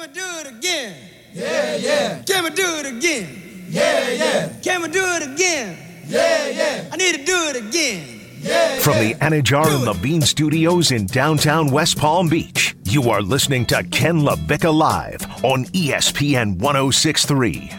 Can 0.00 0.08
we 0.08 0.14
do 0.14 0.48
it 0.48 0.56
again? 0.56 0.96
Yeah, 1.34 1.76
yeah. 1.76 2.22
Can 2.22 2.44
we 2.44 2.50
do 2.50 2.76
it 2.78 2.86
again? 2.86 3.66
Yeah, 3.68 4.08
yeah. 4.08 4.48
Can 4.62 4.80
we 4.80 4.88
do 4.88 5.04
it 5.04 5.22
again? 5.34 5.76
Yeah, 6.06 6.48
yeah. 6.48 6.88
I 6.90 6.96
need 6.96 7.16
to 7.16 7.24
do 7.26 7.48
it 7.48 7.56
again. 7.56 8.20
Yeah, 8.38 8.78
From 8.78 8.94
the 8.94 9.14
Anajar 9.16 9.66
and 9.66 9.84
Levine 9.84 10.22
Studios 10.22 10.90
in 10.90 11.04
downtown 11.04 11.70
West 11.70 11.98
Palm 11.98 12.30
Beach, 12.30 12.74
you 12.84 13.10
are 13.10 13.20
listening 13.20 13.66
to 13.66 13.84
Ken 13.90 14.20
LaVicka 14.20 14.74
Live 14.74 15.20
on 15.44 15.66
ESPN 15.66 16.56
1063. 16.56 17.70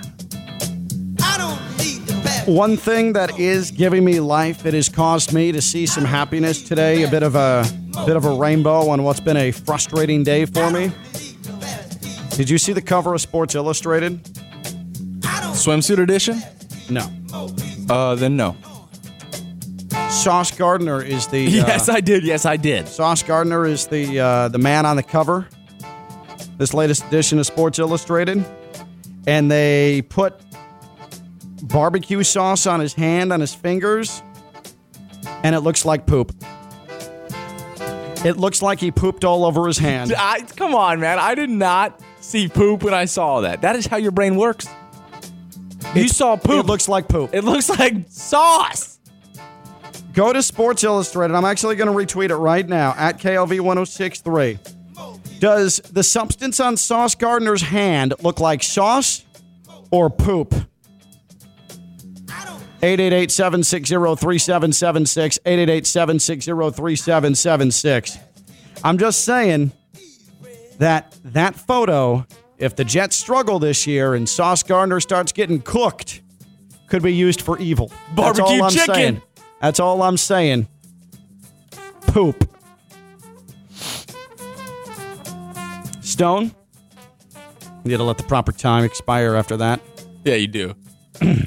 I 1.23 1.37
don't 1.39 1.77
need 1.79 2.05
the 2.05 2.21
back. 2.23 2.47
One 2.47 2.77
thing 2.77 3.13
that 3.13 3.39
is 3.39 3.71
giving 3.71 4.05
me 4.05 4.19
life, 4.19 4.67
it 4.67 4.75
has 4.75 4.89
caused 4.89 5.33
me 5.33 5.51
to 5.53 5.61
see 5.61 5.87
some 5.87 6.05
happiness 6.05 6.61
today, 6.61 7.01
a 7.01 7.09
bit 7.09 7.23
of 7.23 7.33
a 7.33 7.65
bit 8.05 8.15
of 8.15 8.25
a 8.25 8.33
rainbow 8.35 8.89
on 8.89 9.01
what's 9.01 9.19
been 9.19 9.37
a 9.37 9.49
frustrating 9.49 10.23
day 10.23 10.45
for 10.45 10.69
me. 10.69 10.91
Did 12.35 12.49
you 12.49 12.57
see 12.57 12.73
the 12.73 12.81
cover 12.81 13.13
of 13.13 13.21
Sports 13.21 13.55
Illustrated? 13.55 14.23
Swimsuit 15.53 15.99
edition? 15.99 16.41
No. 16.89 17.07
Uh, 17.89 18.15
then 18.15 18.35
no. 18.35 18.55
Sauce 20.09 20.51
Gardner 20.51 21.01
is 21.01 21.27
the 21.27 21.39
Yes, 21.43 21.87
uh, 21.89 21.93
I 21.93 22.01
did. 22.01 22.23
Yes, 22.23 22.45
I 22.45 22.57
did. 22.57 22.87
Sauce 22.87 23.23
Gardner 23.23 23.65
is 23.65 23.87
the 23.87 24.19
uh, 24.19 24.47
the 24.49 24.57
man 24.57 24.85
on 24.85 24.95
the 24.95 25.03
cover. 25.03 25.47
This 26.57 26.73
latest 26.73 27.05
edition 27.05 27.39
of 27.39 27.45
Sports 27.45 27.79
Illustrated, 27.79 28.45
and 29.25 29.49
they 29.49 30.03
put 30.09 30.39
barbecue 31.63 32.23
sauce 32.23 32.67
on 32.67 32.79
his 32.79 32.93
hand, 32.93 33.31
on 33.33 33.39
his 33.39 33.53
fingers, 33.53 34.21
and 35.43 35.55
it 35.55 35.61
looks 35.61 35.85
like 35.85 36.05
poop. 36.05 36.33
It 38.23 38.37
looks 38.37 38.61
like 38.61 38.79
he 38.79 38.91
pooped 38.91 39.25
all 39.25 39.45
over 39.45 39.65
his 39.65 39.79
hand. 39.79 40.13
I, 40.17 40.41
come 40.41 40.75
on, 40.75 40.99
man. 40.99 41.17
I 41.17 41.33
did 41.35 41.49
not 41.49 41.99
see 42.21 42.47
poop 42.47 42.83
when 42.83 42.93
I 42.93 43.05
saw 43.05 43.41
that. 43.41 43.61
That 43.61 43.75
is 43.75 43.85
how 43.85 43.97
your 43.97 44.11
brain 44.11 44.35
works. 44.35 44.67
You 45.93 46.07
saw 46.07 46.37
poop. 46.37 46.65
It 46.65 46.67
looks 46.67 46.87
like 46.87 47.07
poop. 47.07 47.33
It 47.33 47.43
looks 47.43 47.69
like 47.69 48.05
sauce. 48.07 48.99
Go 50.13 50.31
to 50.31 50.43
Sports 50.43 50.83
Illustrated. 50.83 51.35
I'm 51.35 51.45
actually 51.45 51.75
going 51.75 51.87
to 51.87 52.15
retweet 52.15 52.29
it 52.29 52.35
right 52.35 52.67
now 52.67 52.93
at 52.97 53.19
KLV1063. 53.19 55.39
Does 55.39 55.77
the 55.91 56.03
substance 56.03 56.59
on 56.59 56.77
Sauce 56.77 57.15
Gardner's 57.15 57.61
hand 57.61 58.13
look 58.21 58.39
like 58.39 58.61
sauce 58.61 59.25
or 59.89 60.09
poop? 60.09 60.53
888 62.83 63.31
760 63.31 63.95
3776. 63.95 65.39
888 65.45 65.87
760 65.87 66.51
3776. 66.51 68.17
I'm 68.83 68.97
just 68.97 69.23
saying 69.23 69.71
that 70.81 71.15
that 71.23 71.55
photo, 71.55 72.25
if 72.57 72.75
the 72.75 72.83
Jets 72.83 73.15
struggle 73.15 73.59
this 73.59 73.85
year 73.85 74.15
and 74.15 74.27
Sauce 74.27 74.63
Gardner 74.63 74.99
starts 74.99 75.31
getting 75.31 75.61
cooked, 75.61 76.21
could 76.87 77.03
be 77.03 77.13
used 77.13 77.41
for 77.41 77.59
evil. 77.59 77.87
That's 77.87 78.39
Barbecue 78.39 78.43
all 78.45 78.63
I'm 78.63 78.71
chicken. 78.71 78.95
saying. 78.95 79.21
That's 79.61 79.79
all 79.79 80.01
I'm 80.01 80.17
saying. 80.17 80.67
Poop. 82.07 82.49
Stone. 86.01 86.51
You 87.83 87.91
gotta 87.91 88.03
let 88.03 88.17
the 88.17 88.23
proper 88.23 88.51
time 88.51 88.83
expire 88.83 89.35
after 89.35 89.57
that. 89.57 89.81
Yeah, 90.25 90.35
you 90.35 90.47
do. 90.47 90.73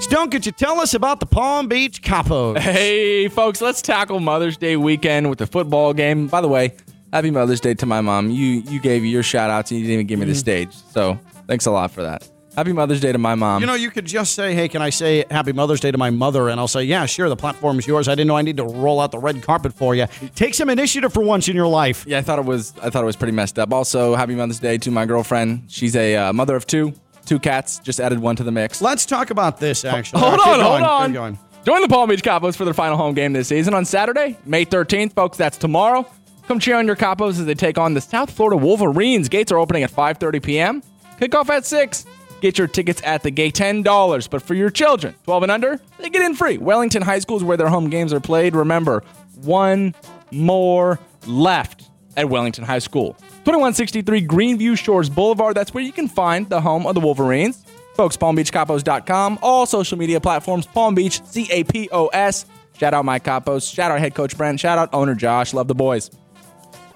Stone, 0.00 0.30
could 0.30 0.46
you 0.46 0.52
tell 0.52 0.80
us 0.80 0.94
about 0.94 1.20
the 1.20 1.26
Palm 1.26 1.68
Beach 1.68 2.00
Capos? 2.00 2.58
Hey, 2.58 3.28
folks, 3.28 3.60
let's 3.60 3.82
tackle 3.82 4.20
Mother's 4.20 4.56
Day 4.56 4.76
weekend 4.76 5.28
with 5.28 5.38
the 5.38 5.46
football 5.46 5.92
game. 5.92 6.28
By 6.28 6.40
the 6.40 6.48
way, 6.48 6.74
happy 7.12 7.30
Mother's 7.30 7.60
Day 7.60 7.74
to 7.74 7.86
my 7.86 8.00
mom. 8.00 8.30
You 8.30 8.62
you 8.68 8.80
gave 8.80 9.04
your 9.04 9.22
shout 9.22 9.50
outs 9.50 9.70
and 9.70 9.80
you 9.80 9.86
didn't 9.86 9.94
even 9.94 10.06
give 10.06 10.18
me 10.18 10.26
the 10.26 10.34
stage. 10.34 10.72
So 10.92 11.18
thanks 11.46 11.66
a 11.66 11.70
lot 11.70 11.90
for 11.90 12.02
that. 12.02 12.28
Happy 12.56 12.72
Mother's 12.72 13.00
Day 13.00 13.12
to 13.12 13.18
my 13.18 13.36
mom. 13.36 13.60
You 13.60 13.68
know, 13.68 13.74
you 13.74 13.88
could 13.88 14.04
just 14.04 14.34
say, 14.34 14.52
hey, 14.52 14.66
can 14.68 14.82
I 14.82 14.90
say 14.90 15.24
Happy 15.30 15.52
Mother's 15.52 15.78
Day 15.78 15.92
to 15.92 15.98
my 15.98 16.10
mother? 16.10 16.48
And 16.48 16.58
I'll 16.58 16.66
say, 16.66 16.82
yeah, 16.82 17.06
sure, 17.06 17.28
the 17.28 17.36
platform 17.36 17.78
is 17.78 17.86
yours. 17.86 18.08
I 18.08 18.12
didn't 18.16 18.26
know 18.26 18.36
I 18.36 18.42
need 18.42 18.56
to 18.56 18.64
roll 18.64 18.98
out 19.00 19.12
the 19.12 19.18
red 19.18 19.42
carpet 19.44 19.72
for 19.72 19.94
you. 19.94 20.06
Take 20.34 20.54
some 20.54 20.68
initiative 20.68 21.12
for 21.12 21.22
once 21.22 21.46
in 21.46 21.54
your 21.54 21.68
life. 21.68 22.04
yeah, 22.04 22.18
I 22.18 22.22
thought 22.22 22.40
it 22.40 22.44
was 22.44 22.74
I 22.82 22.90
thought 22.90 23.04
it 23.04 23.06
was 23.06 23.14
pretty 23.14 23.30
messed 23.32 23.60
up. 23.60 23.72
Also, 23.72 24.16
happy 24.16 24.34
Mother's 24.34 24.58
Day 24.58 24.76
to 24.78 24.90
my 24.90 25.06
girlfriend. 25.06 25.64
She's 25.68 25.94
a 25.94 26.16
uh, 26.16 26.32
mother 26.32 26.56
of 26.56 26.66
two, 26.66 26.94
two 27.26 27.38
cats. 27.38 27.78
Just 27.78 28.00
added 28.00 28.18
one 28.18 28.34
to 28.34 28.42
the 28.42 28.50
mix. 28.50 28.82
Let's 28.82 29.06
talk 29.06 29.30
about 29.30 29.60
this, 29.60 29.84
actually. 29.84 30.20
Hold 30.20 30.34
Keep 30.40 30.46
on, 30.48 30.58
going, 30.58 30.66
hold 30.66 30.82
on. 30.82 31.12
going. 31.12 31.38
Join 31.64 31.82
the 31.82 31.88
Palm 31.88 32.08
Beach 32.08 32.22
Capos 32.22 32.56
for 32.56 32.64
their 32.64 32.74
final 32.74 32.96
home 32.96 33.14
game 33.14 33.32
this 33.34 33.46
season 33.48 33.72
on 33.74 33.84
Saturday, 33.84 34.36
May 34.46 34.64
13th, 34.64 35.12
folks. 35.12 35.36
That's 35.36 35.58
tomorrow. 35.58 36.06
Come 36.48 36.58
cheer 36.58 36.76
on 36.76 36.86
your 36.86 36.96
Capos 36.96 37.38
as 37.38 37.44
they 37.44 37.54
take 37.54 37.76
on 37.76 37.92
the 37.92 38.00
South 38.00 38.30
Florida 38.30 38.56
Wolverines. 38.56 39.28
Gates 39.28 39.52
are 39.52 39.58
opening 39.58 39.82
at 39.82 39.92
5:30 39.92 40.42
p.m. 40.42 40.82
Kickoff 41.20 41.50
at 41.50 41.66
6. 41.66 42.06
Get 42.40 42.56
your 42.56 42.66
tickets 42.66 43.02
at 43.04 43.22
the 43.22 43.30
gate, 43.30 43.54
$10. 43.54 44.30
But 44.30 44.42
for 44.42 44.54
your 44.54 44.70
children, 44.70 45.14
12 45.24 45.42
and 45.42 45.52
under, 45.52 45.78
they 45.98 46.08
get 46.08 46.22
in 46.22 46.34
free. 46.34 46.56
Wellington 46.56 47.02
High 47.02 47.18
School 47.18 47.36
is 47.36 47.44
where 47.44 47.58
their 47.58 47.68
home 47.68 47.90
games 47.90 48.14
are 48.14 48.20
played. 48.20 48.56
Remember, 48.56 49.02
one 49.42 49.94
more 50.30 50.98
left 51.26 51.90
at 52.16 52.30
Wellington 52.30 52.64
High 52.64 52.78
School. 52.78 53.12
2163 53.44 54.26
Greenview 54.26 54.78
Shores 54.78 55.10
Boulevard. 55.10 55.54
That's 55.54 55.74
where 55.74 55.84
you 55.84 55.92
can 55.92 56.08
find 56.08 56.48
the 56.48 56.62
home 56.62 56.86
of 56.86 56.94
the 56.94 57.00
Wolverines. 57.00 57.62
Folks, 57.94 58.16
PalmBeachCapos.com. 58.16 59.40
All 59.42 59.66
social 59.66 59.98
media 59.98 60.20
platforms, 60.20 60.66
Palm 60.66 60.94
Beach, 60.94 61.22
C 61.26 61.46
A 61.50 61.64
P 61.64 61.90
O 61.92 62.06
S. 62.06 62.46
Shout 62.78 62.94
out 62.94 63.04
my 63.04 63.18
Capos. 63.18 63.70
Shout 63.70 63.90
out 63.90 63.98
head 63.98 64.14
coach 64.14 64.38
Brent. 64.38 64.60
Shout 64.60 64.78
out 64.78 64.88
owner 64.94 65.14
Josh. 65.14 65.52
Love 65.52 65.68
the 65.68 65.74
boys. 65.74 66.10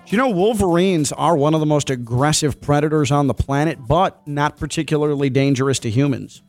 You 0.07 0.19
know, 0.19 0.29
Wolverines 0.29 1.11
are 1.13 1.37
one 1.37 1.55
of 1.55 1.61
the 1.61 1.67
most 1.67 1.89
aggressive 1.89 2.61
predators 2.61 3.11
on 3.11 3.29
the 3.29 3.35
planet, 3.35 3.79
but 3.87 4.27
not 4.27 4.59
particularly 4.59 5.31
dangerous 5.31 5.79
to 5.81 5.91
humans. 5.91 6.43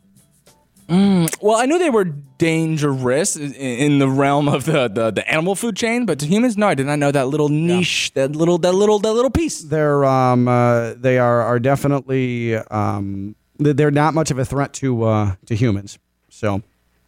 Well, 0.89 1.55
I 1.55 1.65
knew 1.65 1.79
they 1.79 1.89
were 1.89 2.03
dangerous 2.03 3.35
in- 3.37 3.53
in 3.53 3.99
the 3.99 4.07
realm 4.09 4.47
of 4.49 4.65
the, 4.65 4.89
the, 4.89 5.11
the 5.11 5.31
animal 5.31 5.55
food 5.55 5.75
chain, 5.77 6.05
but 6.05 6.19
to 6.19 6.25
humans, 6.27 6.57
no, 6.57 6.67
I 6.67 6.75
did 6.75 6.85
not 6.87 6.99
know 6.99 7.09
that 7.11 7.27
little 7.29 7.47
niche, 7.49 8.11
that 8.15 8.35
little 8.35 8.57
that 8.59 8.73
little 8.73 8.99
that 8.99 9.13
little 9.13 9.31
piece. 9.31 9.61
They're 9.61 10.03
um, 10.03 10.47
uh, 10.47 10.93
they 10.95 11.17
are 11.17 11.41
are 11.41 11.57
definitely 11.59 12.55
um, 12.57 13.35
they're 13.57 13.91
not 13.91 14.13
much 14.13 14.29
of 14.29 14.37
a 14.37 14.45
threat 14.45 14.73
to 14.73 15.03
uh, 15.03 15.35
to 15.45 15.55
humans. 15.55 15.97
So 16.29 16.61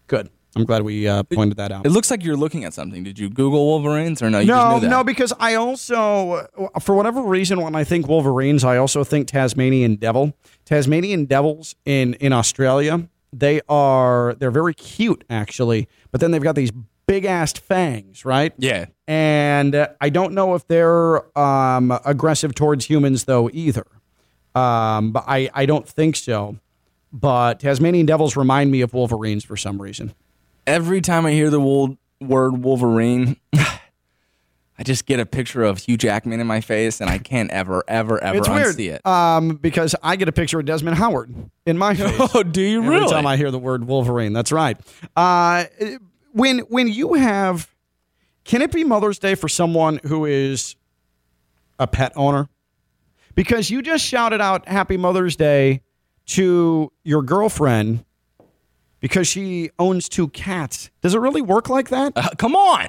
good. 0.08 0.30
I'm 0.56 0.64
glad 0.64 0.84
we 0.84 1.08
uh, 1.08 1.24
pointed 1.24 1.58
that 1.58 1.72
out. 1.72 1.86
It 1.86 1.90
looks 1.90 2.10
like 2.10 2.24
you're 2.24 2.38
looking 2.38 2.64
at 2.64 2.74
something. 2.74 3.04
Did 3.04 3.20
you 3.20 3.30
Google 3.30 3.66
Wolverines 3.66 4.22
or 4.22 4.30
no? 4.30 4.40
You 4.40 4.46
No, 4.48 4.76
knew 4.76 4.80
that? 4.82 4.90
no, 4.90 5.04
because 5.04 5.34
I 5.40 5.56
also, 5.56 6.48
for 6.82 6.96
whatever 6.96 7.22
reason, 7.22 7.60
when 7.62 7.76
I 7.76 7.84
think 7.84 8.08
Wolverines, 8.08 8.64
I 8.64 8.78
also 8.78 9.04
think 9.04 9.28
Tasmanian 9.28 9.96
Devil. 9.96 10.34
Tasmanian 10.64 11.26
Devils 11.26 11.76
in 11.86 12.14
in 12.16 12.32
Australia, 12.34 13.10
they 13.34 13.60
are 13.68 14.36
they're 14.40 14.50
very 14.52 14.74
cute 14.74 15.24
actually, 15.30 15.90
but 16.12 16.22
then 16.22 16.32
they've 16.32 16.42
got 16.42 16.56
these 16.56 16.72
big 17.06 17.26
ass 17.26 17.54
fangs, 17.54 18.24
right? 18.26 18.54
Yeah. 18.58 18.86
And 19.08 19.76
uh, 19.76 19.90
I 20.00 20.10
don't 20.10 20.34
know 20.34 20.56
if 20.56 20.66
they're 20.68 21.38
um, 21.38 21.92
aggressive 22.06 22.56
towards 22.56 22.86
humans 22.86 23.26
though 23.26 23.50
either. 23.54 23.86
Um, 24.56 25.12
but 25.12 25.26
I 25.28 25.50
I 25.54 25.66
don't 25.66 25.88
think 25.88 26.16
so. 26.16 26.58
But 27.12 27.60
Tasmanian 27.60 28.06
Devils 28.06 28.36
remind 28.38 28.72
me 28.72 28.82
of 28.82 28.94
Wolverines 28.94 29.44
for 29.44 29.56
some 29.58 29.82
reason. 29.82 30.14
Every 30.68 31.02
time 31.02 31.26
I 31.26 31.32
hear 31.32 31.50
the 31.50 31.60
word 32.22 32.64
Wolverine, 32.64 33.38
I 33.54 34.84
just 34.84 35.06
get 35.06 35.20
a 35.20 35.26
picture 35.26 35.64
of 35.64 35.78
Hugh 35.80 35.98
Jackman 35.98 36.40
in 36.40 36.48
my 36.48 36.60
face, 36.62 37.00
and 37.00 37.10
I 37.10 37.18
can't 37.18 37.50
ever, 37.52 37.84
ever, 37.88 38.22
ever 38.24 38.38
It's 38.38 38.50
weird 38.50 38.76
unsee 38.76 38.94
it. 38.94 39.06
Um, 39.06 39.56
because 39.56 39.96
I 40.04 40.16
get 40.16 40.28
a 40.28 40.32
picture 40.32 40.60
of 40.60 40.66
Desmond 40.66 40.98
Howard 40.98 41.34
in 41.66 41.78
my 41.78 41.94
face. 41.96 42.30
oh, 42.34 42.44
do 42.44 42.62
you 42.62 42.80
Every 42.80 42.90
really? 42.90 43.04
Every 43.04 43.14
time 43.16 43.28
I 43.28 43.38
hear 43.38 43.52
the 43.52 43.60
word 43.60 43.86
Wolverine, 43.86 44.34
that's 44.34 44.52
right. 44.52 44.78
Uh, 45.16 45.66
when 46.34 46.60
when 46.60 46.88
you 46.88 47.14
have, 47.16 47.74
can 48.44 48.62
it 48.62 48.72
be 48.72 48.84
Mother's 48.84 49.20
Day 49.20 49.36
for 49.36 49.48
someone 49.50 50.00
who 50.04 50.26
is 50.26 50.76
a 51.80 51.88
pet 51.88 52.14
owner? 52.16 52.48
Because 53.34 53.70
you 53.70 53.82
just 53.82 54.06
shouted 54.06 54.40
out 54.40 54.68
Happy 54.68 54.96
Mother's 54.96 55.36
Day 55.36 55.82
to 56.28 56.92
your 57.04 57.22
girlfriend 57.22 58.05
because 59.06 59.28
she 59.28 59.70
owns 59.78 60.10
two 60.10 60.28
cats. 60.30 60.90
Does 61.04 61.14
it 61.14 61.20
really 61.20 61.44
work 61.44 61.70
like 61.70 61.90
that? 61.90 62.14
Uh, 62.16 62.30
come 62.40 62.56
on. 62.56 62.88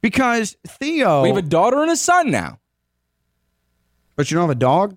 Because 0.00 0.56
Theo, 0.64 1.22
We 1.22 1.28
have 1.30 1.36
a 1.38 1.42
daughter 1.42 1.82
and 1.82 1.90
a 1.90 1.96
son 1.96 2.30
now. 2.30 2.60
but 4.14 4.30
you 4.30 4.36
don't 4.36 4.42
have 4.44 4.56
a 4.56 4.60
dog. 4.60 4.96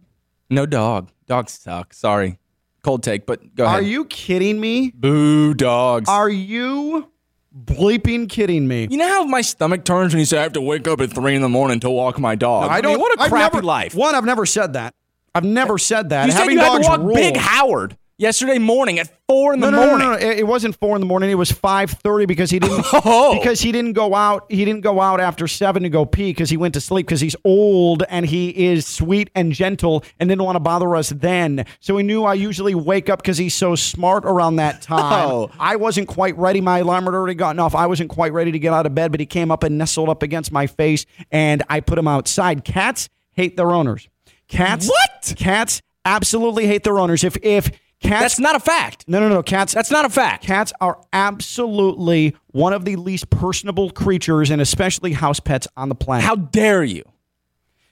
No 0.52 0.68
dog. 0.68 1.10
Dogs 1.26 1.54
suck. 1.54 1.96
Sorry. 1.96 2.38
Cold 2.84 3.02
take, 3.02 3.26
but 3.26 3.56
go 3.56 3.66
ahead. 3.66 3.80
Are 3.80 3.82
you 3.82 4.06
kidding 4.06 4.60
me? 4.60 4.92
Boo 4.94 5.56
dogs. 5.56 6.08
Are 6.08 6.30
you 6.30 7.12
bleeping 7.58 8.30
kidding 8.30 8.68
me? 8.68 8.88
you 8.92 8.98
know 8.98 9.08
how 9.08 9.24
my 9.24 9.42
stomach 9.42 9.84
turns 9.86 10.14
when 10.14 10.20
you 10.20 10.26
say 10.26 10.38
I 10.38 10.44
have 10.44 10.54
to 10.54 10.62
wake 10.62 10.88
up 10.88 11.02
at 11.02 11.10
three 11.12 11.34
in 11.36 11.42
the 11.42 11.50
morning 11.50 11.80
to 11.80 11.90
walk 11.90 12.20
my 12.20 12.36
dog? 12.36 12.70
I 12.70 12.80
don't. 12.80 12.92
mean, 12.94 13.02
what 13.02 13.18
a 13.20 13.24
I've 13.24 13.32
crappy 13.32 13.56
never- 13.58 13.66
life. 13.66 13.96
One, 13.96 14.14
I've 14.14 14.24
never 14.24 14.46
said 14.46 14.74
that. 14.74 14.94
I've 15.34 15.44
never 15.46 15.80
said 15.80 16.10
that. 16.10 16.28
You 16.28 16.32
said 16.34 16.40
Having 16.42 16.58
you 16.58 16.64
had 16.64 16.82
to 16.84 16.88
walk 16.88 17.00
rule. 17.00 17.16
Big 17.16 17.36
Howard. 17.38 17.98
Yesterday 18.20 18.60
morning 18.60 19.00
at 19.00 19.10
four 19.28 19.54
in 19.56 19.60
the 19.62 19.72
No, 19.72 19.78
no, 19.78 19.84
no, 19.86 19.88
morning. 19.98 20.08
no, 20.10 20.14
no. 20.14 20.32
It, 20.34 20.40
it 20.40 20.44
wasn't 20.48 20.76
four 20.80 20.96
in 20.96 21.00
the 21.00 21.08
morning. 21.08 21.32
It 21.32 21.36
was 21.36 21.52
five 21.52 21.90
thirty 21.90 22.28
because 22.28 22.52
he 22.52 22.60
didn't 22.60 22.86
Oh. 22.94 23.34
because 23.40 23.60
he 23.62 23.72
didn't 23.72 23.94
go 23.94 24.14
out. 24.14 24.46
He 24.52 24.64
didn't 24.66 24.82
go 24.82 25.02
out 25.02 25.20
after 25.20 25.48
seven 25.48 25.82
to 25.84 25.90
go 25.90 26.06
pee 26.06 26.30
because 26.32 26.52
he 26.52 26.58
went 26.58 26.76
to 26.76 26.82
sleep 26.82 27.08
because 27.08 27.22
he's 27.22 27.36
old 27.44 28.04
and 28.10 28.26
he 28.28 28.50
is 28.68 28.86
sweet 28.86 29.32
and 29.34 29.52
gentle 29.54 30.04
and 30.20 30.30
didn't 30.30 30.44
want 30.44 30.58
to 30.58 30.60
bother 30.60 30.96
us 30.96 31.10
then. 31.10 31.66
So 31.80 31.98
he 31.98 32.04
knew 32.04 32.24
I 32.26 32.36
usually 32.36 32.76
wake 32.76 33.10
up 33.10 33.22
because 33.24 33.38
he's 33.40 33.56
so 33.56 33.74
smart 33.76 34.26
around 34.26 34.58
that 34.58 34.82
time. 34.84 35.30
Oh. 35.32 35.50
I 35.60 35.78
wasn't 35.78 36.08
quite 36.08 36.38
ready. 36.38 36.62
My 36.62 36.80
alarm 36.80 37.06
had 37.06 37.16
already 37.16 37.34
gotten 37.36 37.60
off. 37.60 37.74
I 37.74 37.88
wasn't 37.88 38.10
quite 38.12 38.34
ready 38.34 38.52
to 38.52 38.60
get 38.60 38.74
out 38.74 38.86
of 38.86 38.94
bed, 38.94 39.10
but 39.12 39.20
he 39.20 39.26
came 39.26 39.50
up 39.50 39.64
and 39.64 39.78
nestled 39.78 40.10
up 40.10 40.22
against 40.22 40.52
my 40.52 40.68
face 40.68 41.06
and 41.32 41.64
I 41.70 41.80
put 41.80 41.98
him 41.98 42.08
outside. 42.08 42.64
Cats 42.66 43.08
hate 43.32 43.56
their 43.56 43.72
owners. 43.72 44.10
Cats. 44.50 44.90
What? 44.90 45.34
Cats 45.38 45.82
absolutely 46.04 46.66
hate 46.68 46.84
their 46.84 47.00
owners. 47.00 47.24
If 47.24 47.38
if 47.44 47.70
cats 48.02 48.22
That's 48.22 48.40
not 48.40 48.56
a 48.56 48.60
fact. 48.60 49.06
no, 49.08 49.20
no, 49.20 49.30
no. 49.30 49.44
Cats. 49.44 49.74
That's 49.74 49.92
not 49.92 50.06
a 50.06 50.10
fact. 50.10 50.44
Cats 50.44 50.72
are 50.82 51.00
absolutely 51.14 52.36
one 52.52 52.74
of 52.74 52.86
the 52.86 52.96
least 52.96 53.30
personable 53.30 53.90
creatures, 53.90 54.50
and 54.50 54.62
especially 54.62 55.14
house 55.14 55.40
pets 55.40 55.68
on 55.78 55.90
the 55.90 55.96
planet. 55.96 56.26
How 56.26 56.36
dare 56.36 56.84
you? 56.84 57.04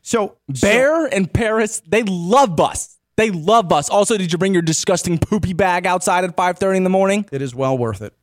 so? 0.02 0.38
Bear 0.48 1.06
and 1.06 1.32
Paris, 1.32 1.82
they 1.88 2.04
love 2.04 2.60
us. 2.60 2.98
They 3.18 3.32
love 3.32 3.74
us. 3.74 3.90
Also, 3.90 4.18
did 4.18 4.32
you 4.32 4.38
bring 4.38 4.54
your 4.54 4.62
disgusting 4.62 5.18
poopy 5.18 5.54
bag 5.54 5.86
outside 5.88 6.24
at 6.24 6.36
5:30 6.36 6.78
in 6.78 6.84
the 6.84 6.90
morning? 6.90 7.26
it 7.32 7.42
is 7.42 7.54
well 7.56 7.78
worth 7.78 8.02
it. 8.02 8.14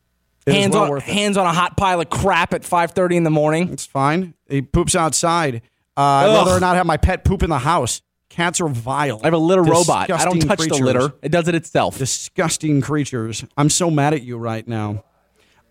It 0.46 0.50
is 0.50 0.56
hands 0.56 0.74
well 0.74 0.84
on 0.84 0.90
worth 0.90 1.08
it. 1.08 1.12
hands 1.12 1.36
on 1.36 1.46
a 1.46 1.52
hot 1.52 1.76
pile 1.76 2.00
of 2.00 2.08
crap 2.10 2.54
at 2.54 2.62
5:30 2.62 3.16
in 3.16 3.24
the 3.24 3.30
morning. 3.30 3.70
It's 3.72 3.86
fine. 3.86 4.34
He 4.48 4.62
poops 4.62 4.94
outside. 4.94 5.62
Uh, 5.96 6.00
I'd 6.00 6.26
rather 6.34 6.60
not 6.60 6.76
have 6.76 6.86
my 6.86 6.96
pet 6.96 7.24
poop 7.24 7.42
in 7.42 7.50
the 7.50 7.58
house. 7.58 8.02
Cats 8.34 8.60
are 8.60 8.66
vile. 8.66 9.20
I 9.22 9.28
have 9.28 9.34
a 9.34 9.38
litter 9.38 9.62
robot. 9.62 10.10
I 10.10 10.24
don't 10.24 10.40
touch 10.40 10.58
the 10.58 10.74
litter. 10.74 11.12
It 11.22 11.28
does 11.28 11.46
it 11.46 11.54
itself. 11.54 11.98
disgusting 11.98 12.80
creatures. 12.80 13.44
I'm 13.56 13.70
so 13.70 13.92
mad 13.92 14.12
at 14.12 14.22
you 14.22 14.38
right 14.38 14.66
now. 14.66 15.04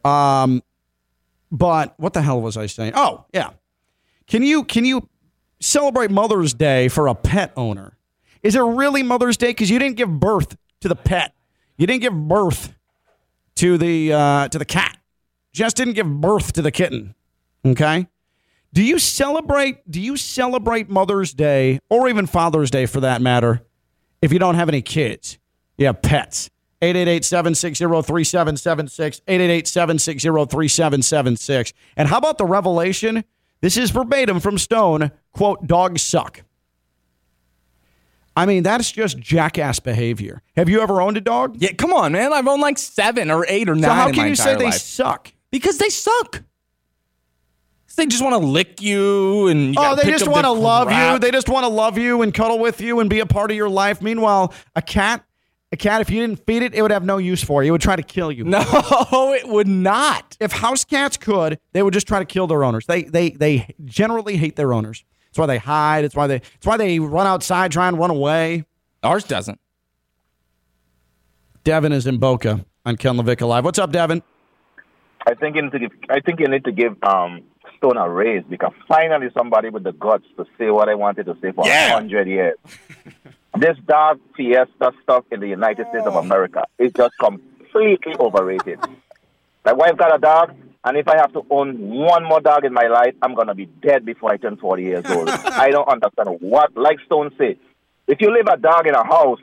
Um, 0.06 0.63
but 1.51 1.94
what 1.98 2.13
the 2.13 2.21
hell 2.21 2.39
was 2.39 2.56
I 2.56 2.68
saying? 2.68 2.94
Oh, 2.95 3.25
yeah. 3.33 3.50
Can 4.27 4.44
you 4.44 4.63
can 4.63 4.86
you 4.86 5.10
celebrate 5.60 6.10
Mother's 6.10 6.54
Day 6.54 6.88
for 6.88 7.10
a 7.10 7.15
pet 7.15 7.51
owner? 7.57 7.98
Is 8.44 8.56
it 8.56 8.62
really 8.62 9.04
Mother's 9.04 9.36
Day 9.36 9.48
because 9.48 9.69
you 9.69 9.77
didn't 9.77 9.98
give 9.98 10.21
birth 10.21 10.56
to 10.80 10.88
the 10.88 10.95
pet? 10.95 11.36
You 11.75 11.86
didn't 11.86 12.01
give 12.01 12.13
birth 12.13 12.74
to 13.56 13.77
the 13.77 14.13
uh, 14.13 14.48
to 14.48 14.57
the 14.57 14.63
cat. 14.63 14.98
Just 15.51 15.75
didn't 15.75 15.95
give 15.95 16.07
birth 16.07 16.54
to 16.54 16.62
the 16.62 16.71
kitten. 16.71 17.13
Okay. 17.66 18.07
Do 18.73 18.83
you 18.83 18.99
celebrate? 18.99 19.89
Do 19.89 20.01
you 20.01 20.17
celebrate 20.17 20.89
Mother's 20.89 21.33
Day 21.33 21.79
or 21.89 22.09
even 22.09 22.25
Father's 22.25 22.69
Day 22.71 22.87
for 22.87 22.99
that 23.01 23.21
matter? 23.21 23.61
If 24.21 24.33
you 24.33 24.39
don't 24.39 24.55
have 24.55 24.67
any 24.67 24.81
kids, 24.81 25.37
you 25.77 25.85
have 25.85 26.01
pets. 26.01 26.49
888-760-3776, 26.81 29.21
888-760-3776. 29.27 31.73
And 31.95 32.09
how 32.09 32.17
about 32.17 32.37
the 32.37 32.45
revelation? 32.45 33.23
This 33.61 33.77
is 33.77 33.91
verbatim 33.91 34.41
from 34.41 34.57
Stone, 34.57 35.11
quote, 35.31 35.65
dogs 35.65 36.01
suck. 36.01 36.43
I 38.35 38.45
mean, 38.45 38.63
that's 38.63 38.91
just 38.91 39.17
jackass 39.19 39.79
behavior. 39.79 40.41
Have 40.57 40.67
you 40.67 40.81
ever 40.81 41.01
owned 41.01 41.15
a 41.15 41.21
dog? 41.21 41.55
yeah, 41.59 41.71
come 41.71 41.93
on, 41.93 42.11
man. 42.11 42.33
I've 42.33 42.47
owned 42.47 42.61
like 42.61 42.77
seven 42.77 43.31
or 43.31 43.45
eight 43.47 43.69
or 43.69 43.75
nine. 43.75 43.83
So 43.83 43.93
how 43.93 44.11
can 44.11 44.27
you 44.27 44.35
say 44.35 44.51
entire 44.53 44.71
they 44.71 44.77
suck? 44.77 45.31
Because 45.51 45.77
they 45.77 45.89
suck. 45.89 46.43
'Cause 47.94 47.98
They 47.98 48.07
just 48.07 48.24
want 48.24 48.34
to 48.34 48.48
lick 48.48 48.81
you 48.81 49.48
and 49.50 49.75
you 49.75 49.75
Oh, 49.78 49.95
they 49.95 50.01
pick 50.01 50.13
just 50.13 50.28
want 50.28 50.45
to 50.45 50.54
the 50.54 50.60
love 50.60 50.92
you. 50.92 51.19
They 51.19 51.30
just 51.30 51.48
want 51.48 51.63
to 51.63 51.68
love 51.68 51.95
you 52.00 52.24
and 52.24 52.34
cuddle 52.34 52.57
with 52.57 52.81
you 52.81 53.00
and 53.00 53.07
be 53.07 53.19
a 53.19 53.25
part 53.28 53.51
of 53.51 53.57
your 53.57 53.69
life. 53.69 54.01
Meanwhile, 54.01 54.51
a 54.75 54.81
cat, 54.81 55.24
a 55.72 55.78
cat, 55.78 56.01
if 56.01 56.10
you 56.10 56.19
didn't 56.22 56.44
feed 56.48 56.63
it, 56.63 56.74
it 56.74 56.81
would 56.81 56.90
have 56.90 57.04
no 57.06 57.18
use 57.18 57.44
for 57.44 57.62
you. 57.63 57.68
It 57.69 57.72
would 57.74 57.81
try 57.81 57.95
to 57.95 58.01
kill 58.01 58.31
you. 58.31 58.45
no, 58.45 58.62
it 59.40 59.48
would 59.48 59.68
not. 59.68 60.36
If 60.40 60.54
house 60.54 60.84
cats 60.84 61.18
could, 61.18 61.60
they 61.74 61.84
would 61.84 61.94
just 61.94 62.07
try 62.07 62.18
to 62.18 62.25
kill 62.25 62.48
their 62.48 62.63
owners. 62.63 62.88
They 62.88 63.04
they 63.04 63.30
they 63.30 63.75
generally 63.86 64.38
hate 64.38 64.56
their 64.56 64.74
owners. 64.74 65.04
That's 65.28 65.38
why 65.38 65.45
they 65.45 65.60
hide. 65.60 66.04
It's 66.04 66.16
why 66.16 66.25
they 66.25 66.38
it's 66.38 66.66
why 66.66 66.78
they 66.78 66.98
run 67.00 67.28
outside, 67.28 67.72
try 67.72 67.88
and 67.88 68.00
run 68.00 68.10
away. 68.10 68.66
Ours 69.04 69.24
doesn't. 69.24 69.60
Devin 71.63 71.92
is 71.92 72.07
in 72.07 72.18
Boca 72.18 72.66
on 72.88 72.98
Ken 72.98 73.18
Levick 73.18 73.45
Live. 73.48 73.63
What's 73.63 73.78
up, 73.80 73.92
Devin? 73.92 74.24
I 75.28 75.36
think 75.36 75.56
you 75.56 75.62
need 75.62 75.72
to 75.74 75.80
give. 75.80 75.92
I 76.10 76.19
think 76.22 76.40
you 76.40 76.48
need 76.48 76.66
to 76.66 76.72
give 76.72 77.01
um, 77.04 77.44
Stone 77.83 77.97
a 77.97 78.09
raise 78.09 78.44
because 78.50 78.71
finally 78.88 79.27
somebody 79.38 79.69
with 79.69 79.83
the 79.83 79.91
guts 79.91 80.24
to 80.38 80.45
say 80.57 80.69
what 80.71 80.88
I 80.88 80.95
wanted 80.95 81.25
to 81.25 81.35
say 81.41 81.51
for 81.51 81.65
a 81.65 81.68
Yeah. 81.68 81.89
hundred 81.94 82.27
years. 82.30 82.56
this 83.59 83.77
dog 83.85 84.21
fiesta 84.38 84.94
stuff 85.03 85.25
in 85.31 85.41
the 85.41 85.47
United 85.50 85.85
States 85.89 86.07
of 86.07 86.15
America 86.15 86.63
is 86.80 86.94
just 86.95 87.12
completely 87.19 88.15
overrated. 88.18 88.80
My 89.65 89.74
wife 89.74 89.97
got 89.97 90.15
a 90.15 90.18
dog, 90.18 90.53
and 90.85 90.97
if 90.97 91.09
I 91.09 91.18
have 91.18 91.33
to 91.33 91.45
own 91.50 91.77
one 91.89 92.24
more 92.24 92.39
dog 92.39 92.63
in 92.63 92.71
my 92.74 92.88
life, 92.88 93.15
I'm 93.21 93.35
gonna 93.35 93.53
be 93.56 93.65
dead 93.65 94.06
before 94.06 94.31
I 94.31 94.38
turn 94.38 94.56
40 94.56 94.81
years 94.83 95.06
old. 95.09 95.27
I 95.45 95.69
don't 95.69 95.88
understand 95.89 96.38
what. 96.39 96.75
Like 96.77 97.00
Stone 97.06 97.31
said, 97.38 97.57
if 98.07 98.21
you 98.21 98.33
leave 98.33 98.47
a 98.47 98.56
dog 98.57 98.88
in 98.88 98.95
a 98.95 99.06
house 99.06 99.39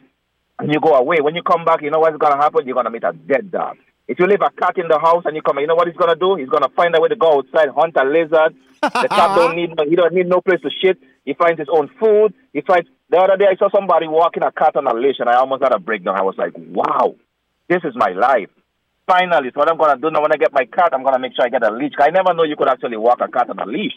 and 0.59 0.73
you 0.73 0.81
go 0.81 0.95
away, 0.95 1.19
when 1.21 1.35
you 1.35 1.43
come 1.43 1.67
back, 1.67 1.83
you 1.83 1.91
know 1.91 1.99
what's 2.01 2.17
gonna 2.17 2.37
happen? 2.43 2.67
You're 2.67 2.75
gonna 2.75 2.91
meet 2.91 3.05
a 3.05 3.13
dead 3.13 3.51
dog. 3.51 3.77
If 4.11 4.19
you 4.19 4.27
leave 4.27 4.43
a 4.43 4.51
cat 4.51 4.77
in 4.77 4.89
the 4.89 4.99
house 4.99 5.23
and 5.25 5.37
you 5.37 5.43
come, 5.43 5.61
you 5.61 5.69
know 5.69 5.77
what 5.77 5.87
he's 5.87 5.97
gonna 5.97 6.17
do? 6.17 6.35
He's 6.35 6.49
gonna 6.49 6.69
find 6.75 6.93
a 6.97 7.01
way 7.01 7.07
to 7.11 7.15
go 7.15 7.39
outside, 7.39 7.69
hunt 7.71 7.95
a 7.95 8.03
lizard. 8.03 8.59
The 8.83 8.91
cat 9.09 9.37
don't 9.39 9.55
need 9.55 9.71
no, 9.77 9.85
he 9.89 9.95
don't 9.95 10.13
need 10.13 10.27
no 10.27 10.41
place 10.41 10.61
to 10.63 10.71
shit. 10.83 10.99
He 11.25 11.33
finds 11.35 11.61
his 11.61 11.69
own 11.71 11.89
food. 12.01 12.35
He 12.53 12.61
finds. 12.61 12.91
The 13.09 13.19
other 13.19 13.37
day 13.37 13.47
I 13.47 13.55
saw 13.55 13.71
somebody 13.71 14.09
walking 14.09 14.43
a 14.43 14.51
cat 14.51 14.75
on 14.75 14.89
a 14.89 14.95
leash, 14.95 15.21
and 15.21 15.29
I 15.29 15.37
almost 15.37 15.63
had 15.63 15.73
a 15.73 15.79
breakdown. 15.79 16.19
I 16.19 16.25
was 16.25 16.35
like, 16.37 16.55
wow, 16.57 17.15
this 17.69 17.85
is 17.85 17.95
my 17.95 18.11
life. 18.11 18.51
Finally, 19.07 19.51
so 19.55 19.61
what 19.61 19.71
I'm 19.71 19.79
gonna 19.79 20.01
do 20.01 20.11
now 20.11 20.23
when 20.23 20.33
I 20.33 20.39
get 20.39 20.53
my 20.53 20.65
cat, 20.65 20.91
I'm 20.93 21.05
gonna 21.05 21.21
make 21.21 21.37
sure 21.37 21.47
I 21.47 21.49
get 21.49 21.63
a 21.63 21.71
leash. 21.71 21.95
I 22.01 22.11
never 22.11 22.35
know 22.35 22.43
you 22.43 22.57
could 22.57 22.69
actually 22.69 22.97
walk 22.97 23.21
a 23.21 23.29
cat 23.29 23.49
on 23.49 23.61
a 23.61 23.67
leash. 23.67 23.95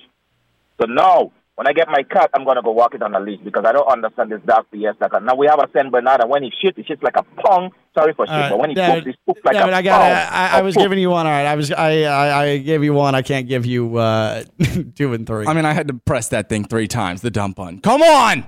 So 0.80 0.86
now, 0.86 1.32
when 1.56 1.68
I 1.68 1.74
get 1.74 1.88
my 1.88 2.04
cat, 2.04 2.30
I'm 2.34 2.46
gonna 2.46 2.62
go 2.64 2.72
walk 2.72 2.96
it 2.96 3.02
on 3.04 3.14
a 3.14 3.20
leash 3.20 3.40
because 3.44 3.64
I 3.66 3.72
don't 3.72 3.88
understand 3.88 4.32
this 4.32 4.42
dog 4.46 4.66
fiesta. 4.72 5.10
cat. 5.10 5.24
Now 5.24 5.36
we 5.36 5.48
have 5.48 5.60
a 5.60 5.70
Saint 5.76 5.92
Bernard, 5.92 6.22
and 6.22 6.30
when 6.30 6.44
he 6.44 6.52
shoots, 6.62 6.78
he 6.78 6.84
shits 6.84 7.04
like 7.04 7.16
a 7.16 7.24
pong. 7.42 7.72
Sorry 7.96 8.14
for 8.14 8.26
shit, 8.26 8.50
but 8.50 8.58
when 8.58 8.72
he 8.72 8.76
poops, 8.76 9.06
he 9.06 9.14
poops 9.26 9.42
like 9.46 9.56
David, 9.56 9.74
a 9.74 9.76
I 9.78 9.82
got. 9.84 10.02
pong. 10.02 10.12
I, 10.12 10.50
I 10.58 10.60
A 10.60 10.64
was 10.64 10.74
poop. 10.76 10.84
giving 10.84 10.98
you 11.00 11.12
one. 11.12 11.28
All 11.28 11.32
right, 11.32 11.46
I 11.46 11.56
was. 11.56 11.72
I, 11.72 12.02
I 12.04 12.42
I 12.44 12.58
gave 12.58 12.84
you 12.84 12.94
one. 12.94 13.14
I 13.14 13.22
can't 13.22 13.48
give 13.48 13.66
you 13.68 13.98
uh, 13.98 14.44
two 14.96 15.14
and 15.14 15.28
three. 15.28 15.46
I 15.46 15.54
mean, 15.54 15.66
I 15.66 15.74
had 15.74 15.88
to 15.90 15.94
press 15.94 16.30
that 16.30 16.50
thing 16.50 16.66
three 16.66 16.88
times, 16.88 17.22
the 17.22 17.30
dump 17.32 17.58
button. 17.58 17.82
Come 17.82 18.02
on. 18.02 18.46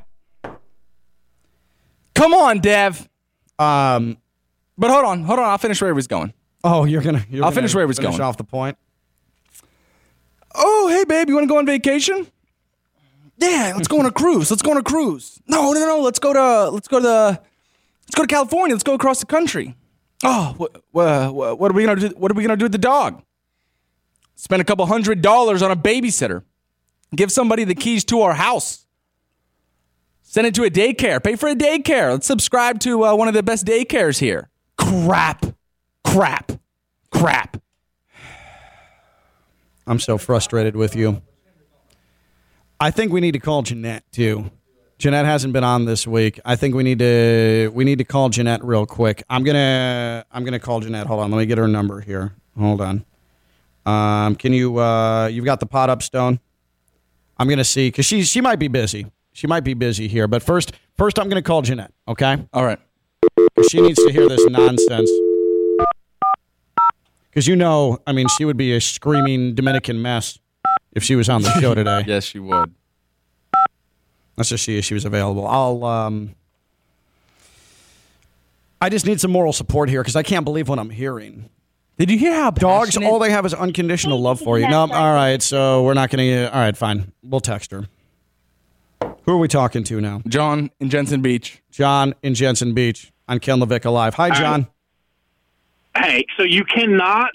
Come 2.16 2.34
on, 2.34 2.60
Dev. 2.60 3.08
um. 3.60 4.18
But 4.78 4.92
hold 4.92 5.06
on, 5.06 5.24
hold 5.24 5.40
on. 5.40 5.46
I'll 5.46 5.58
finish 5.58 5.80
where 5.82 5.90
he 5.90 5.96
was 5.96 6.08
going. 6.08 6.34
Oh, 6.64 6.84
you're 6.86 7.02
gonna. 7.02 7.24
You're 7.30 7.44
I'll 7.46 7.52
gonna 7.52 7.56
finish 7.56 7.76
where 7.76 7.84
he 7.84 7.88
was 7.88 7.98
finish 7.98 8.18
going. 8.18 8.22
Off 8.28 8.36
the 8.38 8.44
point. 8.44 8.78
Oh, 10.54 10.88
hey, 10.90 11.04
babe, 11.06 11.30
you 11.30 11.36
want 11.36 11.46
to 11.46 11.48
go 11.50 11.58
on 11.58 11.66
vacation? 11.66 12.28
Yeah, 13.38 13.74
let's 13.76 13.88
go 13.88 14.00
on 14.00 14.06
a 14.06 14.12
cruise. 14.22 14.50
Let's 14.50 14.62
go 14.62 14.72
on 14.72 14.78
a 14.78 14.84
cruise. 14.84 15.40
No, 15.48 15.74
no, 15.74 15.80
no. 15.80 16.02
Let's 16.02 16.20
go 16.20 16.34
to 16.34 16.70
let's 16.70 16.88
go 16.88 17.00
to 17.00 17.04
the 17.04 17.42
let's 18.06 18.16
go 18.16 18.24
to 18.24 18.28
California. 18.28 18.74
Let's 18.76 18.84
go 18.84 18.94
across 18.94 19.20
the 19.20 19.26
country. 19.26 19.76
Oh, 20.24 20.54
what 20.58 20.84
what, 20.92 21.60
what 21.60 21.72
are 21.72 21.74
we 21.74 21.86
gonna 21.86 22.10
do? 22.10 22.16
What 22.16 22.32
are 22.32 22.36
we 22.36 22.44
gonna 22.44 22.58
do 22.58 22.66
with 22.66 22.72
the 22.72 22.78
dog? 22.78 23.22
Spend 24.36 24.62
a 24.62 24.66
couple 24.66 24.86
hundred 24.86 25.22
dollars 25.22 25.62
on 25.62 25.72
a 25.72 25.76
babysitter. 25.76 26.44
Give 27.16 27.32
somebody 27.32 27.64
the 27.64 27.76
keys 27.76 28.04
to 28.06 28.22
our 28.22 28.34
house. 28.34 28.86
Send 30.24 30.48
it 30.48 30.56
to 30.56 30.64
a 30.64 30.70
daycare. 30.70 31.24
Pay 31.24 31.36
for 31.36 31.48
a 31.48 31.56
daycare. 31.56 32.12
Let's 32.12 32.28
subscribe 32.28 32.80
to 32.82 33.06
uh, 33.06 33.16
one 33.16 33.28
of 33.30 33.34
the 33.34 33.44
best 33.44 33.66
daycares 33.66 34.20
here. 34.20 34.50
Crap, 34.78 35.46
crap, 36.04 36.52
crap. 37.12 37.62
I'm 39.88 40.00
so 40.00 40.18
frustrated 40.18 40.76
with 40.76 40.96
you. 40.96 41.22
I 42.80 42.92
think 42.92 43.12
we 43.12 43.22
need 43.22 43.32
to 43.34 43.40
call 43.40 43.62
Jeanette 43.62 44.04
too. 44.12 44.52
Jeanette 44.98 45.26
hasn't 45.26 45.54
been 45.54 45.64
on 45.64 45.86
this 45.86 46.08
week. 46.08 46.40
I 46.46 46.56
think 46.56 46.74
we 46.76 46.84
need 46.84 47.00
to 47.00 47.72
we 47.74 47.84
need 47.84 47.98
to 47.98 48.04
call 48.04 48.30
Jeanette 48.30 48.64
real 48.64 48.86
quick. 48.86 49.24
I'm 49.30 49.44
gonna 49.44 50.26
I'm 50.32 50.44
gonna 50.46 50.60
call 50.60 50.80
Jeanette. 50.80 51.08
Hold 51.08 51.22
on, 51.22 51.32
let 51.32 51.38
me 51.38 51.46
get 51.46 51.58
her 51.58 51.68
number 51.68 52.02
here. 52.02 52.34
Hold 52.58 52.82
on. 52.82 53.06
Um, 53.86 54.36
can 54.36 54.54
you 54.54 54.78
uh, 54.80 55.28
you've 55.28 55.46
got 55.46 55.60
the 55.60 55.66
pot 55.66 55.90
up, 55.90 56.02
Stone? 56.02 56.40
I'm 57.38 57.48
gonna 57.50 57.64
see 57.66 57.90
because 57.90 58.06
she 58.06 58.24
she 58.24 58.42
might 58.42 58.58
be 58.60 58.68
busy. 58.68 59.08
She 59.34 59.48
might 59.48 59.66
be 59.66 59.74
busy 59.74 60.08
here, 60.08 60.28
but 60.28 60.42
first 60.42 60.72
first 60.98 61.20
I'm 61.20 61.28
gonna 61.28 61.42
call 61.42 61.62
Jeanette. 61.62 61.92
Okay, 62.08 62.38
All 62.54 62.66
right. 62.66 62.80
she 63.70 63.82
needs 63.82 64.02
to 64.04 64.12
hear 64.12 64.30
this 64.30 64.46
nonsense. 64.50 65.12
Because 67.30 67.48
you 67.48 67.58
know, 67.58 68.00
I 68.08 68.14
mean, 68.14 68.28
she 68.38 68.46
would 68.46 68.56
be 68.56 68.74
a 68.74 68.80
screaming 68.80 69.56
Dominican 69.56 70.02
mess 70.02 70.40
if 70.96 71.04
she 71.04 71.16
was 71.16 71.30
on 71.30 71.42
the 71.44 71.52
show 71.62 71.76
today. 71.76 72.04
Yes, 72.08 72.24
she 72.24 72.40
would. 72.40 72.74
Let's 74.38 74.50
just 74.50 74.64
see 74.66 74.78
if 74.78 74.86
she 74.86 74.94
was 74.94 75.06
available. 75.06 75.48
I'll. 75.48 75.84
um 75.84 76.36
I 78.82 78.90
just 78.90 79.06
need 79.06 79.20
some 79.22 79.32
moral 79.32 79.54
support 79.54 79.90
here 79.90 80.02
because 80.02 80.16
I 80.16 80.24
can't 80.24 80.44
believe 80.46 80.68
what 80.68 80.80
I'm 80.80 80.90
hearing. 80.90 81.50
Did 81.98 82.12
you 82.12 82.18
hear 82.18 82.34
how 82.36 82.52
Dogs, 82.52 82.90
passionate- 82.90 83.08
all 83.08 83.20
they 83.20 83.32
have 83.32 83.46
is 83.46 83.54
unconditional 83.54 84.20
love 84.22 84.40
for 84.42 84.60
you. 84.60 84.68
No, 84.68 84.82
all 84.82 85.14
right. 85.14 85.42
So 85.42 85.84
we're 85.84 85.94
not 85.94 86.10
going 86.10 86.28
to. 86.28 86.54
All 86.54 86.60
right, 86.60 86.76
fine. 86.76 87.12
We'll 87.24 87.40
text 87.40 87.72
her. 87.72 87.88
Who 89.24 89.32
are 89.32 89.38
we 89.38 89.48
talking 89.48 89.84
to 89.86 90.02
now? 90.02 90.22
John 90.28 90.70
in 90.80 90.90
Jensen 90.90 91.22
Beach. 91.22 91.62
John 91.72 92.14
in 92.22 92.36
Jensen 92.36 92.74
Beach. 92.74 93.12
on 93.28 93.40
Ken 93.40 93.60
LaVicka 93.60 93.92
Live. 93.92 94.14
Hi, 94.16 94.30
John. 94.32 94.68
Hey, 95.98 96.26
so 96.38 96.44
you 96.44 96.64
cannot 96.66 97.32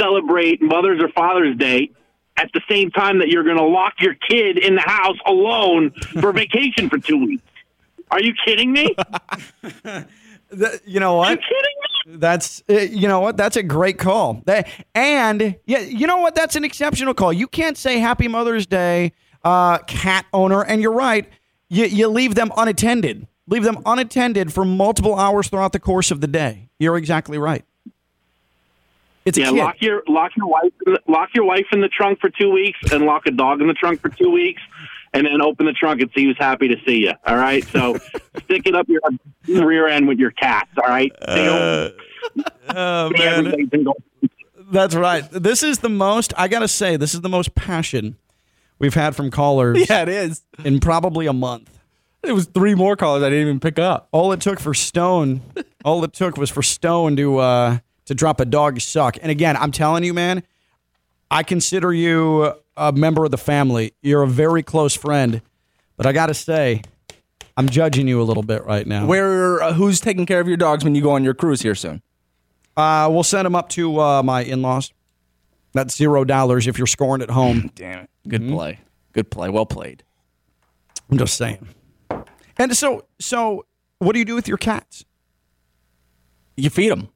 celebrate 0.00 0.62
Mother's 0.62 1.02
or 1.02 1.08
Father's 1.10 1.56
Day 1.56 1.90
at 2.36 2.50
the 2.52 2.60
same 2.68 2.90
time 2.90 3.18
that 3.18 3.28
you're 3.28 3.44
going 3.44 3.58
to 3.58 3.64
lock 3.64 3.94
your 4.00 4.14
kid 4.14 4.58
in 4.58 4.74
the 4.74 4.80
house 4.80 5.16
alone 5.26 5.90
for 6.20 6.32
vacation 6.44 6.88
for 6.88 6.98
two 6.98 7.24
weeks. 7.24 7.42
Are 8.10 8.20
you 8.20 8.34
kidding 8.44 8.72
me? 8.72 8.94
You 10.84 11.00
know 11.00 11.16
what? 11.16 11.28
Are 11.28 11.32
you 11.32 11.38
kidding 11.38 12.12
me? 12.12 12.18
That's 12.18 12.62
uh, 12.70 12.74
you 12.74 13.08
know 13.08 13.18
what? 13.18 13.36
That's 13.36 13.56
a 13.56 13.62
great 13.62 13.98
call. 13.98 14.42
That, 14.44 14.68
and 14.94 15.56
yeah, 15.66 15.80
you 15.80 16.06
know 16.06 16.18
what? 16.18 16.34
That's 16.36 16.54
an 16.54 16.64
exceptional 16.64 17.14
call. 17.14 17.32
You 17.32 17.48
can't 17.48 17.76
say 17.76 17.98
Happy 17.98 18.28
Mother's 18.28 18.66
Day, 18.66 19.12
uh, 19.42 19.78
cat 19.78 20.26
owner, 20.32 20.62
and 20.62 20.80
you're 20.80 20.92
right. 20.92 21.28
You 21.68 21.86
you 21.86 22.08
leave 22.08 22.34
them 22.36 22.52
unattended. 22.56 23.26
Leave 23.48 23.64
them 23.64 23.78
unattended 23.84 24.52
for 24.52 24.64
multiple 24.64 25.16
hours 25.16 25.48
throughout 25.48 25.72
the 25.72 25.80
course 25.80 26.10
of 26.10 26.20
the 26.20 26.28
day. 26.28 26.68
You're 26.78 26.96
exactly 26.96 27.38
right. 27.38 27.64
It's 29.24 29.38
a 29.38 29.42
Yeah, 29.42 29.50
kid. 29.50 29.56
lock 29.58 29.76
your 29.80 30.02
lock 30.08 30.32
your 30.36 30.46
wife 30.46 30.72
in 30.86 30.92
the, 30.94 31.00
lock 31.08 31.30
your 31.34 31.44
wife 31.44 31.66
in 31.72 31.80
the 31.80 31.88
trunk 31.88 32.20
for 32.20 32.28
two 32.30 32.50
weeks, 32.50 32.78
and 32.92 33.04
lock 33.04 33.26
a 33.26 33.30
dog 33.30 33.60
in 33.60 33.66
the 33.68 33.74
trunk 33.74 34.00
for 34.00 34.08
two 34.10 34.30
weeks, 34.30 34.60
and 35.14 35.26
then 35.26 35.40
open 35.40 35.64
the 35.66 35.72
trunk 35.72 36.00
and 36.02 36.10
see 36.14 36.24
who's 36.24 36.36
happy 36.38 36.68
to 36.68 36.76
see 36.86 36.98
you. 37.04 37.12
All 37.26 37.36
right, 37.36 37.64
so 37.68 37.96
stick 38.44 38.66
it 38.66 38.74
up 38.74 38.86
your 38.88 39.00
rear 39.66 39.88
end 39.88 40.08
with 40.08 40.18
your 40.18 40.30
cats. 40.32 40.70
All 40.76 40.88
right, 40.88 41.10
oh 41.28 41.90
See 43.16 43.22
every 43.22 43.68
single- 43.70 43.96
That's 44.70 44.94
right. 44.94 45.24
This 45.30 45.62
is 45.62 45.78
the 45.78 45.88
most. 45.88 46.32
I 46.36 46.48
gotta 46.48 46.68
say, 46.68 46.96
this 46.96 47.14
is 47.14 47.20
the 47.20 47.28
most 47.28 47.54
passion 47.54 48.16
we've 48.78 48.94
had 48.94 49.14
from 49.16 49.30
callers 49.30 49.88
Yeah, 49.88 50.02
it 50.02 50.08
is. 50.08 50.42
in 50.64 50.80
probably 50.80 51.26
a 51.26 51.32
month. 51.32 51.70
It 52.22 52.32
was 52.32 52.46
three 52.46 52.74
more 52.74 52.96
callers 52.96 53.22
I 53.22 53.28
didn't 53.28 53.46
even 53.46 53.60
pick 53.60 53.78
up. 53.78 54.08
All 54.10 54.32
it 54.32 54.40
took 54.40 54.58
for 54.58 54.72
Stone, 54.72 55.42
all 55.84 56.02
it 56.04 56.12
took 56.14 56.36
was 56.38 56.48
for 56.50 56.62
Stone 56.62 57.16
to 57.16 57.38
uh, 57.38 57.78
to 58.06 58.14
drop 58.14 58.40
a 58.40 58.44
dog 58.44 58.80
suck. 58.80 59.16
And 59.20 59.30
again, 59.30 59.56
I'm 59.56 59.72
telling 59.72 60.04
you, 60.04 60.14
man, 60.14 60.42
I 61.30 61.42
consider 61.42 61.92
you 61.92 62.54
a 62.76 62.92
member 62.92 63.24
of 63.24 63.30
the 63.30 63.38
family. 63.38 63.92
You're 64.02 64.22
a 64.22 64.28
very 64.28 64.62
close 64.62 64.94
friend, 64.94 65.42
but 65.96 66.06
I 66.06 66.12
got 66.12 66.26
to 66.26 66.34
say, 66.34 66.82
I'm 67.56 67.68
judging 67.68 68.08
you 68.08 68.20
a 68.20 68.24
little 68.24 68.42
bit 68.42 68.64
right 68.64 68.86
now. 68.86 69.06
Where? 69.06 69.62
Uh, 69.62 69.72
who's 69.72 70.00
taking 70.00 70.26
care 70.26 70.40
of 70.40 70.48
your 70.48 70.56
dogs 70.56 70.84
when 70.84 70.94
you 70.94 71.02
go 71.02 71.12
on 71.12 71.22
your 71.24 71.34
cruise 71.34 71.62
here 71.62 71.74
soon? 71.74 72.02
Uh, 72.76 73.08
we'll 73.10 73.22
send 73.22 73.46
them 73.46 73.54
up 73.54 73.68
to 73.70 74.00
uh, 74.00 74.22
my 74.22 74.42
in-laws. 74.42 74.92
That's 75.72 75.96
zero 75.96 76.24
dollars 76.24 76.66
if 76.66 76.78
you're 76.78 76.86
scoring 76.86 77.22
at 77.22 77.30
home. 77.30 77.70
Damn 77.74 78.04
it! 78.04 78.10
Good 78.28 78.48
play. 78.48 78.80
Good 79.12 79.30
play. 79.30 79.48
Well 79.48 79.66
played. 79.66 80.02
I'm 81.10 81.18
just 81.18 81.36
saying. 81.36 81.68
And 82.56 82.76
so, 82.76 83.06
so 83.20 83.66
what 83.98 84.12
do 84.12 84.18
you 84.18 84.24
do 84.24 84.34
with 84.34 84.48
your 84.48 84.56
cats? 84.56 85.04
You 86.56 86.70
feed 86.70 86.90
them, 86.90 87.08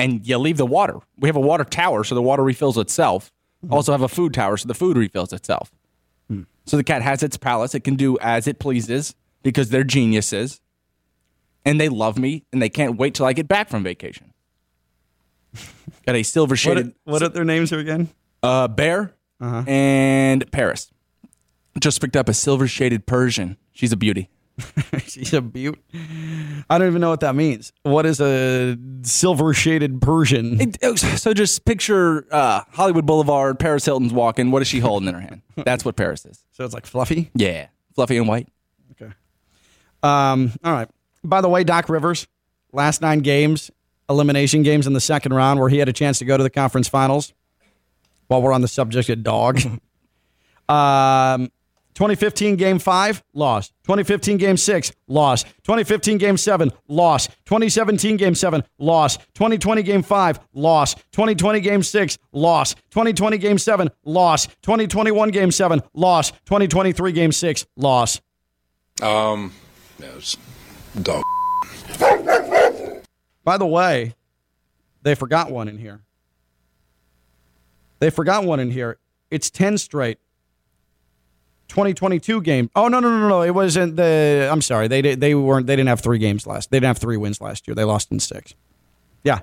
and 0.00 0.26
you 0.26 0.38
leave 0.38 0.56
the 0.56 0.66
water. 0.66 0.98
We 1.18 1.28
have 1.28 1.36
a 1.36 1.40
water 1.40 1.64
tower, 1.64 2.04
so 2.04 2.14
the 2.14 2.22
water 2.22 2.42
refills 2.42 2.78
itself. 2.78 3.30
Also 3.70 3.92
have 3.92 4.02
a 4.02 4.08
food 4.08 4.32
tower, 4.32 4.56
so 4.56 4.66
the 4.66 4.74
food 4.74 4.96
refills 4.96 5.32
itself. 5.32 5.70
So 6.66 6.76
the 6.76 6.84
cat 6.84 7.02
has 7.02 7.22
its 7.22 7.36
palace. 7.36 7.74
It 7.74 7.80
can 7.84 7.96
do 7.96 8.16
as 8.20 8.46
it 8.46 8.58
pleases 8.60 9.14
because 9.42 9.70
they're 9.70 9.82
geniuses, 9.84 10.60
and 11.64 11.80
they 11.80 11.88
love 11.88 12.16
me, 12.16 12.44
and 12.52 12.62
they 12.62 12.68
can't 12.68 12.96
wait 12.96 13.14
till 13.14 13.26
I 13.26 13.32
get 13.32 13.48
back 13.48 13.68
from 13.68 13.82
vacation. 13.82 14.32
Got 16.06 16.14
a 16.14 16.22
silver 16.22 16.52
What, 16.52 16.58
shaded 16.58 16.94
what 17.04 17.22
are 17.22 17.28
their 17.28 17.44
names 17.44 17.70
here 17.70 17.80
again? 17.80 18.08
uh, 18.42 18.68
bear 18.68 19.14
uh-huh. 19.40 19.64
and 19.66 20.50
Paris. 20.52 20.90
Just 21.80 22.00
picked 22.00 22.16
up 22.16 22.28
a 22.28 22.34
silver 22.34 22.68
shaded 22.68 23.06
Persian. 23.06 23.56
She's 23.72 23.92
a 23.92 23.96
beauty. 23.96 24.28
She's 25.06 25.32
a 25.34 25.40
beaut. 25.40 25.78
I 26.68 26.78
don't 26.78 26.86
even 26.88 27.00
know 27.00 27.10
what 27.10 27.20
that 27.20 27.34
means. 27.34 27.72
What 27.82 28.06
is 28.06 28.20
a 28.20 28.76
silver 29.02 29.52
shaded 29.54 30.00
Persian? 30.00 30.58
It- 30.60 30.98
so 30.98 31.32
just 31.34 31.64
picture 31.64 32.26
uh, 32.32 32.62
Hollywood 32.72 33.06
Boulevard. 33.06 33.58
Paris 33.58 33.84
Hilton's 33.84 34.12
walking. 34.12 34.50
What 34.50 34.62
is 34.62 34.68
she 34.68 34.78
holding 34.80 35.08
in 35.08 35.14
her 35.14 35.20
hand? 35.20 35.42
That's 35.64 35.84
what 35.84 35.96
Paris 35.96 36.24
is. 36.26 36.44
So 36.52 36.64
it's 36.64 36.74
like 36.74 36.86
fluffy. 36.86 37.30
Yeah, 37.34 37.66
fluffy 37.94 38.16
and 38.16 38.26
white. 38.28 38.48
Okay. 38.92 39.12
Um. 40.02 40.52
All 40.64 40.72
right. 40.72 40.88
By 41.24 41.40
the 41.40 41.48
way, 41.48 41.64
Doc 41.64 41.88
Rivers, 41.88 42.26
last 42.72 43.02
nine 43.02 43.18
games, 43.20 43.70
elimination 44.08 44.62
games 44.62 44.86
in 44.86 44.92
the 44.94 45.00
second 45.00 45.34
round, 45.34 45.60
where 45.60 45.68
he 45.68 45.78
had 45.78 45.88
a 45.88 45.92
chance 45.92 46.18
to 46.20 46.24
go 46.24 46.36
to 46.36 46.42
the 46.42 46.50
conference 46.50 46.88
finals. 46.88 47.32
While 48.28 48.42
we're 48.42 48.52
on 48.52 48.60
the 48.62 48.68
subject 48.68 49.08
of 49.08 49.22
dog, 49.24 49.60
um, 50.68 51.50
2015 52.00 52.56
game 52.56 52.78
five, 52.78 53.22
lost. 53.34 53.74
2015 53.84 54.38
game 54.38 54.56
six, 54.56 54.90
lost. 55.06 55.44
2015 55.64 56.16
game 56.16 56.38
seven, 56.38 56.72
lost. 56.88 57.28
2017 57.44 58.16
game 58.16 58.34
seven, 58.34 58.64
lost. 58.78 59.20
2020 59.34 59.82
game 59.82 60.02
five, 60.02 60.40
lost. 60.54 60.96
2020 61.12 61.60
game 61.60 61.82
six, 61.82 62.16
lost. 62.32 62.78
2020 62.92 63.36
game 63.36 63.58
seven, 63.58 63.90
lost. 64.02 64.48
2021 64.62 65.28
game 65.28 65.50
seven, 65.50 65.82
lost. 65.92 66.32
2023 66.46 67.12
game 67.12 67.32
six, 67.32 67.66
lost. 67.76 68.22
Um, 69.02 69.52
yeah, 69.98 70.06
it's 70.16 70.38
dog. 71.02 71.22
By 73.44 73.58
the 73.58 73.66
way, 73.66 74.14
they 75.02 75.14
forgot 75.14 75.50
one 75.50 75.68
in 75.68 75.76
here. 75.76 76.00
They 77.98 78.08
forgot 78.08 78.44
one 78.44 78.58
in 78.58 78.70
here. 78.70 78.96
It's 79.30 79.50
10 79.50 79.76
straight. 79.76 80.18
2022 81.70 82.42
game. 82.42 82.68
Oh 82.76 82.88
no 82.88 83.00
no 83.00 83.08
no 83.08 83.28
no! 83.28 83.42
It 83.42 83.50
wasn't 83.54 83.96
the. 83.96 84.48
I'm 84.52 84.60
sorry. 84.60 84.88
They 84.88 85.00
did. 85.02 85.20
They 85.20 85.34
weren't. 85.34 85.66
They 85.66 85.76
didn't 85.76 85.88
have 85.88 86.00
three 86.00 86.18
games 86.18 86.46
last. 86.46 86.70
They 86.70 86.76
didn't 86.76 86.88
have 86.88 86.98
three 86.98 87.16
wins 87.16 87.40
last 87.40 87.66
year. 87.66 87.74
They 87.74 87.84
lost 87.84 88.10
in 88.12 88.20
six. 88.20 88.54
Yeah, 89.24 89.40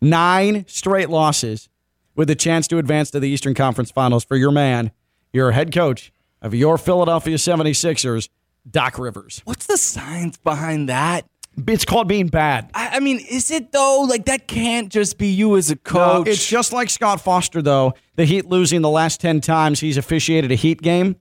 nine 0.00 0.64
straight 0.68 1.10
losses 1.10 1.68
with 2.14 2.30
a 2.30 2.34
chance 2.34 2.66
to 2.68 2.78
advance 2.78 3.10
to 3.12 3.20
the 3.20 3.28
Eastern 3.28 3.54
Conference 3.54 3.90
Finals 3.90 4.24
for 4.24 4.36
your 4.36 4.50
man, 4.50 4.90
your 5.32 5.52
head 5.52 5.72
coach 5.72 6.12
of 6.42 6.54
your 6.54 6.78
Philadelphia 6.78 7.36
76ers, 7.36 8.28
Doc 8.68 8.98
Rivers. 8.98 9.42
What's 9.44 9.66
the 9.66 9.76
science 9.76 10.36
behind 10.36 10.88
that? 10.88 11.26
It's 11.66 11.84
called 11.84 12.06
being 12.06 12.28
bad. 12.28 12.70
I, 12.74 12.90
I 12.94 13.00
mean, 13.00 13.18
is 13.28 13.50
it 13.50 13.72
though? 13.72 14.06
Like 14.08 14.26
that 14.26 14.46
can't 14.46 14.88
just 14.90 15.18
be 15.18 15.28
you 15.28 15.56
as 15.56 15.70
a 15.70 15.74
No, 15.74 15.80
coach. 15.82 16.28
it's 16.28 16.46
just 16.48 16.72
like 16.72 16.88
Scott 16.90 17.20
Foster, 17.20 17.60
though. 17.60 17.94
The 18.14 18.24
Heat 18.24 18.46
losing 18.46 18.80
the 18.80 18.88
last 18.90 19.20
10 19.20 19.40
times 19.40 19.80
he's 19.80 19.96
officiated 19.96 20.52
a 20.52 20.54
Heat 20.54 20.80
game. 20.82 21.16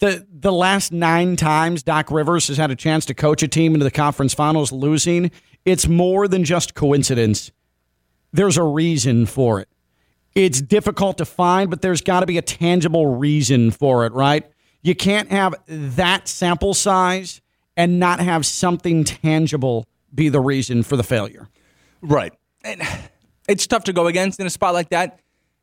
The, 0.00 0.26
the 0.32 0.52
last 0.52 0.92
nine 0.92 1.36
times 1.36 1.82
Doc 1.82 2.10
Rivers 2.10 2.48
has 2.48 2.56
had 2.56 2.70
a 2.70 2.76
chance 2.76 3.04
to 3.06 3.14
coach 3.14 3.42
a 3.42 3.48
team 3.48 3.74
into 3.74 3.84
the 3.84 3.90
conference 3.90 4.34
finals 4.34 4.72
losing, 4.72 5.30
it's 5.64 5.86
more 5.86 6.26
than 6.26 6.42
just 6.42 6.74
coincidence. 6.74 7.52
There's 8.32 8.56
a 8.56 8.62
reason 8.62 9.26
for 9.26 9.60
it. 9.60 9.68
It's 10.34 10.62
difficult 10.62 11.18
to 11.18 11.24
find, 11.24 11.68
but 11.68 11.82
there's 11.82 12.00
got 12.00 12.20
to 12.20 12.26
be 12.26 12.38
a 12.38 12.42
tangible 12.42 13.06
reason 13.06 13.70
for 13.70 14.06
it, 14.06 14.12
right? 14.12 14.50
You 14.82 14.94
can't 14.94 15.30
have 15.30 15.54
that 15.66 16.28
sample 16.28 16.72
size 16.72 17.42
and 17.76 17.98
not 17.98 18.20
have 18.20 18.46
something 18.46 19.04
tangible 19.04 19.86
be 20.14 20.28
the 20.28 20.40
reason 20.40 20.82
for 20.82 20.96
the 20.96 21.02
failure. 21.02 21.48
Right. 22.00 22.32
And 22.64 22.82
it's 23.48 23.66
tough 23.66 23.84
to 23.84 23.92
go 23.92 24.06
against 24.06 24.40
in 24.40 24.46
a 24.46 24.50
spot 24.50 24.72
like 24.72 24.90
that. 24.90 25.20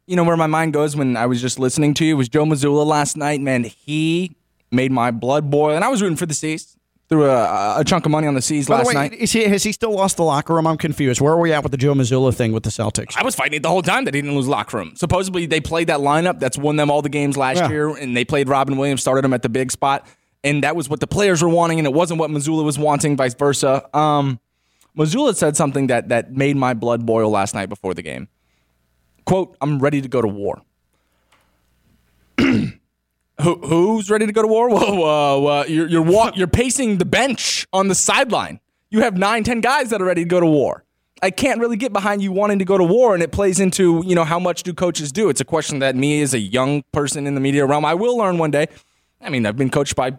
You 0.08 0.16
know, 0.16 0.24
where 0.24 0.38
my 0.38 0.48
mind 0.48 0.72
goes 0.74 0.96
when 0.96 1.18
I 1.18 1.26
was 1.26 1.42
just 1.42 1.60
listening 1.60 1.94
to 1.96 2.06
you 2.06 2.16
was 2.16 2.30
Joe 2.30 2.46
Mazzulla 2.46 2.86
last 2.86 3.18
night. 3.18 3.42
Man, 3.42 3.66
he 3.66 4.36
made 4.72 4.92
my 4.92 5.12
blood 5.12 5.50
boil. 5.52 5.76
And 5.76 5.84
I 5.84 5.90
was 5.90 6.02
rooting 6.02 6.16
for 6.18 6.26
the 6.26 6.34
C's. 6.34 6.76
Threw 7.10 7.26
a, 7.26 7.80
a 7.80 7.84
chunk 7.86 8.06
of 8.06 8.12
money 8.12 8.28
on 8.28 8.34
the 8.34 8.42
C's 8.42 8.68
By 8.68 8.76
the 8.76 8.78
last 8.80 8.88
way, 8.88 8.94
night. 8.94 9.14
is 9.14 9.32
he, 9.32 9.44
has 9.46 9.64
he 9.64 9.72
still 9.72 9.92
lost 9.94 10.18
the 10.18 10.24
locker 10.24 10.54
room? 10.54 10.66
I'm 10.68 10.78
confused. 10.78 11.22
Where 11.22 11.32
are 11.34 11.40
we 11.40 11.54
at 11.54 11.64
with 11.64 11.72
the 11.72 11.78
Joe 11.78 11.94
Mazzulla 11.94 12.34
thing 12.34 12.52
with 12.52 12.64
the 12.64 12.70
Celtics? 12.70 13.16
I 13.18 13.24
was 13.24 13.34
fighting 13.36 13.56
it 13.58 13.64
the 13.64 13.70
whole 13.70 13.82
time 13.82 14.04
that 14.06 14.14
he 14.14 14.22
didn't 14.22 14.36
lose 14.36 14.48
locker 14.48 14.78
room. 14.78 14.94
Supposedly 14.96 15.46
they 15.46 15.60
played 15.62 15.88
that 15.88 16.00
lineup 16.00 16.40
that's 16.40 16.58
won 16.58 16.76
them 16.78 16.90
all 16.92 17.02
the 17.02 17.08
games 17.10 17.38
last 17.38 17.58
Yeah. 17.60 17.70
year, 17.70 17.90
and 17.96 18.16
they 18.16 18.26
played 18.26 18.50
Robin 18.50 18.76
Williams, 18.78 19.02
started 19.02 19.24
him 19.24 19.34
at 19.34 19.42
the 19.42 19.48
big 19.50 19.72
spot, 19.72 20.06
and 20.44 20.64
that 20.64 20.76
was 20.76 20.90
what 20.90 21.00
the 21.02 21.08
players 21.08 21.42
were 21.42 21.48
wanting, 21.50 21.80
and 21.80 21.86
it 21.88 21.94
wasn't 21.94 22.20
what 22.20 22.30
Mazzulla 22.30 22.64
was 22.66 22.78
wanting, 22.78 23.16
vice 23.16 23.36
versa. 23.36 23.88
Um, 23.98 24.40
Mazzulla 24.98 25.34
said 25.36 25.56
something 25.56 25.88
that 25.88 26.10
that 26.10 26.34
made 26.34 26.58
my 26.58 26.74
blood 26.74 27.06
boil 27.06 27.30
last 27.30 27.56
night 27.56 27.68
before 27.70 27.94
the 27.94 28.02
game. 28.02 28.28
"Quote: 29.28 29.58
I'm 29.62 29.80
ready 29.80 30.02
to 30.02 30.08
go 30.08 30.22
to 30.22 30.28
war." 30.28 30.62
Who, 33.40 33.56
who's 33.58 34.10
ready 34.10 34.26
to 34.26 34.32
go 34.32 34.42
to 34.42 34.48
war? 34.48 34.68
Whoa, 34.68 34.96
whoa, 34.96 35.40
whoa. 35.40 35.64
You're 35.68 35.88
you're 35.88 36.02
wa- 36.02 36.32
you're 36.34 36.48
pacing 36.48 36.98
the 36.98 37.06
bench 37.06 37.68
on 37.72 37.88
the 37.88 37.94
sideline. 37.94 38.60
You 38.90 39.02
have 39.02 39.16
nine, 39.16 39.44
ten 39.44 39.62
guys 39.62 39.92
that 39.92 40.02
are 40.02 40.06
ready 40.06 40.24
to 40.24 40.28
go 40.28 40.40
to 40.40 40.46
war. 40.48 40.84
I 41.22 41.30
can't 41.30 41.60
really 41.60 41.78
get 41.78 41.94
behind 41.94 42.24
you 42.24 42.32
wanting 42.32 42.58
to 42.60 42.66
go 42.66 42.80
to 42.80 42.84
war, 42.84 43.14
and 43.14 43.22
it 43.22 43.32
plays 43.32 43.60
into 43.60 44.02
you 44.06 44.16
know 44.16 44.24
how 44.24 44.40
much 44.40 44.64
do 44.64 44.74
coaches 44.74 45.12
do? 45.12 45.30
It's 45.30 45.42
a 45.42 45.46
question 45.46 45.80
that 45.80 45.96
me 45.96 46.22
as 46.24 46.34
a 46.34 46.40
young 46.40 46.84
person 46.92 47.28
in 47.28 47.36
the 47.36 47.42
media 47.42 47.64
realm, 47.66 47.86
I 47.86 47.94
will 47.94 48.18
learn 48.18 48.40
one 48.40 48.50
day. 48.50 48.68
I 49.22 49.30
mean, 49.30 49.46
I've 49.46 49.58
been 49.58 49.70
coached 49.70 49.96
by 49.96 50.16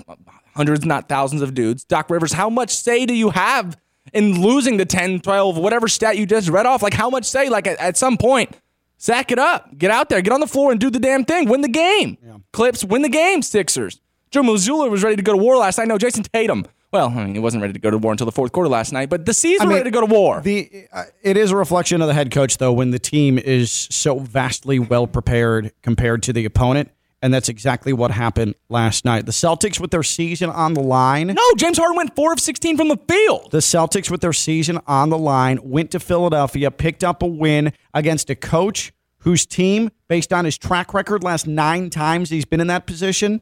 hundreds, 0.54 0.84
not 0.84 1.08
thousands 1.08 1.42
of 1.42 1.54
dudes. 1.54 1.82
Doc 1.84 2.10
Rivers, 2.10 2.32
how 2.32 2.50
much 2.50 2.70
say 2.76 3.04
do 3.04 3.14
you 3.14 3.30
have 3.30 3.76
in 4.12 4.42
losing 4.42 4.76
the 4.76 4.84
10, 4.84 5.20
12, 5.20 5.56
whatever 5.58 5.88
stat 5.88 6.16
you 6.16 6.26
just 6.26 6.48
read 6.48 6.66
off? 6.66 6.82
Like 6.82 6.94
how 6.94 7.10
much 7.10 7.24
say? 7.24 7.48
Like 7.48 7.66
at, 7.66 7.78
at 7.78 7.96
some 7.96 8.16
point, 8.16 8.56
sack 8.98 9.32
it 9.32 9.38
up, 9.38 9.76
get 9.78 9.90
out 9.90 10.08
there, 10.10 10.20
get 10.20 10.32
on 10.32 10.40
the 10.40 10.46
floor 10.46 10.70
and 10.70 10.80
do 10.80 10.90
the 10.90 10.98
damn 10.98 11.24
thing, 11.24 11.48
win 11.48 11.62
the 11.62 11.68
game. 11.68 12.18
Clips, 12.52 12.84
win 12.84 13.02
the 13.02 13.08
game, 13.08 13.40
Sixers. 13.42 14.00
Joe 14.30 14.42
Mazzulla 14.42 14.90
was 14.90 15.02
ready 15.02 15.16
to 15.16 15.22
go 15.22 15.32
to 15.32 15.38
war 15.38 15.56
last 15.56 15.78
night. 15.78 15.88
No, 15.88 15.96
Jayson 15.96 16.22
Tatum 16.30 16.66
Well, 16.92 17.08
I 17.08 17.24
mean, 17.24 17.34
he 17.34 17.40
wasn't 17.40 17.62
ready 17.62 17.72
to 17.72 17.78
go 17.78 17.90
to 17.90 17.96
war 17.96 18.12
until 18.12 18.26
the 18.26 18.32
fourth 18.32 18.52
quarter 18.52 18.68
last 18.68 18.92
night, 18.92 19.08
but 19.08 19.24
the 19.24 19.32
C's 19.32 19.60
I 19.60 19.64
mean, 19.64 19.72
ready 19.72 19.84
to 19.84 19.90
go 19.90 20.00
to 20.00 20.06
war. 20.06 20.42
The 20.42 20.86
uh, 20.92 21.04
it 21.22 21.38
is 21.38 21.50
a 21.50 21.56
reflection 21.56 22.02
of 22.02 22.08
the 22.08 22.14
head 22.14 22.30
coach 22.30 22.58
though 22.58 22.72
when 22.72 22.90
the 22.90 22.98
team 22.98 23.38
is 23.38 23.70
so 23.70 24.18
vastly 24.18 24.78
well 24.78 25.06
prepared 25.06 25.72
compared 25.82 26.22
to 26.24 26.32
the 26.34 26.44
opponent, 26.44 26.90
and 27.22 27.34
that's 27.34 27.48
exactly 27.48 27.92
what 27.92 28.10
happened 28.10 28.54
last 28.68 29.04
night. 29.04 29.26
The 29.26 29.32
Celtics 29.32 29.80
with 29.80 29.90
their 29.90 30.02
season 30.02 30.50
on 30.50 30.75
the 30.75 30.82
line. 30.82 31.28
no, 31.28 31.52
James 31.56 31.78
Harden 31.78 31.96
went 31.96 32.14
four 32.14 32.32
of 32.32 32.40
sixteen 32.40 32.76
from 32.76 32.88
the 32.88 32.98
field. 33.08 33.50
The 33.50 33.58
Celtics 33.58 34.10
with 34.10 34.20
their 34.20 34.32
season 34.32 34.80
on 34.87 35.10
the 35.10 35.18
line 35.18 35.58
went 35.62 35.90
to 35.92 36.00
Philadelphia, 36.00 36.70
picked 36.70 37.02
up 37.02 37.22
a 37.22 37.26
win 37.26 37.72
against 37.92 38.30
a 38.30 38.34
coach 38.34 38.92
whose 39.22 39.46
team, 39.46 39.90
based 40.06 40.32
on 40.32 40.44
his 40.44 40.56
track 40.56 40.94
record 40.94 41.25
last 41.25 41.46
9 41.46 41.90
times 41.90 42.30
he's 42.30 42.44
been 42.44 42.60
in 42.60 42.68
that 42.68 42.87
position, 42.87 43.40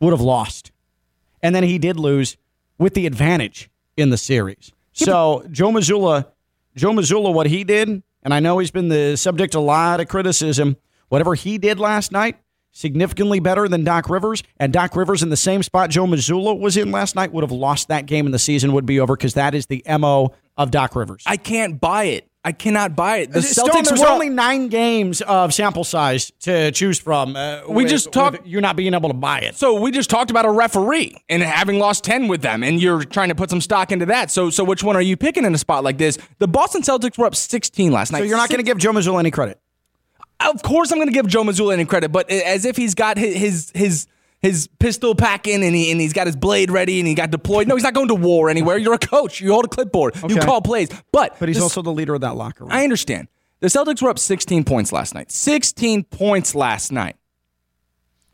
would 0.00 0.10
have 0.10 0.20
lost. 0.20 0.72
And 1.40 1.54
then 1.54 1.62
he 1.62 1.78
did 1.78 1.98
lose 1.98 2.36
with 2.76 2.94
the 2.94 3.06
advantage 3.06 3.70
in 3.96 4.10
the 4.10 4.16
series. 4.16 4.72
So 4.92 5.46
Joe 5.50 5.70
Mazzulla, 5.70 6.26
Joe 6.74 6.90
Mazzulla, 6.90 7.32
what 7.32 7.46
he 7.46 7.64
did, 7.64 8.02
and 8.22 8.34
I 8.34 8.40
know 8.40 8.58
he's 8.58 8.70
been 8.72 8.88
the 8.88 9.16
subject 9.16 9.54
of 9.54 9.62
a 9.62 9.64
lot 9.64 10.00
of 10.00 10.08
criticism. 10.08 10.76
Whatever 11.08 11.34
he 11.34 11.58
did 11.58 11.78
last 11.78 12.10
night, 12.10 12.36
significantly 12.76 13.40
better 13.40 13.68
than 13.68 13.84
Doc 13.84 14.08
Rivers. 14.08 14.42
And 14.58 14.72
Doc 14.72 14.94
Rivers 14.94 15.22
in 15.22 15.30
the 15.30 15.36
same 15.36 15.62
spot 15.62 15.90
Joe 15.90 16.06
Mazzulla 16.06 16.58
was 16.58 16.76
in 16.76 16.90
last 16.92 17.16
night 17.16 17.32
would 17.32 17.42
have 17.42 17.52
lost 17.52 17.88
that 17.88 18.06
game, 18.06 18.26
and 18.26 18.34
the 18.34 18.38
season 18.38 18.72
would 18.72 18.86
be 18.86 19.00
over 19.00 19.16
because 19.16 19.34
that 19.34 19.54
is 19.54 19.66
the 19.66 19.82
mo 19.98 20.32
of 20.56 20.70
Doc 20.70 20.94
Rivers. 20.94 21.22
I 21.26 21.36
can't 21.36 21.80
buy 21.80 22.04
it. 22.04 22.28
I 22.44 22.52
cannot 22.52 22.94
buy 22.94 23.16
it. 23.18 23.32
The 23.32 23.42
Still, 23.42 23.66
Celtics 23.66 23.88
there's 23.88 24.00
were 24.00 24.06
only 24.06 24.28
nine 24.28 24.68
games 24.68 25.20
of 25.22 25.52
sample 25.52 25.82
size 25.82 26.30
to 26.42 26.70
choose 26.70 26.96
from. 26.96 27.34
Uh, 27.34 27.62
We 27.66 27.82
with- 27.82 27.88
just 27.88 28.12
talked- 28.12 28.38
with 28.42 28.46
you 28.46 28.60
not 28.60 28.76
being 28.76 28.94
able 28.94 29.08
to 29.08 29.16
buy 29.16 29.40
it. 29.40 29.56
So 29.56 29.80
we 29.80 29.90
just 29.90 30.08
talked 30.08 30.30
about 30.30 30.44
a 30.44 30.50
referee 30.50 31.16
and 31.28 31.42
having 31.42 31.80
lost 31.80 32.04
ten 32.04 32.28
with 32.28 32.42
them, 32.42 32.62
and 32.62 32.80
you're 32.80 33.02
trying 33.02 33.30
to 33.30 33.34
put 33.34 33.50
some 33.50 33.60
stock 33.60 33.90
into 33.90 34.06
that. 34.06 34.30
So, 34.30 34.50
so 34.50 34.62
which 34.62 34.84
one 34.84 34.94
are 34.94 35.02
you 35.02 35.16
picking 35.16 35.44
in 35.44 35.52
a 35.56 35.58
spot 35.58 35.82
like 35.82 35.98
this? 35.98 36.18
The 36.38 36.46
Boston 36.46 36.82
Celtics 36.82 37.18
were 37.18 37.26
up 37.26 37.34
16 37.34 37.90
last 37.90 38.12
night. 38.12 38.18
So 38.18 38.24
you're 38.24 38.36
not 38.36 38.48
going 38.48 38.58
to 38.60 38.64
give 38.64 38.78
Joe 38.78 38.92
Mazzulla 38.92 39.18
any 39.18 39.32
credit. 39.32 39.58
Of 40.40 40.62
course, 40.62 40.92
I'm 40.92 40.98
going 40.98 41.08
to 41.08 41.14
give 41.14 41.26
Joe 41.26 41.42
Mazzulla 41.42 41.72
any 41.72 41.84
credit, 41.84 42.10
but 42.12 42.30
as 42.30 42.64
if 42.64 42.76
he's 42.76 42.94
got 42.94 43.16
his 43.16 43.34
his 43.36 43.72
his, 43.74 44.06
his 44.40 44.68
pistol 44.78 45.14
packing 45.14 45.64
and 45.64 45.74
he 45.74 45.90
and 45.90 46.00
he's 46.00 46.12
got 46.12 46.26
his 46.26 46.36
blade 46.36 46.70
ready 46.70 46.98
and 47.00 47.08
he 47.08 47.14
got 47.14 47.30
deployed. 47.30 47.66
No, 47.68 47.74
he's 47.74 47.82
not 47.84 47.94
going 47.94 48.08
to 48.08 48.14
war 48.14 48.50
anywhere. 48.50 48.76
You're 48.76 48.94
a 48.94 48.98
coach. 48.98 49.40
You 49.40 49.52
hold 49.52 49.64
a 49.64 49.68
clipboard. 49.68 50.14
You 50.28 50.36
call 50.40 50.60
plays. 50.60 50.88
But 51.10 51.36
But 51.38 51.48
he's 51.48 51.56
this- 51.56 51.62
also 51.62 51.80
the 51.82 51.92
leader 51.92 52.14
of 52.14 52.20
that 52.20 52.36
locker 52.36 52.64
room. 52.64 52.72
I 52.72 52.84
understand. 52.84 53.28
The 53.60 53.68
Celtics 53.68 54.02
were 54.02 54.10
up 54.10 54.18
16 54.18 54.64
points 54.64 54.92
last 54.92 55.14
night. 55.14 55.32
16 55.32 56.04
points 56.04 56.54
last 56.54 56.92
night. 56.92 57.16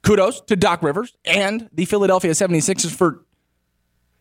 Kudos 0.02 0.40
to 0.42 0.56
Doc 0.56 0.82
Rivers 0.82 1.14
and 1.24 1.68
the 1.72 1.84
Philadelphia 1.84 2.32
76ers 2.32 2.90
for 2.90 3.24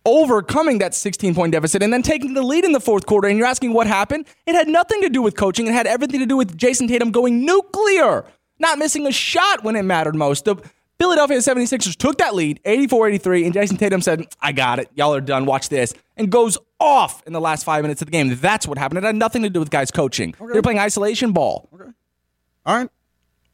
overcoming 0.05 0.79
that 0.79 0.93
16 0.95 1.35
point 1.35 1.51
deficit 1.51 1.83
and 1.83 1.91
then 1.93 2.01
taking 2.01 2.33
the 2.33 2.41
lead 2.41 2.65
in 2.65 2.71
the 2.71 2.79
fourth 2.79 3.05
quarter. 3.05 3.27
And 3.27 3.37
you're 3.37 3.47
asking 3.47 3.73
what 3.73 3.87
happened? 3.87 4.25
It 4.45 4.55
had 4.55 4.67
nothing 4.67 5.01
to 5.01 5.09
do 5.09 5.21
with 5.21 5.35
coaching. 5.35 5.67
It 5.67 5.73
had 5.73 5.87
everything 5.87 6.19
to 6.19 6.25
do 6.25 6.37
with 6.37 6.57
Jayson 6.57 6.87
Tatum 6.87 7.11
going 7.11 7.45
nuclear, 7.45 8.25
not 8.59 8.77
missing 8.77 9.05
a 9.07 9.11
shot 9.11 9.63
when 9.63 9.75
it 9.75 9.83
mattered 9.83 10.15
most. 10.15 10.45
The 10.45 10.55
Philadelphia 10.97 11.37
76ers 11.37 11.95
took 11.95 12.19
that 12.19 12.35
lead, 12.35 12.59
84 12.63 13.07
83, 13.09 13.45
and 13.45 13.53
Jayson 13.53 13.77
Tatum 13.77 14.01
said, 14.01 14.27
I 14.39 14.51
got 14.51 14.77
it. 14.77 14.89
Y'all 14.93 15.15
are 15.15 15.21
done. 15.21 15.45
Watch 15.45 15.69
this. 15.69 15.95
And 16.15 16.31
goes 16.31 16.59
off 16.79 17.23
in 17.25 17.33
the 17.33 17.41
last 17.41 17.63
five 17.63 17.81
minutes 17.83 18.03
of 18.03 18.05
the 18.07 18.11
game. 18.11 18.35
That's 18.35 18.67
what 18.67 18.77
happened. 18.77 18.99
It 18.99 19.03
had 19.03 19.15
nothing 19.15 19.41
to 19.41 19.49
do 19.49 19.59
with 19.59 19.71
guys 19.71 19.89
coaching. 19.89 20.35
They're 20.53 20.61
playing 20.61 20.77
isolation 20.77 21.31
ball. 21.31 21.67
All 22.65 22.75
right. 22.77 22.89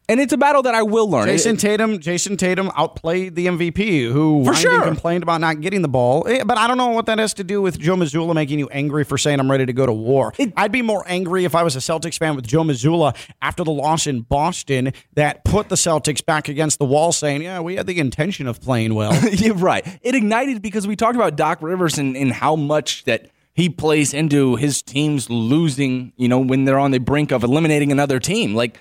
And 0.10 0.22
it's 0.22 0.32
a 0.32 0.38
battle 0.38 0.62
that 0.64 0.74
I 0.74 0.84
will 0.84 1.10
learn. 1.10 1.28
Jayson 1.28 1.56
It- 1.56 1.60
Tatum, 1.60 2.00
Jayson 2.00 2.38
Tatum 2.38 2.72
outplayed 2.78 3.36
the 3.36 3.48
MVP, 3.48 4.10
who 4.10 4.46
For 4.46 4.54
sure. 4.54 4.82
complained 4.84 5.22
about 5.22 5.42
not 5.42 5.60
getting 5.60 5.82
the 5.82 5.90
ball. 5.90 6.26
Eh, 6.30 6.44
But 6.46 6.58
I 6.58 6.66
don't 6.66 6.78
know 6.78 6.88
what 6.92 7.08
that 7.08 7.20
has 7.20 7.34
to 7.34 7.44
do 7.44 7.62
with 7.62 7.78
Joe 7.78 7.96
Mazzulla 7.98 8.34
making 8.34 8.58
you 8.58 8.70
angry 8.70 9.04
for 9.04 9.18
saying 9.18 9.40
I'm 9.42 9.52
ready 9.52 9.66
to 9.66 9.74
go 9.74 9.86
to 9.86 9.92
war. 9.92 10.34
I'd 10.56 10.72
be 10.72 10.82
more 10.82 11.04
angry 11.08 11.44
if 11.44 11.56
I 11.56 11.64
was 11.64 11.76
a 11.76 11.80
Celtics 11.80 12.18
fan 12.18 12.38
with 12.38 12.48
Joe 12.48 12.64
Mazzulla 12.64 13.16
after 13.42 13.66
the 13.66 13.72
loss 13.72 14.08
in 14.08 14.22
Boston 14.22 14.94
that 15.16 15.44
put 15.44 15.68
the 15.68 15.76
Celtics 15.76 16.26
back 16.26 16.48
against 16.48 16.80
the 16.80 16.86
wall, 16.86 17.12
saying, 17.12 17.42
"Yeah, 17.42 17.60
we 17.60 17.76
had 17.76 17.86
the 17.88 18.00
intention 18.00 18.48
of 18.48 18.62
playing 18.62 18.94
well." 18.96 19.14
You're 19.34 19.56
right. 19.56 19.86
It 20.02 20.16
ignited 20.16 20.62
because 20.62 20.88
we 20.88 20.96
talked 20.96 21.16
about 21.18 21.36
Doc 21.36 21.62
Rivers 21.62 21.98
and, 21.98 22.16
and 22.16 22.32
how 22.32 22.56
much 22.56 23.04
that 23.04 23.30
he 23.54 23.68
plays 23.68 24.14
into 24.14 24.56
his 24.56 24.82
teams 24.82 25.30
losing, 25.30 26.14
you 26.16 26.30
know, 26.30 26.40
when 26.40 26.64
they're 26.64 26.80
on 26.80 26.92
the 26.92 27.00
brink 27.00 27.32
of 27.34 27.44
eliminating 27.44 27.92
another 27.92 28.20
team. 28.20 28.54
Like, 28.56 28.80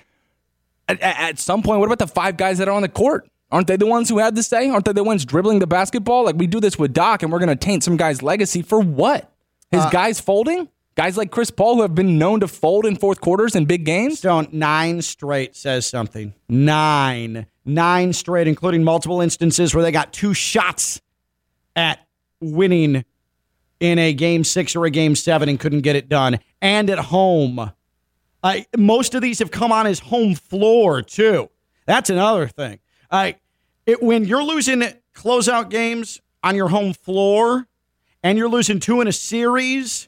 at, 0.87 1.01
at 1.01 1.39
some 1.39 1.63
point, 1.63 1.79
what 1.79 1.85
about 1.85 1.99
the 1.99 2.07
five 2.07 2.37
guys 2.37 2.57
that 2.57 2.67
are 2.67 2.73
on 2.73 2.81
the 2.81 2.89
court? 2.89 3.29
Aren't 3.51 3.67
they 3.67 3.77
the 3.77 3.85
ones 3.85 4.09
who 4.09 4.17
had 4.17 4.35
to 4.35 4.43
say? 4.43 4.69
Aren't 4.69 4.85
they 4.85 4.93
the 4.93 5.03
ones 5.03 5.23
dribbling 5.23 5.59
the 5.59 5.67
basketball? 5.67 6.25
Like, 6.25 6.35
we 6.35 6.47
do 6.47 6.59
this 6.59 6.77
with 6.77 6.93
Doc 6.93 7.23
and 7.23 7.31
we're 7.31 7.39
going 7.39 7.49
to 7.49 7.55
taint 7.55 7.83
some 7.83 7.95
guy's 7.95 8.21
legacy 8.21 8.61
for 8.61 8.79
what? 8.79 9.31
His 9.71 9.81
uh, 9.81 9.89
guys 9.89 10.19
folding? 10.19 10.67
Guys 10.95 11.15
like 11.15 11.31
Chris 11.31 11.51
Paul 11.51 11.75
who 11.75 11.81
have 11.83 11.95
been 11.95 12.17
known 12.17 12.39
to 12.39 12.47
fold 12.47 12.85
in 12.85 12.95
fourth 12.95 13.21
quarters 13.21 13.55
in 13.55 13.65
big 13.65 13.85
games? 13.85 14.17
Stone, 14.19 14.49
nine 14.51 15.01
straight 15.01 15.55
says 15.55 15.85
something. 15.85 16.33
Nine. 16.49 17.45
Nine 17.65 18.13
straight, 18.13 18.47
including 18.47 18.83
multiple 18.83 19.21
instances 19.21 19.75
where 19.75 19.83
they 19.83 19.91
got 19.91 20.11
two 20.11 20.33
shots 20.33 20.99
at 21.75 21.99
winning 22.41 23.05
in 23.79 23.99
a 23.99 24.11
game 24.13 24.43
six 24.43 24.75
or 24.75 24.85
a 24.85 24.89
game 24.89 25.15
seven 25.15 25.49
and 25.49 25.59
couldn't 25.59 25.81
get 25.81 25.95
it 25.95 26.09
done. 26.09 26.39
And 26.61 26.89
at 26.89 26.99
home. 26.99 27.71
Uh, 28.47 28.61
most 28.77 29.13
of 29.13 29.21
these 29.21 29.39
have 29.39 29.51
come 29.51 29.73
on 29.73 29.85
his 29.85 29.99
home 29.99 30.33
floor, 30.33 31.01
too. 31.01 31.49
That's 31.85 32.09
another 32.09 32.47
thing. 32.47 32.79
Uh, 33.11 33.33
it, 33.85 34.01
when 34.01 34.23
you're 34.23 34.43
losing 34.43 34.83
closeout 35.13 35.69
games 35.69 36.21
on 36.41 36.55
your 36.55 36.69
home 36.69 36.93
floor 36.93 37.67
and 38.23 38.37
you're 38.37 38.47
losing 38.47 38.79
two 38.79 39.01
in 39.01 39.07
a 39.09 39.11
series, 39.11 40.07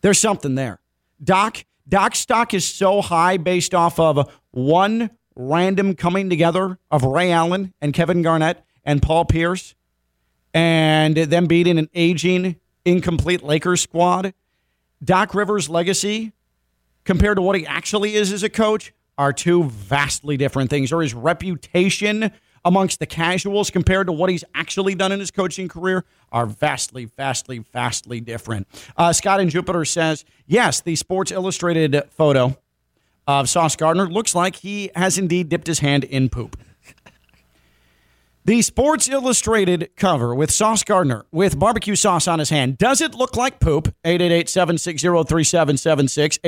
there's 0.00 0.18
something 0.18 0.54
there. 0.54 0.80
Doc, 1.22 1.66
Doc's 1.86 2.20
stock 2.20 2.54
is 2.54 2.64
so 2.64 3.02
high 3.02 3.36
based 3.36 3.74
off 3.74 4.00
of 4.00 4.32
one 4.52 5.10
random 5.36 5.94
coming 5.94 6.30
together 6.30 6.78
of 6.90 7.02
Ray 7.02 7.32
Allen 7.32 7.74
and 7.82 7.92
Kevin 7.92 8.22
Garnett 8.22 8.64
and 8.82 9.02
Paul 9.02 9.26
Pierce 9.26 9.74
and 10.54 11.14
them 11.18 11.44
beating 11.44 11.78
an 11.78 11.90
aging, 11.94 12.56
incomplete 12.86 13.42
Lakers 13.42 13.82
squad. 13.82 14.32
Doc 15.04 15.34
Rivers' 15.34 15.68
legacy 15.68 16.32
compared 17.04 17.36
to 17.36 17.42
what 17.42 17.56
he 17.56 17.66
actually 17.66 18.14
is 18.14 18.32
as 18.32 18.42
a 18.42 18.48
coach 18.48 18.92
are 19.18 19.32
two 19.32 19.64
vastly 19.64 20.36
different 20.36 20.70
things. 20.70 20.92
Or 20.92 21.02
his 21.02 21.14
reputation 21.14 22.32
amongst 22.64 22.98
the 22.98 23.06
casuals 23.06 23.70
compared 23.70 24.06
to 24.06 24.12
what 24.12 24.30
he's 24.30 24.44
actually 24.54 24.94
done 24.94 25.12
in 25.12 25.20
his 25.20 25.30
coaching 25.30 25.68
career 25.68 26.04
are 26.30 26.46
vastly, 26.46 27.04
vastly, 27.04 27.58
vastly 27.72 28.20
different. 28.20 28.66
Uh, 28.96 29.12
Scott 29.12 29.40
in 29.40 29.50
Jupiter 29.50 29.84
says, 29.84 30.24
yes, 30.46 30.80
the 30.80 30.96
Sports 30.96 31.32
Illustrated 31.32 32.02
photo 32.10 32.56
of 33.26 33.48
Sauce 33.48 33.76
Gardner 33.76 34.08
looks 34.08 34.34
like 34.34 34.56
he 34.56 34.90
has 34.94 35.18
indeed 35.18 35.48
dipped 35.48 35.66
his 35.66 35.80
hand 35.80 36.04
in 36.04 36.28
poop. 36.28 36.56
The 38.44 38.60
Sports 38.62 39.08
Illustrated 39.08 39.90
cover 39.96 40.34
with 40.34 40.50
Sauce 40.50 40.82
Gardner 40.82 41.26
with 41.30 41.60
barbecue 41.60 41.94
sauce 41.94 42.26
on 42.26 42.40
his 42.40 42.50
hand. 42.50 42.76
Does 42.76 43.00
it 43.00 43.14
look 43.14 43.36
like 43.36 43.60
poop? 43.60 43.94
888-760-3776, 44.04 46.40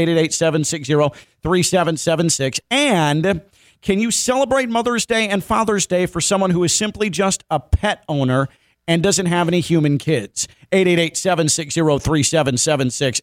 888-760-3776. 1.45 2.59
And 2.69 3.43
can 3.81 4.01
you 4.01 4.11
celebrate 4.11 4.69
Mother's 4.69 5.07
Day 5.07 5.29
and 5.29 5.45
Father's 5.45 5.87
Day 5.87 6.07
for 6.07 6.21
someone 6.21 6.51
who 6.51 6.65
is 6.65 6.75
simply 6.75 7.11
just 7.11 7.45
a 7.49 7.61
pet 7.61 8.03
owner 8.09 8.49
and 8.89 9.01
doesn't 9.01 9.27
have 9.27 9.47
any 9.47 9.61
human 9.61 9.99
kids? 9.99 10.49
888-760-3776, 10.73 13.21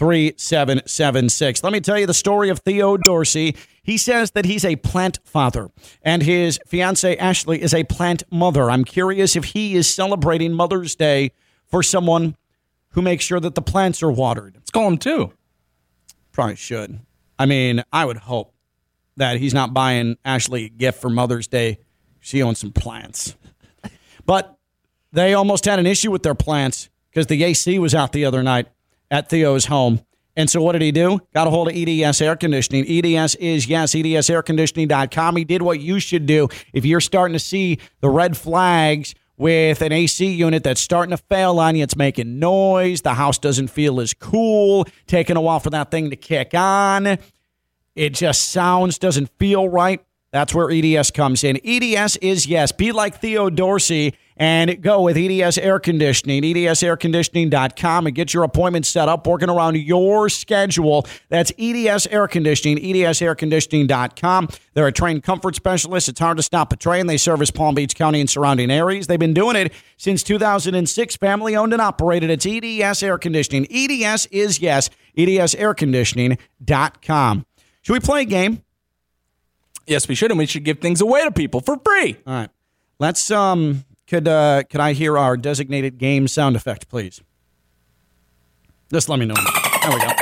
888-760-3776. 0.00 1.62
Let 1.62 1.72
me 1.72 1.80
tell 1.80 2.00
you 2.00 2.06
the 2.06 2.14
story 2.14 2.48
of 2.48 2.58
Theo 2.58 2.96
Dorsey. 2.96 3.54
He 3.86 3.98
says 3.98 4.32
that 4.32 4.44
he's 4.44 4.64
a 4.64 4.74
plant 4.74 5.20
father 5.24 5.70
and 6.02 6.20
his 6.20 6.58
fiancee 6.66 7.16
Ashley 7.16 7.62
is 7.62 7.72
a 7.72 7.84
plant 7.84 8.24
mother. 8.32 8.68
I'm 8.68 8.84
curious 8.84 9.36
if 9.36 9.44
he 9.44 9.76
is 9.76 9.88
celebrating 9.88 10.52
Mother's 10.52 10.96
Day 10.96 11.30
for 11.68 11.84
someone 11.84 12.36
who 12.90 13.00
makes 13.00 13.24
sure 13.24 13.38
that 13.38 13.54
the 13.54 13.62
plants 13.62 14.02
are 14.02 14.10
watered. 14.10 14.56
Let's 14.56 14.72
call 14.72 14.88
him 14.88 14.98
too. 14.98 15.32
Probably 16.32 16.56
should. 16.56 16.98
I 17.38 17.46
mean, 17.46 17.84
I 17.92 18.04
would 18.04 18.16
hope 18.16 18.52
that 19.18 19.36
he's 19.36 19.54
not 19.54 19.72
buying 19.72 20.16
Ashley 20.24 20.64
a 20.64 20.68
gift 20.68 21.00
for 21.00 21.08
Mother's 21.08 21.46
Day. 21.46 21.78
She 22.18 22.42
owns 22.42 22.58
some 22.58 22.72
plants. 22.72 23.36
But 24.24 24.58
they 25.12 25.32
almost 25.32 25.64
had 25.64 25.78
an 25.78 25.86
issue 25.86 26.10
with 26.10 26.24
their 26.24 26.34
plants 26.34 26.90
because 27.10 27.28
the 27.28 27.44
AC 27.44 27.78
was 27.78 27.94
out 27.94 28.10
the 28.10 28.24
other 28.24 28.42
night 28.42 28.66
at 29.12 29.28
Theo's 29.28 29.66
home. 29.66 30.00
And 30.36 30.50
so 30.50 30.60
what 30.60 30.72
did 30.72 30.82
he 30.82 30.92
do? 30.92 31.18
Got 31.32 31.46
a 31.46 31.50
hold 31.50 31.68
of 31.68 31.76
EDS 31.76 32.20
Air 32.20 32.36
Conditioning. 32.36 32.84
EDS 32.86 33.36
is, 33.36 33.66
yes, 33.66 33.94
EDSAirconditioning.com. 33.94 35.36
He 35.36 35.44
did 35.44 35.62
what 35.62 35.80
you 35.80 35.98
should 35.98 36.26
do. 36.26 36.48
If 36.74 36.84
you're 36.84 37.00
starting 37.00 37.32
to 37.32 37.38
see 37.38 37.78
the 38.00 38.10
red 38.10 38.36
flags 38.36 39.14
with 39.38 39.80
an 39.80 39.92
AC 39.92 40.26
unit 40.26 40.62
that's 40.62 40.80
starting 40.80 41.10
to 41.10 41.16
fail 41.16 41.58
on 41.58 41.74
you, 41.74 41.82
it's 41.82 41.96
making 41.96 42.38
noise, 42.38 43.00
the 43.00 43.14
house 43.14 43.38
doesn't 43.38 43.68
feel 43.68 44.00
as 44.00 44.12
cool, 44.12 44.86
taking 45.06 45.36
a 45.36 45.40
while 45.40 45.60
for 45.60 45.70
that 45.70 45.90
thing 45.90 46.10
to 46.10 46.16
kick 46.16 46.52
on, 46.54 47.18
it 47.94 48.10
just 48.10 48.50
sounds, 48.50 48.98
doesn't 48.98 49.30
feel 49.38 49.68
right. 49.68 50.04
That's 50.32 50.54
where 50.54 50.70
EDS 50.70 51.12
comes 51.12 51.44
in. 51.44 51.58
EDS 51.64 52.16
is, 52.16 52.46
yes, 52.46 52.72
be 52.72 52.92
like 52.92 53.20
Theo 53.20 53.48
Dorsey 53.48 54.14
and 54.36 54.82
go 54.82 55.00
with 55.00 55.16
EDS 55.16 55.56
Air 55.58 55.78
Conditioning, 55.78 56.42
edsairconditioning.com, 56.42 58.06
and 58.06 58.14
get 58.14 58.34
your 58.34 58.44
appointment 58.44 58.86
set 58.86 59.08
up, 59.08 59.26
working 59.26 59.48
around 59.48 59.76
your 59.76 60.28
schedule. 60.28 61.06
That's 61.28 61.52
EDS 61.58 62.06
Air 62.08 62.28
Conditioning, 62.28 62.78
edsairconditioning.com. 62.78 64.48
They're 64.74 64.86
a 64.86 64.92
trained 64.92 65.22
comfort 65.22 65.56
specialist. 65.56 66.08
It's 66.08 66.20
hard 66.20 66.36
to 66.36 66.42
stop 66.42 66.72
a 66.72 66.76
train. 66.76 67.06
They 67.06 67.16
service 67.16 67.50
Palm 67.50 67.74
Beach 67.74 67.94
County 67.94 68.20
and 68.20 68.28
surrounding 68.28 68.70
areas. 68.70 69.06
They've 69.06 69.18
been 69.18 69.32
doing 69.34 69.56
it 69.56 69.72
since 69.96 70.22
2006, 70.22 71.16
family 71.16 71.56
owned 71.56 71.72
and 71.72 71.80
operated. 71.80 72.28
It's 72.30 72.44
EDS 72.46 73.02
Air 73.02 73.16
Conditioning. 73.18 73.66
EDS 73.70 74.26
is 74.26 74.60
yes, 74.60 74.90
edsairconditioning.com. 75.16 77.46
Should 77.82 77.92
we 77.92 78.00
play 78.00 78.22
a 78.22 78.24
game? 78.24 78.62
Yes, 79.86 80.08
we 80.08 80.16
should, 80.16 80.32
and 80.32 80.38
we 80.38 80.46
should 80.46 80.64
give 80.64 80.80
things 80.80 81.00
away 81.00 81.22
to 81.24 81.30
people 81.30 81.60
for 81.60 81.78
free. 81.84 82.16
All 82.26 82.34
right. 82.34 82.50
Let's 82.98 83.30
um 83.30 83.84
could 84.06 84.28
uh 84.28 84.62
could 84.68 84.80
I 84.80 84.92
hear 84.92 85.18
our 85.18 85.36
designated 85.36 85.98
game 85.98 86.28
sound 86.28 86.56
effect, 86.56 86.88
please? 86.88 87.20
Just 88.92 89.08
let 89.08 89.18
me 89.18 89.26
know. 89.26 89.34
There 89.82 89.94
we 89.94 90.00
go. 90.00 90.12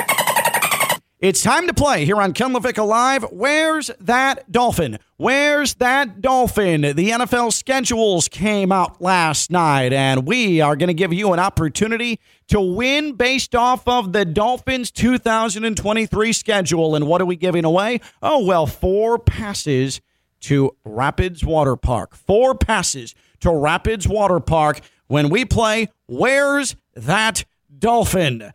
It's 1.25 1.41
time 1.41 1.65
to 1.67 1.73
play 1.73 2.03
here 2.05 2.21
on 2.21 2.33
Ken 2.33 2.53
LaVicka 2.53 2.85
Live. 2.85 3.23
Where's 3.31 3.89
that 4.01 4.51
dolphin? 4.51 4.99
Where's 5.17 5.75
that 5.75 6.21
dolphin? 6.21 6.81
The 6.81 7.09
NFL 7.09 7.53
schedules 7.53 8.27
came 8.27 8.71
out 8.71 9.01
last 9.01 9.49
night, 9.49 9.93
and 9.93 10.27
we 10.27 10.61
are 10.61 10.75
going 10.75 10.89
to 10.89 10.93
give 10.93 11.13
you 11.13 11.31
an 11.31 11.39
opportunity 11.39 12.19
to 12.49 12.59
win 12.59 13.13
based 13.13 13.55
off 13.55 13.87
of 13.87 14.11
the 14.13 14.25
Dolphins 14.25 14.91
2023 14.91 16.33
schedule. 16.33 16.95
And 16.95 17.07
what 17.07 17.21
are 17.21 17.25
we 17.25 17.37
giving 17.37 17.65
away? 17.65 18.01
Oh, 18.21 18.45
well, 18.45 18.67
four 18.67 19.17
passes 19.17 20.01
to 20.41 20.75
Rapids 20.83 21.43
Water 21.45 21.75
Park. 21.75 22.13
Four 22.13 22.55
passes 22.55 23.15
to 23.45 23.55
Rapids 23.55 24.07
Water 24.07 24.39
Park 24.39 24.81
when 25.05 25.29
we 25.29 25.45
play 25.45 25.89
Where's 26.07 26.75
That 26.95 27.45
Dolphin? 27.77 28.51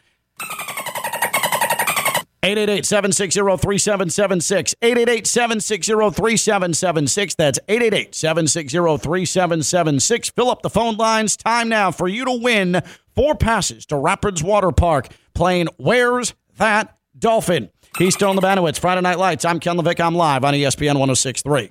888-760-3776. 2.42 4.74
888-760-3776. 4.83 7.37
That's 7.37 7.61
888-760-3776. 7.68 10.35
Fill 10.35 10.50
up 10.50 10.62
the 10.62 10.70
phone 10.70 10.96
lines. 10.96 11.37
Time 11.37 11.68
now 11.68 11.92
for 11.92 12.09
you 12.09 12.24
to 12.24 12.33
win 12.33 12.83
four 13.14 13.37
passes 13.37 13.87
to 13.87 13.96
Rapids 13.96 14.42
Water 14.42 14.72
Park 14.72 15.07
playing 15.35 15.68
Where's 15.76 16.35
That 16.57 16.98
Dolphin? 17.16 17.70
He's 17.96 18.14
still 18.14 18.31
in 18.31 18.37
the 18.37 18.42
Banowitz. 18.42 18.81
Friday 18.81 19.03
Night 19.03 19.20
Lights. 19.20 19.44
I'm 19.44 19.61
Ken 19.61 19.76
Levick. 19.76 20.00
I'm 20.00 20.16
live 20.16 20.44
on 20.44 20.53
ESPN 20.55 20.98
1063. 20.98 21.70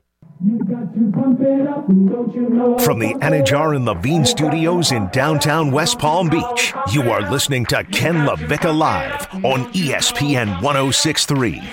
From 1.50 3.00
the 3.00 3.16
Anajar 3.22 3.76
and 3.76 3.84
Levine 3.84 4.24
Studios 4.24 4.92
in 4.92 5.08
downtown 5.08 5.72
West 5.72 5.98
Palm 5.98 6.30
Beach, 6.30 6.74
you 6.92 7.10
are 7.10 7.32
listening 7.32 7.66
to 7.68 7.84
Ken 7.86 8.18
LaVicka 8.18 8.78
Live 8.78 9.28
on 9.44 9.66
ESPN 9.74 10.62
1063. 10.62 11.64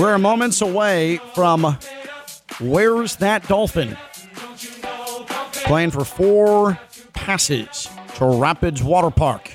We're 0.00 0.18
moments 0.18 0.60
away 0.60 1.18
from 1.34 1.76
Where's 2.60 3.16
That 3.16 3.48
Dolphin? 3.48 3.96
Playing 5.64 5.90
for 5.90 6.04
four 6.04 6.78
passes 7.12 7.88
to 8.14 8.24
Rapids 8.24 8.84
Water 8.84 9.10
Park 9.10 9.50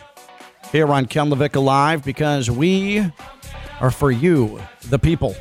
here 0.73 0.87
on 0.91 1.05
Ken 1.05 1.29
LaVicka 1.29 1.63
Live 1.63 2.03
because 2.03 2.51
we 2.51 3.09
are 3.83 3.91
for 3.91 4.11
you, 4.11 4.61
the 4.89 4.97
people. 4.97 5.35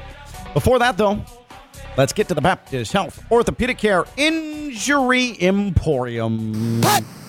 Before 0.52 0.81
that, 0.81 0.98
though, 0.98 1.24
let's 1.96 2.12
get 2.12 2.26
to 2.28 2.35
the 2.35 2.40
Baptist 2.40 2.92
Health 2.92 3.24
Orthopedic 3.31 3.78
Care 3.78 4.05
Injury 4.16 5.40
Emporium. 5.40 6.81
Green 6.83 7.21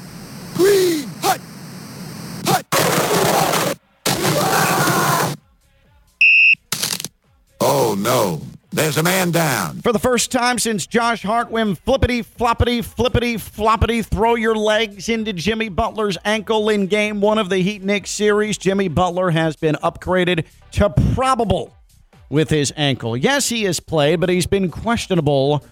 there's 8.93 9.01
a 9.01 9.10
man 9.10 9.32
down. 9.32 9.82
For 9.82 9.91
the 9.91 9.97
first 9.97 10.32
time 10.32 10.60
since 10.60 10.86
Josh 10.86 11.23
Hart 11.23 11.49
went 11.49 11.79
flippity 11.79 12.21
floppity 12.21 12.84
flippity 12.84 13.38
floppity 13.38 14.06
throw 14.06 14.36
your 14.36 14.56
legs 14.56 15.10
into 15.10 15.34
Jimmy 15.34 15.69
Butler's 15.69 16.17
ankle 16.23 16.69
in 16.69 16.86
game 16.86 17.19
one 17.19 17.39
of 17.39 17.49
the 17.49 17.58
Heat 17.58 17.82
Knicks 17.82 18.12
series, 18.12 18.58
Jimmy 18.58 18.89
Butler 18.89 19.32
has 19.32 19.56
been 19.56 19.75
upgraded 19.75 20.45
to 20.73 20.91
probable 21.15 21.73
with 22.29 22.51
his 22.51 22.71
ankle. 22.77 23.17
Yes, 23.17 23.49
he 23.49 23.63
has 23.63 23.79
played, 23.79 24.19
but 24.19 24.29
he's 24.29 24.45
been 24.45 24.69
questionable 24.69 25.65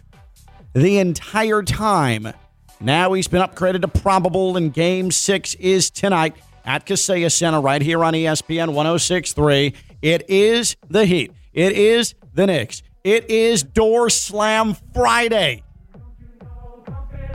the 0.73 0.97
entire 0.97 1.61
time. 1.61 2.33
Now 2.79 3.13
he's 3.13 3.27
been 3.27 3.43
upgraded 3.43 3.81
to 3.81 3.87
probable, 3.87 4.57
and 4.57 4.73
game 4.73 5.11
six 5.11 5.53
is 5.55 5.91
tonight 5.91 6.35
at 6.65 6.87
Kaseya 6.87 7.31
Center 7.31 7.61
right 7.61 7.83
here 7.83 8.03
on 8.03 8.13
ESPN 8.13 8.73
1063. 8.73 9.75
It 10.01 10.27
is 10.27 10.75
the 10.89 11.05
Heat. 11.05 11.31
It 11.53 11.73
is 11.73 12.15
the 12.33 12.47
Knicks. 12.47 12.81
It 13.03 13.29
is 13.29 13.63
Door 13.63 14.11
Slam 14.11 14.75
Friday. 14.93 15.63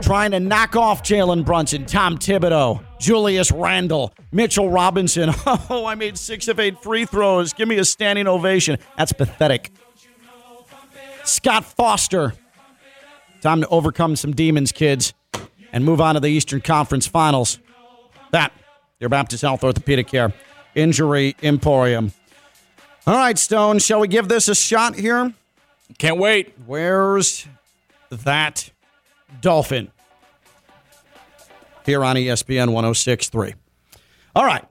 Trying 0.01 0.31
to 0.31 0.39
knock 0.39 0.75
off 0.75 1.03
Jalen 1.03 1.43
Brunson, 1.43 1.85
Tom 1.85 2.17
Thibodeau, 2.17 2.81
Julius 2.99 3.51
Randle, 3.51 4.13
Mitchell 4.31 4.69
Robinson. 4.69 5.31
Oh, 5.69 5.85
I 5.85 5.95
made 5.95 6.17
six 6.17 6.47
of 6.47 6.59
eight 6.59 6.81
free 6.81 7.05
throws. 7.05 7.51
Give 7.51 7.67
me 7.67 7.77
a 7.77 7.83
standing 7.83 8.27
ovation. 8.27 8.77
That's 8.97 9.11
pathetic. 9.11 9.71
Scott 11.25 11.65
Foster. 11.65 12.33
Time 13.41 13.61
to 13.61 13.67
overcome 13.67 14.15
some 14.15 14.31
demons, 14.31 14.71
kids, 14.71 15.13
and 15.73 15.83
move 15.83 15.99
on 15.99 16.15
to 16.15 16.21
the 16.21 16.27
Eastern 16.27 16.61
Conference 16.61 17.05
Finals. 17.05 17.59
That, 18.31 18.53
your 18.99 19.09
Baptist 19.09 19.41
Health 19.41 19.63
Orthopedic 19.63 20.07
Care 20.07 20.33
Injury 20.75 21.35
Emporium. 21.43 22.13
All 23.05 23.15
right, 23.15 23.37
Stone, 23.37 23.79
shall 23.79 23.99
we 23.99 24.07
give 24.07 24.27
this 24.29 24.47
a 24.47 24.55
shot 24.55 24.95
here? 24.95 25.33
Can't 25.97 26.17
wait. 26.17 26.53
Where's 26.65 27.47
that 28.09 28.71
dolphin? 29.41 29.91
Here 31.85 32.03
on 32.03 32.15
ESPN 32.15 32.73
1063. 32.73 33.53
All 34.35 34.45
right. 34.45 34.65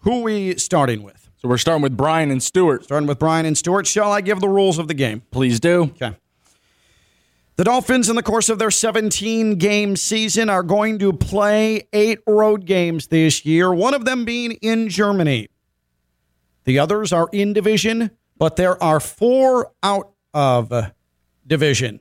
Who 0.00 0.22
we 0.22 0.56
starting 0.56 1.02
with? 1.02 1.30
So 1.36 1.48
we're 1.48 1.58
starting 1.58 1.82
with 1.82 1.96
Brian 1.96 2.30
and 2.30 2.42
Stewart. 2.42 2.84
Starting 2.84 3.08
with 3.08 3.18
Brian 3.18 3.46
and 3.46 3.56
Stewart. 3.56 3.86
Shall 3.86 4.12
I 4.12 4.20
give 4.20 4.40
the 4.40 4.48
rules 4.48 4.78
of 4.78 4.88
the 4.88 4.94
game? 4.94 5.22
Please 5.30 5.58
do. 5.58 5.84
Okay. 5.84 6.14
The 7.56 7.64
Dolphins, 7.64 8.08
in 8.08 8.16
the 8.16 8.22
course 8.22 8.48
of 8.48 8.58
their 8.58 8.70
17 8.70 9.56
game 9.56 9.94
season, 9.96 10.48
are 10.48 10.62
going 10.62 10.98
to 11.00 11.12
play 11.12 11.86
eight 11.92 12.20
road 12.26 12.64
games 12.64 13.08
this 13.08 13.44
year, 13.44 13.72
one 13.72 13.92
of 13.92 14.06
them 14.06 14.24
being 14.24 14.52
in 14.62 14.88
Germany. 14.88 15.48
The 16.64 16.78
others 16.78 17.12
are 17.12 17.28
in 17.32 17.52
division, 17.52 18.12
but 18.40 18.56
there 18.56 18.82
are 18.82 18.98
four 19.00 19.70
out 19.82 20.12
of 20.32 20.72
uh, 20.72 20.90
division. 21.46 22.00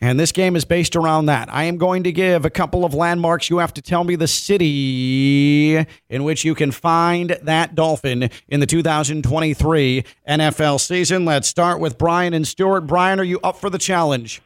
And 0.00 0.20
this 0.20 0.30
game 0.30 0.54
is 0.54 0.64
based 0.64 0.94
around 0.94 1.26
that. 1.26 1.52
I 1.52 1.64
am 1.64 1.76
going 1.76 2.04
to 2.04 2.12
give 2.12 2.44
a 2.44 2.50
couple 2.50 2.84
of 2.84 2.94
landmarks. 2.94 3.50
You 3.50 3.58
have 3.58 3.74
to 3.74 3.82
tell 3.82 4.04
me 4.04 4.14
the 4.14 4.28
city 4.28 5.84
in 6.08 6.22
which 6.22 6.44
you 6.44 6.54
can 6.54 6.70
find 6.70 7.30
that 7.42 7.74
dolphin 7.74 8.30
in 8.46 8.60
the 8.60 8.66
2023 8.66 10.04
NFL 10.28 10.80
season. 10.80 11.24
Let's 11.24 11.48
start 11.48 11.80
with 11.80 11.98
Brian 11.98 12.32
and 12.32 12.46
Stewart. 12.46 12.86
Brian, 12.86 13.18
are 13.18 13.24
you 13.24 13.40
up 13.42 13.56
for 13.56 13.70
the 13.70 13.78
challenge? 13.78 14.40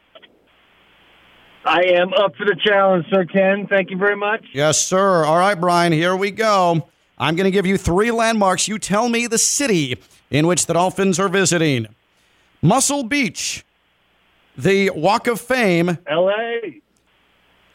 I 1.65 1.81
am 1.83 2.13
up 2.13 2.35
for 2.35 2.45
the 2.45 2.57
challenge, 2.65 3.05
Sir 3.13 3.25
Ken. 3.25 3.67
Thank 3.69 3.91
you 3.91 3.97
very 3.97 4.15
much. 4.15 4.43
Yes, 4.53 4.83
sir. 4.83 5.23
All 5.23 5.37
right, 5.37 5.59
Brian, 5.59 5.91
here 5.91 6.15
we 6.15 6.31
go. 6.31 6.89
I'm 7.19 7.35
going 7.35 7.45
to 7.45 7.51
give 7.51 7.65
you 7.65 7.77
three 7.77 8.11
landmarks. 8.11 8.67
You 8.67 8.79
tell 8.79 9.09
me 9.09 9.27
the 9.27 9.37
city 9.37 9.99
in 10.31 10.47
which 10.47 10.65
the 10.65 10.73
Dolphins 10.73 11.19
are 11.19 11.29
visiting 11.29 11.87
Muscle 12.61 13.03
Beach, 13.03 13.65
the 14.57 14.89
Walk 14.91 15.27
of 15.27 15.41
Fame. 15.41 15.97
L.A. 16.07 16.81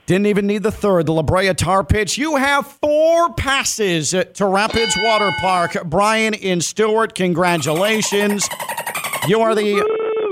Didn't 0.06 0.26
even 0.26 0.46
need 0.46 0.62
the 0.62 0.70
third, 0.70 1.06
the 1.06 1.12
La 1.12 1.22
Brea 1.22 1.54
Tar 1.54 1.82
Pits. 1.82 2.18
You 2.18 2.36
have 2.36 2.66
four 2.66 3.32
passes 3.34 4.10
to 4.10 4.46
Rapids 4.46 4.94
Water 4.98 5.30
Park. 5.40 5.76
Brian 5.86 6.34
in 6.34 6.60
Stewart, 6.60 7.14
congratulations. 7.14 8.46
You 9.26 9.40
are 9.40 9.54
the 9.54 9.82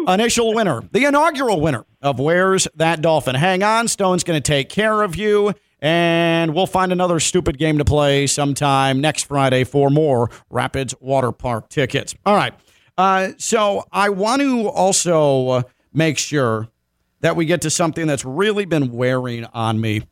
initial 0.09 0.53
winner, 0.53 0.83
the 0.92 1.07
inaugural 1.07 1.61
winner 1.61 1.87
of 2.03 2.18
Where's 2.18 2.68
That 2.77 3.01
Dolphin? 3.01 3.35
Hang 3.35 3.62
on, 3.62 3.88
Stone's 3.88 4.25
going 4.25 4.40
to 4.40 4.46
take 4.46 4.68
care 4.68 5.01
of 5.01 5.16
you, 5.16 5.55
and 5.83 6.55
we'll 6.55 6.66
find 6.66 6.92
another 6.92 7.18
stupid 7.18 7.59
game 7.59 7.77
to 7.79 7.85
play 7.85 8.29
sometime 8.29 9.01
next 9.01 9.25
Friday 9.25 9.64
for 9.64 9.90
more 9.90 10.31
Rapids 10.49 10.95
Water 11.01 11.33
Park 11.33 11.68
tickets. 11.68 12.14
All 12.25 12.37
right. 12.37 12.55
Uh, 12.97 13.31
so 13.37 13.85
I 13.90 14.11
want 14.11 14.42
to 14.42 14.68
also 14.68 15.49
uh, 15.49 15.62
make 15.92 16.18
sure 16.18 16.68
that 17.21 17.35
we 17.35 17.47
get 17.47 17.62
to 17.62 17.71
something 17.71 18.07
that's 18.07 18.25
really 18.25 18.64
been 18.64 18.92
wearing 18.92 19.45
on 19.47 19.81
me 19.81 20.03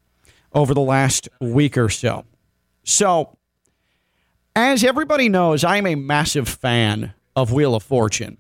over 0.52 0.74
the 0.74 0.80
last 0.80 1.28
week 1.40 1.78
or 1.78 1.88
so. 1.88 2.24
So, 2.83 3.37
as 4.56 4.83
everybody 4.83 5.28
knows, 5.28 5.62
I'm 5.62 5.87
a 5.87 5.94
massive 5.94 6.48
fan 6.48 7.14
of 7.37 7.52
Wheel 7.52 7.76
of 7.76 7.85
Fortune. 7.85 8.38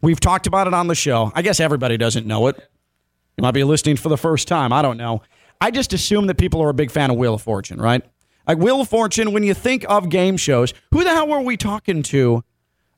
We've 0.00 0.20
talked 0.20 0.46
about 0.46 0.68
it 0.68 0.74
on 0.74 0.86
the 0.86 0.94
show. 0.94 1.32
I 1.34 1.42
guess 1.42 1.58
everybody 1.58 1.96
doesn't 1.96 2.26
know 2.26 2.46
it. 2.46 2.56
You 3.36 3.42
might 3.42 3.54
be 3.54 3.64
listening 3.64 3.96
for 3.96 4.08
the 4.08 4.16
first 4.16 4.46
time. 4.46 4.72
I 4.72 4.82
don't 4.82 4.96
know. 4.96 5.22
I 5.64 5.70
just 5.70 5.94
assume 5.94 6.26
that 6.26 6.36
people 6.36 6.62
are 6.62 6.68
a 6.68 6.74
big 6.74 6.90
fan 6.90 7.10
of 7.10 7.16
Wheel 7.16 7.32
of 7.32 7.40
Fortune, 7.40 7.80
right? 7.80 8.02
Like 8.46 8.58
Wheel 8.58 8.82
of 8.82 8.88
Fortune, 8.90 9.32
when 9.32 9.44
you 9.44 9.54
think 9.54 9.86
of 9.88 10.10
game 10.10 10.36
shows, 10.36 10.74
who 10.92 11.02
the 11.02 11.08
hell 11.08 11.26
were 11.26 11.40
we 11.40 11.56
talking 11.56 12.02
to 12.02 12.44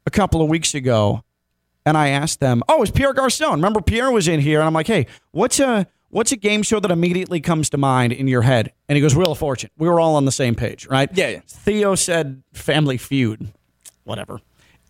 a 0.05 0.11
couple 0.11 0.43
of 0.43 0.49
weeks 0.49 0.75
ago? 0.75 1.23
And 1.85 1.97
I 1.97 2.09
asked 2.09 2.41
them, 2.41 2.65
oh, 2.69 2.83
it's 2.83 2.91
Pierre 2.91 3.13
Garcon. 3.13 3.53
Remember, 3.53 3.81
Pierre 3.81 4.11
was 4.11 4.27
in 4.27 4.41
here, 4.41 4.59
and 4.59 4.67
I'm 4.67 4.73
like, 4.75 4.89
hey, 4.89 5.07
what's 5.31 5.61
a 5.61 5.87
what's 6.09 6.33
a 6.33 6.37
game 6.37 6.65
show 6.65 6.81
that 6.81 6.91
immediately 6.91 7.41
comes 7.41 7.71
to 7.71 7.79
mind 7.79 8.13
in 8.13 8.27
your 8.27 8.43
head? 8.43 8.73
And 8.89 8.97
he 8.97 9.01
goes, 9.01 9.15
Wheel 9.15 9.31
of 9.31 9.39
Fortune. 9.39 9.71
We 9.79 9.89
were 9.89 10.01
all 10.01 10.17
on 10.17 10.25
the 10.25 10.33
same 10.33 10.57
page, 10.57 10.89
right? 10.89 11.09
Yeah, 11.15 11.29
yeah. 11.29 11.41
Theo 11.47 11.95
said 11.95 12.43
Family 12.53 12.99
Feud. 12.99 13.47
Whatever. 14.03 14.41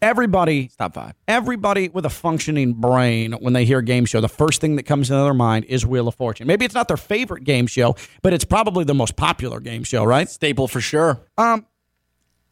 Everybody 0.02 0.70
Top 0.76 0.94
five. 0.94 1.14
everybody 1.26 1.88
with 1.88 2.04
a 2.04 2.10
functioning 2.10 2.74
brain 2.74 3.32
when 3.32 3.52
they 3.54 3.64
hear 3.64 3.80
game 3.80 4.04
show 4.04 4.20
the 4.20 4.28
first 4.28 4.60
thing 4.60 4.76
that 4.76 4.82
comes 4.82 5.10
into 5.10 5.22
their 5.22 5.34
mind 5.34 5.64
is 5.66 5.86
wheel 5.86 6.06
of 6.06 6.14
fortune 6.14 6.46
maybe 6.46 6.64
it's 6.64 6.74
not 6.74 6.86
their 6.88 6.96
favorite 6.96 7.44
game 7.44 7.66
show 7.66 7.96
but 8.22 8.32
it's 8.32 8.44
probably 8.44 8.84
the 8.84 8.94
most 8.94 9.16
popular 9.16 9.58
game 9.58 9.82
show 9.84 10.04
right 10.04 10.28
Staple 10.28 10.68
for 10.68 10.80
sure. 10.80 11.20
Um, 11.38 11.66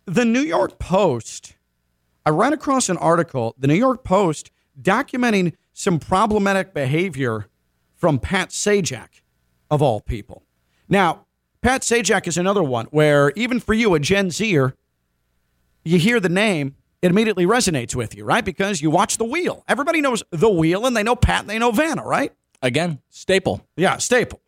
the 0.06 0.24
new 0.24 0.40
york 0.40 0.78
post 0.78 1.56
i 2.26 2.30
ran 2.30 2.52
across 2.52 2.88
an 2.88 2.96
article 2.96 3.54
the 3.58 3.66
new 3.66 3.74
york 3.74 4.04
post 4.04 4.50
documenting 4.80 5.54
some 5.72 5.98
problematic 5.98 6.72
behavior 6.74 7.46
from 7.94 8.18
pat 8.18 8.50
sajak 8.50 9.22
of 9.70 9.80
all 9.82 10.00
people 10.00 10.42
now 10.88 11.26
pat 11.62 11.82
sajak 11.82 12.26
is 12.26 12.36
another 12.38 12.62
one 12.62 12.86
where 12.86 13.32
even 13.36 13.60
for 13.60 13.74
you 13.74 13.94
a 13.94 14.00
gen 14.00 14.30
zer 14.30 14.74
you 15.84 15.98
hear 15.98 16.18
the 16.18 16.30
name, 16.30 16.76
it 17.04 17.10
immediately 17.10 17.44
resonates 17.44 17.94
with 17.94 18.16
you, 18.16 18.24
right? 18.24 18.42
Because 18.42 18.80
you 18.80 18.88
watch 18.88 19.18
The 19.18 19.26
Wheel. 19.26 19.62
Everybody 19.68 20.00
knows 20.00 20.22
The 20.30 20.48
Wheel 20.48 20.86
and 20.86 20.96
they 20.96 21.02
know 21.02 21.14
Pat 21.14 21.42
and 21.42 21.50
they 21.50 21.58
know 21.58 21.70
Vanna, 21.70 22.02
right? 22.02 22.32
Again, 22.62 23.02
staple. 23.10 23.60
Yeah, 23.76 23.98
staple. 23.98 24.40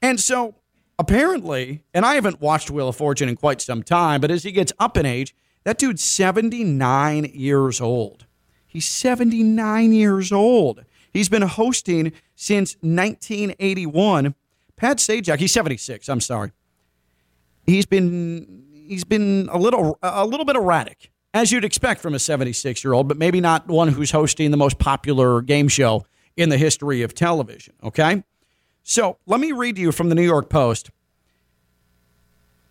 And 0.00 0.18
so 0.18 0.54
apparently, 0.98 1.84
and 1.92 2.06
I 2.06 2.14
haven't 2.14 2.40
watched 2.40 2.70
Wheel 2.70 2.88
of 2.88 2.96
Fortune 2.96 3.28
in 3.28 3.36
quite 3.36 3.60
some 3.60 3.82
time, 3.82 4.22
but 4.22 4.30
as 4.30 4.44
he 4.44 4.50
gets 4.50 4.72
up 4.78 4.96
in 4.96 5.04
age, 5.04 5.34
that 5.64 5.76
dude's 5.76 6.02
79 6.02 7.24
years 7.34 7.82
old. 7.82 8.24
He's 8.66 8.86
79 8.86 9.92
years 9.92 10.32
old. 10.32 10.86
He's 11.12 11.28
been 11.28 11.42
hosting 11.42 12.12
since 12.34 12.76
1981. 12.80 14.34
Pat 14.76 14.96
Sajak, 14.96 15.38
he's 15.38 15.52
76, 15.52 16.08
I'm 16.08 16.22
sorry. 16.22 16.52
He's 17.66 17.84
been 17.84 18.64
he's 18.88 19.04
been 19.04 19.50
a 19.52 19.58
little 19.58 19.98
a 20.02 20.24
little 20.24 20.46
bit 20.46 20.56
erratic, 20.56 21.09
as 21.32 21.52
you'd 21.52 21.64
expect 21.64 22.00
from 22.00 22.14
a 22.14 22.18
76 22.18 22.82
year 22.84 22.92
old, 22.92 23.08
but 23.08 23.16
maybe 23.16 23.40
not 23.40 23.68
one 23.68 23.88
who's 23.88 24.10
hosting 24.10 24.50
the 24.50 24.56
most 24.56 24.78
popular 24.78 25.40
game 25.42 25.68
show 25.68 26.04
in 26.36 26.48
the 26.48 26.58
history 26.58 27.02
of 27.02 27.14
television. 27.14 27.74
Okay, 27.82 28.24
so 28.82 29.18
let 29.26 29.40
me 29.40 29.52
read 29.52 29.78
you 29.78 29.92
from 29.92 30.08
the 30.08 30.14
New 30.14 30.24
York 30.24 30.48
Post 30.48 30.90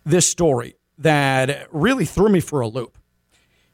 this 0.04 0.26
story 0.26 0.76
that 0.98 1.68
really 1.70 2.04
threw 2.04 2.28
me 2.28 2.40
for 2.40 2.60
a 2.60 2.68
loop. 2.68 2.96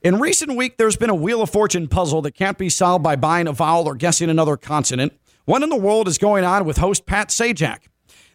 In 0.03 0.20
recent 0.20 0.57
week, 0.57 0.77
there's 0.77 0.96
been 0.96 1.11
a 1.11 1.14
Wheel 1.14 1.42
of 1.42 1.51
Fortune 1.51 1.88
puzzle 1.88 2.22
that 2.22 2.33
can't 2.33 2.59
be 2.59 2.68
solved 2.68 3.03
by 3.03 3.16
buying 3.16 3.49
a 3.49 3.53
vowel 3.53 3.88
or 3.88 3.94
guessing 3.94 4.31
another 4.31 4.57
consonant. 4.57 5.12
What 5.46 5.62
in 5.62 5.68
the 5.68 5.77
world 5.77 6.07
is 6.07 6.18
going 6.18 6.44
on 6.44 6.64
with 6.64 6.77
host 6.77 7.07
Pat 7.07 7.29
Sajak? 7.29 7.88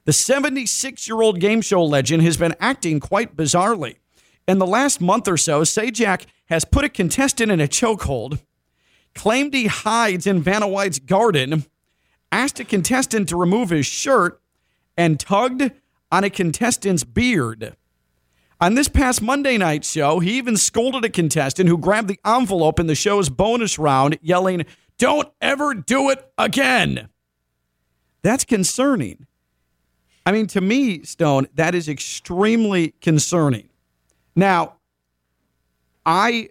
The 0.05 0.13
76 0.13 1.07
year 1.07 1.21
old 1.21 1.39
game 1.39 1.61
show 1.61 1.83
legend 1.83 2.23
has 2.23 2.35
been 2.35 2.55
acting 2.59 2.99
quite 2.99 3.37
bizarrely. 3.37 3.97
In 4.47 4.57
the 4.57 4.67
last 4.67 4.99
month 5.01 5.27
or 5.27 5.37
so, 5.37 5.61
Sajak 5.61 6.25
has 6.47 6.65
put 6.65 6.83
a 6.83 6.89
contestant 6.89 7.51
in 7.51 7.61
a 7.61 7.67
chokehold, 7.67 8.41
claimed 9.13 9.53
he 9.53 9.67
hides 9.67 10.27
in 10.27 10.41
Vanna 10.41 10.67
White's 10.67 10.99
garden, 10.99 11.65
asked 12.31 12.59
a 12.59 12.65
contestant 12.65 13.29
to 13.29 13.37
remove 13.37 13.69
his 13.69 13.85
shirt, 13.85 14.41
and 14.97 15.19
tugged 15.19 15.71
on 16.11 16.23
a 16.23 16.29
contestant's 16.29 17.03
beard. 17.03 17.75
On 18.59 18.75
this 18.75 18.87
past 18.87 19.21
Monday 19.23 19.57
night 19.57 19.83
show, 19.83 20.19
he 20.19 20.37
even 20.37 20.55
scolded 20.55 21.03
a 21.03 21.09
contestant 21.09 21.67
who 21.67 21.79
grabbed 21.79 22.07
the 22.07 22.19
envelope 22.23 22.79
in 22.79 22.87
the 22.87 22.93
show's 22.93 23.29
bonus 23.29 23.79
round, 23.79 24.19
yelling, 24.21 24.65
Don't 24.99 25.29
ever 25.41 25.73
do 25.73 26.09
it 26.11 26.31
again. 26.37 27.09
That's 28.21 28.45
concerning. 28.45 29.25
I 30.27 30.31
mean, 30.31 30.45
to 30.47 30.61
me, 30.61 31.01
Stone, 31.03 31.47
that 31.55 31.73
is 31.73 31.89
extremely 31.89 32.89
concerning. 33.01 33.70
Now, 34.35 34.77
I 36.05 36.49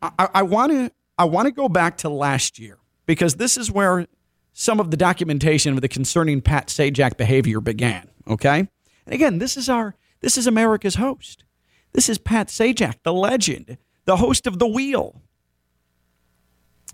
I 0.00 0.42
want 0.42 0.72
to 0.72 0.90
I 1.18 1.24
want 1.24 1.46
to 1.46 1.52
go 1.52 1.68
back 1.68 1.98
to 1.98 2.08
last 2.08 2.58
year 2.58 2.78
because 3.06 3.36
this 3.36 3.56
is 3.56 3.70
where 3.70 4.06
some 4.52 4.80
of 4.80 4.90
the 4.90 4.96
documentation 4.96 5.74
of 5.74 5.80
the 5.80 5.88
concerning 5.88 6.40
Pat 6.40 6.68
Sajak 6.68 7.16
behavior 7.16 7.60
began. 7.60 8.08
Okay, 8.28 8.58
and 8.58 9.14
again, 9.14 9.38
this 9.38 9.56
is 9.56 9.68
our 9.68 9.94
this 10.20 10.38
is 10.38 10.46
America's 10.46 10.96
host. 10.96 11.44
This 11.92 12.08
is 12.08 12.18
Pat 12.18 12.48
Sajak, 12.48 12.96
the 13.02 13.12
legend, 13.12 13.76
the 14.06 14.16
host 14.16 14.46
of 14.46 14.58
The 14.58 14.66
Wheel. 14.66 15.20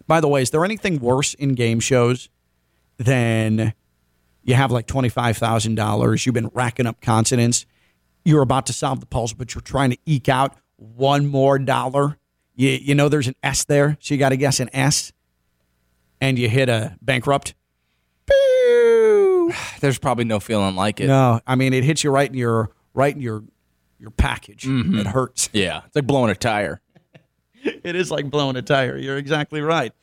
By 0.07 0.21
the 0.21 0.29
way, 0.29 0.43
is 0.43 0.51
there 0.51 0.65
anything 0.65 0.99
worse 0.99 1.35
in 1.35 1.55
game 1.55 1.81
shows 1.81 2.29
than 2.97 3.75
you 4.43 4.55
have 4.55 4.73
like 4.73 4.87
$25,000, 4.87 6.27
you've 6.27 6.35
been 6.35 6.51
racking 6.55 6.87
up 6.87 7.01
consonants, 7.01 7.67
you're 8.29 8.43
about 8.43 8.67
to 8.67 8.73
solve 8.73 9.01
the 9.01 9.07
puzzle, 9.07 9.37
but 9.39 9.55
you're 9.55 9.63
trying 9.63 9.91
to 9.91 9.99
eke 10.05 10.29
out 10.29 10.55
one 10.77 11.27
more 11.27 11.59
dollar? 11.59 12.19
You, 12.55 12.71
you 12.71 12.95
know 12.95 13.09
there's 13.09 13.27
an 13.27 13.37
S 13.43 13.65
there, 13.65 13.97
so 14.01 14.15
you 14.15 14.19
got 14.19 14.29
to 14.31 14.37
guess 14.37 14.61
an 14.61 14.69
S, 14.73 15.13
and 16.21 16.39
you 16.39 16.49
hit 16.49 16.69
a 16.69 16.97
bankrupt. 17.01 17.55
There's 19.81 19.99
probably 19.99 20.25
no 20.25 20.41
feeling 20.41 20.75
like 20.77 21.01
it. 21.01 21.07
No, 21.07 21.41
I 21.47 21.55
mean 21.55 21.73
it 21.73 21.85
hits 21.85 22.05
you 22.05 22.11
right 22.11 22.29
in 22.29 22.37
your 22.37 22.71
right 22.93 23.15
in 23.15 23.23
your 23.23 23.45
your 23.99 24.11
package. 24.11 24.67
It 24.67 25.07
hurts. 25.07 25.49
Yeah, 25.55 25.83
it's 25.87 25.97
like 25.97 26.07
blowing 26.07 26.31
a 26.31 26.35
tire. 26.35 26.83
it 27.63 27.97
is 27.97 28.11
like 28.11 28.31
blowing 28.31 28.57
a 28.57 28.63
tire. 28.63 28.99
You're 28.99 29.17
exactly 29.17 29.63
right. 29.63 29.95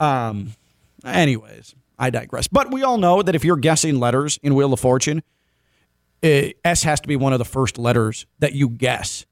Um, 0.00 0.54
anyways, 1.04 1.76
I 1.98 2.10
digress. 2.10 2.48
But 2.48 2.72
we 2.72 2.82
all 2.82 2.98
know 2.98 3.22
that 3.22 3.36
if 3.36 3.44
you're 3.44 3.56
guessing 3.56 4.00
letters 4.00 4.40
in 4.42 4.56
Wheel 4.56 4.72
of 4.72 4.80
Fortune, 4.80 5.22
uh, 6.24 6.48
S 6.64 6.82
has 6.84 7.00
to 7.00 7.08
be 7.08 7.16
one 7.16 7.32
of 7.32 7.38
the 7.38 7.44
first 7.44 7.78
letters 7.78 8.26
that 8.38 8.52
you 8.54 8.68
guess 8.68 9.26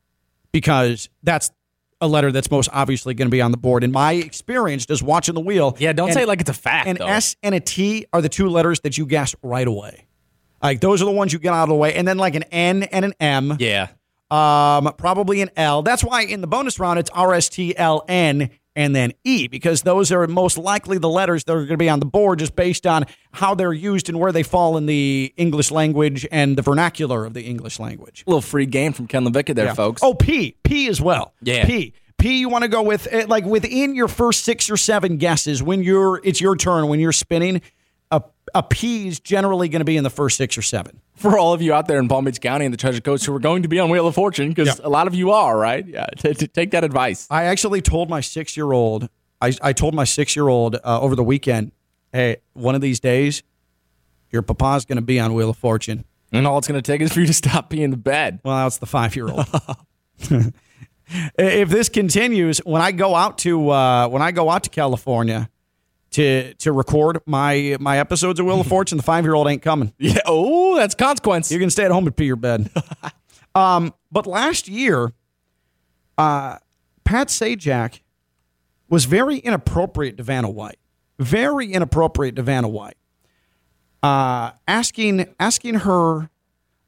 because 0.53 1.09
that's 1.23 1.51
a 2.01 2.09
letter 2.09 2.33
that's 2.33 2.51
most 2.51 2.69
obviously 2.73 3.13
going 3.15 3.29
to 3.29 3.31
be 3.31 3.41
on 3.43 3.51
the 3.51 3.57
board. 3.59 3.85
In 3.85 3.93
my 3.93 4.13
experience, 4.15 4.87
just 4.87 5.03
watching 5.03 5.35
the 5.35 5.41
wheel, 5.41 5.77
Yeah, 5.79 5.93
don't 5.93 6.09
and- 6.09 6.15
say 6.15 6.23
it 6.23 6.29
like 6.29 6.41
it's 6.41 6.51
a 6.51 6.55
fact. 6.55 6.89
an 6.89 6.97
though. 6.99 7.07
S 7.07 7.37
and 7.43 7.55
a 7.55 7.61
T 7.61 8.07
are 8.13 8.23
the 8.23 8.29
two 8.29 8.49
letters 8.49 8.81
that 8.81 8.97
you 8.99 9.07
guess 9.07 9.35
right 9.43 9.67
away. 9.69 10.07
Like 10.63 10.81
those 10.81 11.01
are 11.03 11.05
the 11.07 11.11
ones 11.11 11.33
you 11.33 11.39
get 11.39 11.53
out 11.53 11.65
of 11.65 11.69
the 11.71 11.75
way, 11.75 11.95
and 11.95 12.07
then 12.09 12.19
like 12.19 12.35
an 12.35 12.43
N 12.45 12.83
and 12.85 13.05
an 13.05 13.15
M. 13.21 13.57
Yeah. 13.59 13.89
Um, 14.31 14.93
probably 14.97 15.41
an 15.43 15.51
L. 15.57 15.83
That's 15.83 16.05
why 16.05 16.23
in 16.23 16.41
the 16.41 16.47
bonus 16.47 16.79
round 16.79 16.99
it's 16.99 17.11
R 17.11 17.35
S 17.35 17.49
T 17.49 17.77
L 17.77 18.05
N 18.09 18.51
and 18.81 18.97
then 18.97 19.13
E 19.25 19.47
because 19.47 19.83
those 19.83 20.11
are 20.11 20.27
most 20.27 20.57
likely 20.57 20.97
the 20.99 21.09
letters 21.09 21.45
that 21.45 21.53
are 21.53 21.59
going 21.61 21.69
to 21.69 21.77
be 21.77 21.89
on 21.89 22.01
the 22.01 22.07
board 22.07 22.39
just 22.39 22.57
based 22.57 22.87
on 22.87 23.05
how 23.33 23.55
they're 23.55 23.73
used 23.73 24.09
and 24.09 24.19
where 24.19 24.33
they 24.33 24.43
fall 24.43 24.77
in 24.77 24.87
the 24.87 25.33
English 25.37 25.71
language 25.71 26.27
and 26.33 26.57
the 26.57 26.63
vernacular 26.63 27.25
of 27.25 27.35
the 27.35 27.43
English 27.43 27.79
language. 27.79 28.25
A 28.27 28.31
little 28.31 28.41
free 28.43 28.67
game 28.67 28.93
from 28.93 29.07
Ken 29.07 29.25
LaVicka 29.25 29.55
there, 29.55 29.67
Yeah. 29.67 29.75
folks. 29.75 30.03
Oh, 30.03 30.15
P. 30.15 30.57
P 30.65 30.89
as 30.89 31.01
well. 31.01 31.35
Yeah. 31.43 31.67
P. 31.67 31.93
P 32.19 32.39
you 32.39 32.49
want 32.49 32.63
to 32.63 32.69
go 32.69 32.83
with 32.83 33.07
eh, 33.11 33.25
like 33.29 33.45
within 33.45 33.95
your 33.95 34.09
first 34.09 34.45
6 34.45 34.71
or 34.71 34.77
7 34.77 35.17
guesses 35.17 35.63
when 35.63 35.83
you're 35.83 36.21
it's 36.23 36.41
your 36.41 36.55
turn 36.57 36.89
when 36.89 37.01
you're 37.01 37.13
spinning 37.13 37.63
a 38.55 38.63
P 38.63 39.09
is 39.09 39.21
generally 39.21 39.69
going 39.69 39.81
to 39.81 39.85
be 39.85 39.97
in 39.97 40.05
the 40.05 40.11
first 40.11 40.37
6 40.37 40.59
or 40.59 40.63
7. 40.63 41.01
For 41.15 41.39
all 41.39 41.53
of 41.53 41.61
you 41.61 41.75
out 41.75 41.87
there 41.87 41.99
in 41.99 42.09
Palm 42.09 42.25
Beach 42.25 42.41
County 42.41 42.65
and 42.65 42.73
the 42.73 42.79
Treasure 42.79 43.01
Coast 43.01 43.27
who 43.27 43.35
are 43.35 43.41
going 43.41 43.63
to 43.63 43.69
be 43.69 43.79
on 43.79 43.91
Wheel 43.91 44.07
of 44.07 44.15
Fortune, 44.15 44.49
because 44.49 44.79
a 44.79 44.89
lot 44.89 45.07
of 45.07 45.15
you 45.15 45.31
are, 45.31 45.57
right? 45.57 45.87
Yeah. 45.87 46.07
T- 46.17 46.35
t- 46.35 46.47
take 46.47 46.71
that 46.71 46.85
advice. 46.85 47.27
I 47.31 47.45
actually 47.45 47.83
told 47.83 48.09
my 48.09 48.21
6-year-old 48.21 49.09
I 49.41 49.53
I 49.63 49.73
told 49.73 49.95
my 49.95 50.05
6-year-old 50.05 50.77
uh, 50.77 51.01
over 51.01 51.17
the 51.17 51.25
weekend, 51.25 51.73
"Hey, 52.13 52.39
one 52.53 52.75
of 52.75 52.81
these 52.81 53.01
days 53.01 53.43
your 54.31 54.43
papa's 54.43 54.85
going 54.85 54.97
to 54.97 55.03
be 55.03 55.19
on 55.19 55.35
Wheel 55.35 55.51
of 55.51 55.57
Fortune." 55.57 56.05
And 56.33 56.47
all 56.47 56.59
it's 56.59 56.69
going 56.69 56.81
to 56.81 56.93
take 56.93 57.01
is 57.01 57.13
for 57.13 57.21
you 57.21 57.27
to 57.27 57.35
stop 57.35 57.71
being 57.71 57.91
the 57.91 57.97
bed. 57.97 58.41
Well, 58.45 58.57
that's 58.65 58.79
the 58.79 58.87
five 58.87 59.17
year 59.17 59.29
old. 59.29 59.47
if 61.39 61.69
this 61.69 61.89
continues, 61.89 62.59
when 62.59 62.83
I 62.83 62.93
go 62.93 63.15
out 63.15 63.39
to 63.39 63.71
uh, 63.71 64.09
when 64.09 64.23
I 64.23 64.31
go 64.31 64.51
out 64.51 64.65
to 64.65 64.71
California 64.71 65.51
to 66.13 66.55
to 66.55 66.73
record 66.73 67.21
my 67.27 67.77
my 67.81 67.99
episodes 67.99 68.41
of 68.41 68.47
Wheel 68.47 68.61
of 68.61 68.67
Fortune, 68.69 68.97
the 68.97 69.03
five 69.03 69.25
year 69.25 69.35
old 69.35 69.49
ain't 69.49 69.63
coming. 69.63 69.93
Yeah. 69.99 70.21
Oh, 70.27 70.77
that's 70.77 70.95
consequence. 70.95 71.51
You 71.51 71.59
can 71.59 71.71
stay 71.71 71.85
at 71.85 71.91
home 71.91 72.07
and 72.07 72.17
pee 72.17 72.25
your 72.25 72.37
bed. 72.37 72.71
um, 73.55 73.95
but 74.11 74.27
last 74.27 74.69
year, 74.69 75.13
uh, 76.19 76.59
Pat 77.05 77.29
Sajak 77.29 78.01
was 78.89 79.05
very 79.05 79.39
inappropriate 79.39 80.17
to 80.17 80.23
Vanna 80.23 80.51
White. 80.51 80.79
Very 81.19 81.73
inappropriate 81.73 82.37
to 82.37 82.43
Vanna 82.43 82.69
White. 82.69 82.97
Uh, 84.03 84.53
asking 84.67 85.27
asking 85.39 85.75
her 85.77 86.31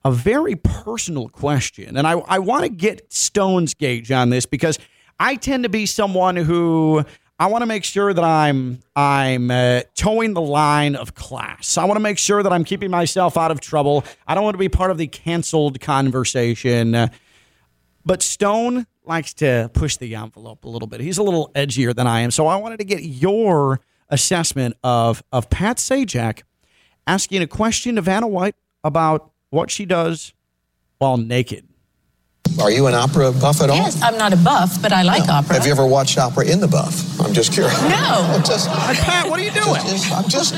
a 0.05 0.11
very 0.11 0.57
personal 0.57 1.29
question. 1.29 1.97
And 1.97 2.07
I, 2.07 2.13
I 2.13 2.39
want 2.41 2.65
to 2.65 2.69
get 2.69 3.13
Stone's 3.13 3.75
gauge 3.75 4.11
on 4.11 4.31
this 4.31 4.47
because 4.47 4.79
I 5.21 5.37
tend 5.37 5.63
to 5.63 5.69
be 5.69 5.87
someone 5.87 6.35
who 6.35 7.05
I 7.39 7.47
want 7.47 7.63
to 7.63 7.67
make 7.67 7.85
sure 7.85 8.13
that 8.13 8.25
I'm 8.25 8.81
I'm 8.95 9.51
uh, 9.51 9.81
toeing 9.95 10.35
the 10.35 10.41
line 10.41 10.95
of 10.95 11.15
class. 11.15 11.77
I 11.77 11.85
want 11.85 11.97
to 11.97 12.03
make 12.03 12.19
sure 12.19 12.43
that 12.43 12.53
I'm 12.53 12.65
keeping 12.65 12.91
myself 12.91 13.37
out 13.37 13.51
of 13.51 13.61
trouble. 13.61 14.05
I 14.27 14.35
don't 14.35 14.45
want 14.45 14.55
to 14.55 14.59
be 14.59 14.69
part 14.69 14.91
of 14.91 14.99
the 14.99 15.07
canceled 15.07 15.81
conversation. 15.81 17.11
But 18.05 18.23
Stone 18.23 18.87
likes 19.05 19.35
to 19.35 19.71
push 19.75 19.97
the 19.97 20.15
envelope 20.15 20.65
a 20.65 20.69
little 20.69 20.89
bit. 20.89 21.01
He's 21.01 21.19
a 21.19 21.23
little 21.23 21.51
edgier 21.55 21.95
than 21.95 22.07
I 22.07 22.21
am. 22.21 22.31
So 22.31 22.47
I 22.47 22.57
wanted 22.57 22.79
to 22.79 22.85
get 22.85 23.03
your 23.03 23.81
assessment 24.09 24.77
of 24.85 25.23
of 25.33 25.51
Pat 25.51 25.79
Sajak 25.79 26.43
asking 27.07 27.43
a 27.43 27.47
question 27.47 27.97
to 27.97 28.03
Vanna 28.03 28.29
White 28.29 28.55
about 28.85 29.33
what 29.51 29.71
she 29.71 29.85
does 29.85 30.33
while 30.99 31.17
naked. 31.17 31.67
Are 32.61 32.71
you 32.71 32.87
an 32.87 32.95
opera 32.95 33.33
buff 33.33 33.61
at 33.63 33.71
all? 33.71 33.77
Yes, 33.77 34.01
I'm 34.03 34.17
not 34.19 34.33
a 34.33 34.37
buff, 34.37 34.81
but 34.83 34.93
I 34.93 35.03
like 35.03 35.29
opera. 35.29 35.55
Have 35.55 35.67
you 35.67 35.73
ever 35.73 35.87
watched 35.87 36.19
opera 36.19 36.47
in 36.47 36.61
the 36.61 36.69
buff? 36.69 37.21
I'm 37.21 37.33
just 37.33 37.53
curious. 37.53 37.81
No. 37.83 37.89
I'm 38.35 38.43
just, 38.45 38.69
Pat, 38.69 39.29
what 39.29 39.41
are 39.41 39.43
you 39.43 39.51
doing? 39.51 39.81
just- 39.87 40.13
I'm 40.13 40.29
just, 40.29 40.55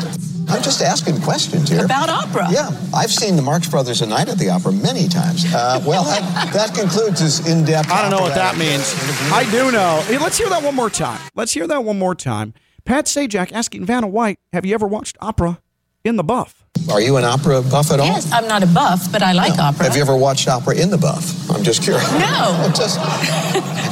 I'm 0.51 0.63
just 0.63 0.83
asking 0.83 1.21
questions 1.23 1.69
here. 1.71 1.85
About 1.85 2.09
opera? 2.11 2.47
Yeah, 2.51 2.71
I've 2.95 3.11
seen 3.13 3.37
the 3.37 3.43
Marx 3.43 3.69
Brothers 3.69 4.03
a 4.03 4.07
night 4.07 4.29
at 4.29 4.39
the 4.39 4.51
opera 4.51 4.73
many 4.73 5.09
times. 5.09 5.45
Uh, 5.47 5.83
well, 5.87 6.05
that, 6.05 6.53
that 6.53 6.75
concludes 6.75 7.21
this 7.21 7.47
in-depth. 7.49 7.91
I 7.91 8.03
don't 8.03 8.11
know 8.11 8.21
what 8.21 8.35
that 8.35 8.55
operatic 8.55 8.79
means. 8.79 9.33
I 9.33 9.49
do 9.51 9.71
know. 9.73 10.03
Hey, 10.07 10.19
let's 10.19 10.37
hear 10.37 10.49
that 10.51 10.63
one 10.63 10.75
more 10.75 10.91
time. 10.91 11.21
Let's 11.35 11.53
hear 11.53 11.67
that 11.67 11.83
one 11.85 11.99
more 11.99 12.15
time. 12.15 12.53
Pat 12.85 13.07
Sajak 13.07 13.53
asking 13.53 13.87
Vanna 13.87 14.07
White, 14.07 14.39
"Have 14.53 14.67
you 14.67 14.75
ever 14.75 14.87
watched 14.87 15.17
opera 15.21 15.61
in 16.05 16.17
the 16.17 16.25
buff?" 16.25 16.64
Are 16.91 17.01
you 17.01 17.17
an 17.17 17.25
opera 17.25 17.63
buff 17.63 17.91
at 17.91 18.01
all? 18.01 18.07
Yes, 18.07 18.31
I'm 18.31 18.47
not 18.47 18.63
a 18.63 18.67
buff, 18.67 19.11
but 19.11 19.23
I 19.23 19.33
like 19.33 19.59
opera. 19.59 19.85
Have 19.85 19.97
you 19.97 20.03
ever 20.03 20.17
watched 20.17 20.49
opera 20.49 20.77
in 20.77 20.91
the 20.91 20.99
buff? 20.99 21.51
I'm 21.51 21.63
just 21.65 21.83
curious. 21.83 22.11
No. 22.13 22.19
I'm 22.21 22.75
just, 22.75 22.99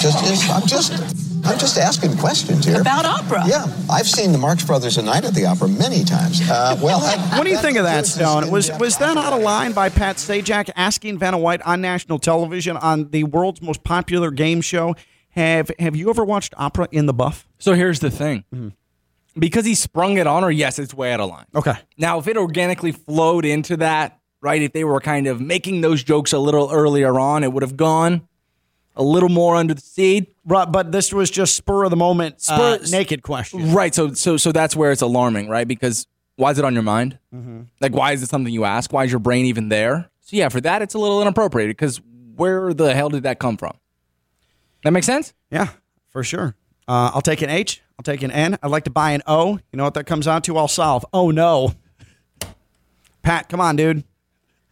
just, 0.01 0.25
just, 0.25 0.51
I'm 0.51 0.67
just, 0.67 0.93
I'm 1.47 1.59
just 1.59 1.79
asking 1.79 2.19
questions 2.19 2.67
here. 2.67 2.81
About 2.81 3.07
opera? 3.07 3.45
Yeah, 3.47 3.65
I've 3.91 4.07
seen 4.07 4.31
the 4.33 4.39
Marx 4.39 4.65
Brothers 4.65 4.99
a 4.99 5.03
night 5.03 5.25
at 5.25 5.35
the 5.35 5.47
opera 5.47 5.69
many 5.69 6.05
times. 6.05 6.43
Uh, 6.43 6.79
well, 6.83 7.01
that, 7.01 7.39
What 7.39 7.45
do 7.45 7.51
you 7.51 7.59
think 7.59 7.79
of 7.79 7.85
that, 7.85 8.05
Stone? 8.07 8.51
Was 8.51 8.71
was 8.79 8.99
that 8.99 9.17
out 9.17 9.33
of 9.33 9.43
line 9.43 9.73
by 9.73 9.89
Pat 9.89 10.17
Sajak 10.17 10.71
asking 10.77 11.19
Vanna 11.19 11.39
White 11.39 11.63
on 11.63 11.81
national 11.81 12.19
television 12.19 12.77
on 12.77 13.09
the 13.11 13.25
world's 13.25 13.63
most 13.63 13.83
popular 13.85 14.31
game 14.31 14.61
show? 14.61 14.95
Have 15.31 15.71
Have 15.79 15.97
you 15.97 16.11
ever 16.11 16.25
watched 16.25 16.53
opera 16.59 16.89
in 16.93 17.07
the 17.07 17.15
buff? 17.15 17.49
So 17.59 17.73
here's 17.73 18.01
the 18.01 18.11
thing. 18.11 18.45
Because 19.39 19.65
he 19.65 19.75
sprung 19.75 20.19
it 20.19 20.27
on 20.27 20.43
her, 20.43 20.51
yes, 20.51 20.79
it's 20.79 20.93
way 20.93 21.13
out 21.13 21.21
of 21.21 21.31
line. 21.31 21.47
Okay. 21.55 21.75
Now, 21.97 22.19
if 22.19 22.29
it 22.29 22.37
organically 22.37 22.93
flowed 22.93 23.45
into 23.45 23.79
that, 23.79 24.19
right, 24.41 24.61
if 24.61 24.73
they 24.73 24.85
were 24.85 25.01
kind 25.01 25.27
of 25.27 25.41
making 25.41 25.81
those 25.81 26.03
jokes 26.03 26.33
a 26.33 26.39
little 26.39 26.71
earlier 26.71 27.19
on, 27.19 27.43
it 27.43 27.53
would 27.53 27.63
have 27.63 27.77
gone 27.77 28.29
a 28.95 29.03
little 29.03 29.31
more 29.31 29.57
under 29.57 29.73
the 29.73 29.81
seed. 29.81 30.27
Right, 30.45 30.71
but 30.71 30.93
this 30.93 31.13
was 31.13 31.31
just 31.31 31.57
spur 31.57 31.85
of 31.85 31.91
the 31.91 31.97
moment, 31.97 32.43
Spur- 32.43 32.79
uh, 32.83 32.87
naked 32.91 33.23
question. 33.23 33.73
Right. 33.73 33.95
So, 33.95 34.13
so, 34.13 34.37
so 34.37 34.53
that's 34.53 34.77
where 34.77 34.93
it's 34.93 35.03
alarming, 35.03 35.49
right? 35.49 35.67
Because 35.67 36.07
why 36.37 36.51
is 36.51 36.59
it 36.59 36.65
on 36.65 36.75
your 36.75 36.83
mind? 36.83 37.19
Mm-hmm. 37.35 37.63
Like, 37.81 37.95
why 37.95 38.13
is 38.13 38.23
it 38.23 38.29
something 38.29 38.53
you 38.53 38.65
ask? 38.65 38.93
Why 38.93 39.05
is 39.05 39.11
your 39.11 39.21
brain 39.21 39.47
even 39.47 39.71
there? 39.71 40.11
So, 40.21 40.37
yeah, 40.37 40.51
for 40.51 40.61
that, 40.61 40.83
it's 40.83 40.95
a 40.95 40.99
little 40.99 41.23
inappropriate 41.23 41.71
because 41.71 42.01
where 42.37 42.75
the 42.75 42.95
hell 42.95 43.09
did 43.09 43.23
that 43.23 43.39
come 43.39 43.57
from? 43.57 43.77
That 44.85 44.93
makes 44.93 45.07
sense? 45.07 45.33
Yeah, 45.51 45.69
for 46.11 46.23
sure. 46.25 46.55
Uh, 46.89 47.13
I'll 47.15 47.23
take 47.23 47.41
an 47.43 47.51
H. 47.51 47.81
I'll 48.03 48.15
take 48.15 48.25
an 48.25 48.33
N. 48.33 48.59
I'd 48.61 48.71
like 48.71 48.83
to 48.85 48.91
buy 48.91 49.13
an 49.13 49.23
O. 49.29 49.61
You 49.71 49.77
know 49.77 49.85
what 49.85 49.95
that 49.95 50.07
comes 50.07 50.27
out 50.27 50.43
to? 50.45 50.57
I'll 50.59 50.67
solve. 50.67 51.07
Oh 51.13 51.31
no. 51.31 51.75
Pat, 53.23 53.49
come 53.49 53.61
on, 53.61 53.77
dude. 53.77 54.03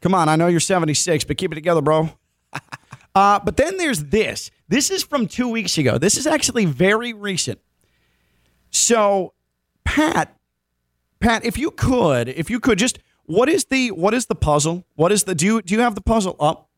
Come 0.00 0.14
on. 0.14 0.28
I 0.28 0.34
know 0.34 0.48
you're 0.48 0.58
76, 0.58 1.22
but 1.22 1.36
keep 1.36 1.52
it 1.52 1.54
together, 1.54 1.80
bro. 1.80 2.10
uh, 3.14 3.38
but 3.38 3.56
then 3.56 3.76
there's 3.76 4.06
this. 4.06 4.50
This 4.66 4.90
is 4.90 5.04
from 5.04 5.28
two 5.28 5.48
weeks 5.48 5.78
ago. 5.78 5.96
This 5.96 6.16
is 6.16 6.26
actually 6.26 6.64
very 6.64 7.12
recent. 7.12 7.60
So, 8.70 9.32
Pat, 9.84 10.36
Pat, 11.20 11.44
if 11.44 11.56
you 11.56 11.70
could, 11.70 12.28
if 12.28 12.50
you 12.50 12.58
could 12.58 12.78
just, 12.78 12.98
what 13.26 13.48
is 13.48 13.66
the 13.66 13.92
what 13.92 14.12
is 14.12 14.26
the 14.26 14.34
puzzle? 14.34 14.84
What 14.96 15.12
is 15.12 15.22
the 15.22 15.36
do 15.36 15.46
you 15.46 15.62
do 15.62 15.74
you 15.74 15.80
have 15.80 15.94
the 15.94 16.00
puzzle 16.00 16.36
up? 16.40 16.68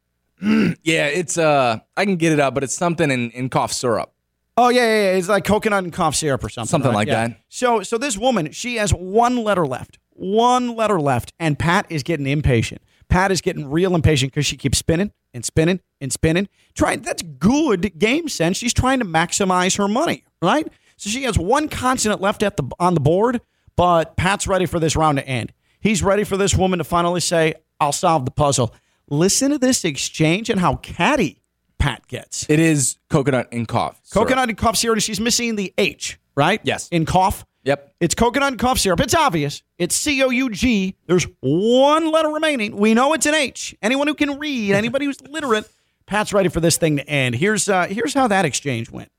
Yeah, 0.82 1.06
it's 1.06 1.38
uh, 1.38 1.78
I 1.96 2.04
can 2.04 2.16
get 2.16 2.32
it 2.32 2.40
up, 2.40 2.52
but 2.52 2.62
it's 2.62 2.74
something 2.74 3.10
in, 3.10 3.30
in 3.30 3.48
cough 3.48 3.72
syrup. 3.72 4.11
Oh 4.56 4.68
yeah, 4.68 4.82
yeah, 4.84 5.02
yeah. 5.12 5.18
It's 5.18 5.28
like 5.28 5.44
coconut 5.44 5.84
and 5.84 5.92
cough 5.92 6.14
syrup 6.14 6.44
or 6.44 6.48
something. 6.48 6.68
Something 6.68 6.90
right? 6.90 6.94
like 6.96 7.08
Yeah. 7.08 7.28
that. 7.28 7.40
So, 7.48 7.82
so 7.82 7.96
this 7.98 8.18
woman, 8.18 8.52
she 8.52 8.76
has 8.76 8.92
one 8.92 9.42
letter 9.42 9.66
left, 9.66 9.98
one 10.10 10.76
letter 10.76 11.00
left, 11.00 11.32
and 11.40 11.58
Pat 11.58 11.86
is 11.88 12.02
getting 12.02 12.26
impatient. 12.26 12.82
Pat 13.08 13.30
is 13.30 13.40
getting 13.40 13.70
real 13.70 13.94
impatient 13.94 14.32
because 14.32 14.46
she 14.46 14.56
keeps 14.56 14.78
spinning 14.78 15.12
and 15.34 15.44
spinning 15.44 15.80
and 16.00 16.12
spinning. 16.12 16.48
Trying 16.74 17.02
that's 17.02 17.22
good 17.22 17.98
game 17.98 18.28
sense. 18.28 18.56
She's 18.56 18.74
trying 18.74 18.98
to 18.98 19.04
maximize 19.04 19.76
her 19.78 19.88
money, 19.88 20.24
right? 20.40 20.66
So 20.96 21.10
she 21.10 21.22
has 21.24 21.38
one 21.38 21.68
consonant 21.68 22.20
left 22.20 22.42
at 22.42 22.56
the 22.56 22.64
on 22.78 22.94
the 22.94 23.00
board, 23.00 23.40
but 23.76 24.16
Pat's 24.16 24.46
ready 24.46 24.66
for 24.66 24.78
this 24.78 24.96
round 24.96 25.18
to 25.18 25.26
end. 25.26 25.52
He's 25.80 26.02
ready 26.02 26.24
for 26.24 26.36
this 26.36 26.54
woman 26.54 26.78
to 26.78 26.84
finally 26.84 27.20
say, 27.20 27.54
"I'll 27.80 27.92
solve 27.92 28.24
the 28.24 28.30
puzzle." 28.30 28.74
Listen 29.10 29.50
to 29.50 29.58
this 29.58 29.84
exchange 29.84 30.48
and 30.48 30.60
how 30.60 30.76
catty 30.76 31.41
Pat 31.82 32.06
gets. 32.06 32.48
It 32.48 32.60
is 32.60 32.96
coconut 33.10 33.48
and 33.50 33.66
cough. 33.66 34.00
syrup. 34.04 34.28
Coconut 34.28 34.48
and 34.48 34.56
cough 34.56 34.76
syrup. 34.76 35.00
She's 35.00 35.18
missing 35.18 35.56
the 35.56 35.74
H, 35.76 36.16
right? 36.36 36.60
Yes. 36.62 36.88
In 36.90 37.04
cough. 37.04 37.44
Yep. 37.64 37.94
It's 37.98 38.14
coconut 38.14 38.52
and 38.52 38.58
cough 38.60 38.78
syrup. 38.78 39.00
It's 39.00 39.16
obvious. 39.16 39.64
It's 39.78 39.96
C 39.96 40.22
O 40.22 40.30
U 40.30 40.48
G. 40.50 40.94
There's 41.06 41.26
one 41.40 42.12
letter 42.12 42.28
remaining. 42.28 42.76
We 42.76 42.94
know 42.94 43.14
it's 43.14 43.26
an 43.26 43.34
H. 43.34 43.74
Anyone 43.82 44.06
who 44.06 44.14
can 44.14 44.38
read, 44.38 44.74
anybody 44.74 45.06
who's 45.06 45.20
literate, 45.22 45.68
Pat's 46.06 46.32
ready 46.32 46.48
for 46.48 46.60
this 46.60 46.76
thing 46.76 46.98
to 46.98 47.08
end. 47.08 47.34
Here's 47.34 47.68
uh, 47.68 47.86
here's 47.86 48.14
how 48.14 48.28
that 48.28 48.44
exchange 48.44 48.88
went. 48.88 49.10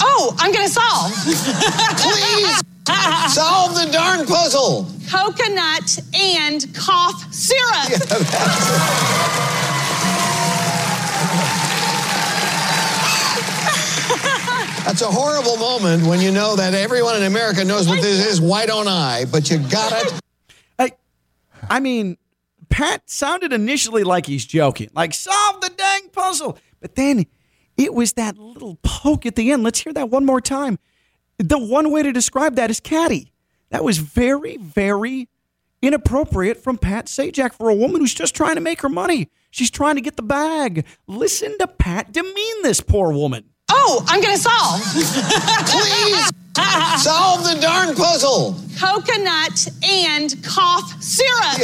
Oh, 0.00 0.34
I'm 0.40 0.52
going 0.52 0.66
to 0.66 0.72
solve. 0.72 1.12
Please 2.02 2.62
solve 3.32 3.76
the 3.76 3.88
darn 3.92 4.26
puzzle. 4.26 4.88
Coconut 5.08 6.00
and 6.14 6.66
cough 6.74 7.32
syrup. 7.32 7.92
That's 14.86 15.02
a 15.02 15.06
horrible 15.06 15.56
moment 15.56 16.06
when 16.06 16.20
you 16.20 16.30
know 16.30 16.54
that 16.56 16.72
everyone 16.72 17.16
in 17.16 17.24
America 17.24 17.64
knows 17.64 17.88
what 17.88 18.00
this 18.00 18.24
is. 18.24 18.40
Why 18.40 18.66
don't 18.66 18.86
I? 18.86 19.24
But 19.24 19.50
you 19.50 19.58
got 19.58 19.92
it. 19.92 20.20
I, 20.78 20.92
I 21.68 21.80
mean, 21.80 22.16
Pat 22.68 23.02
sounded 23.10 23.52
initially 23.52 24.04
like 24.04 24.26
he's 24.26 24.44
joking, 24.44 24.88
like 24.94 25.12
solve 25.12 25.60
the 25.60 25.70
dang 25.76 26.08
puzzle, 26.10 26.56
but 26.80 26.94
then 26.94 27.26
it 27.76 27.94
was 27.94 28.12
that 28.14 28.38
little 28.38 28.78
poke 28.82 29.26
at 29.26 29.34
the 29.34 29.50
end. 29.50 29.62
Let's 29.64 29.80
hear 29.80 29.92
that 29.92 30.08
one 30.08 30.24
more 30.24 30.40
time. 30.40 30.78
The 31.38 31.58
one 31.58 31.90
way 31.90 32.02
to 32.02 32.12
describe 32.12 32.54
that 32.54 32.70
is 32.70 32.80
catty. 32.80 33.32
That 33.70 33.82
was 33.82 33.98
very, 33.98 34.56
very 34.56 35.28
inappropriate 35.82 36.62
from 36.62 36.78
Pat 36.78 37.06
Sajak 37.06 37.52
for 37.52 37.68
a 37.68 37.74
woman 37.74 38.00
who's 38.00 38.14
just 38.14 38.34
trying 38.34 38.54
to 38.54 38.60
make 38.60 38.80
her 38.82 38.88
money. 38.88 39.30
She's 39.56 39.70
trying 39.70 39.94
to 39.94 40.02
get 40.02 40.16
the 40.16 40.22
bag. 40.22 40.84
Listen 41.06 41.56
to 41.56 41.66
Pat 41.66 42.12
demean 42.12 42.62
this 42.62 42.82
poor 42.82 43.10
woman. 43.10 43.44
Oh, 43.70 44.04
I'm 44.06 44.20
going 44.20 44.36
to 44.36 44.42
solve. 44.42 44.82
Please 44.82 46.30
solve 47.02 47.42
the 47.42 47.58
darn 47.58 47.94
puzzle. 47.94 48.54
Coconut 48.78 49.66
and 49.82 50.36
cough 50.44 51.02
syrup. 51.02 51.56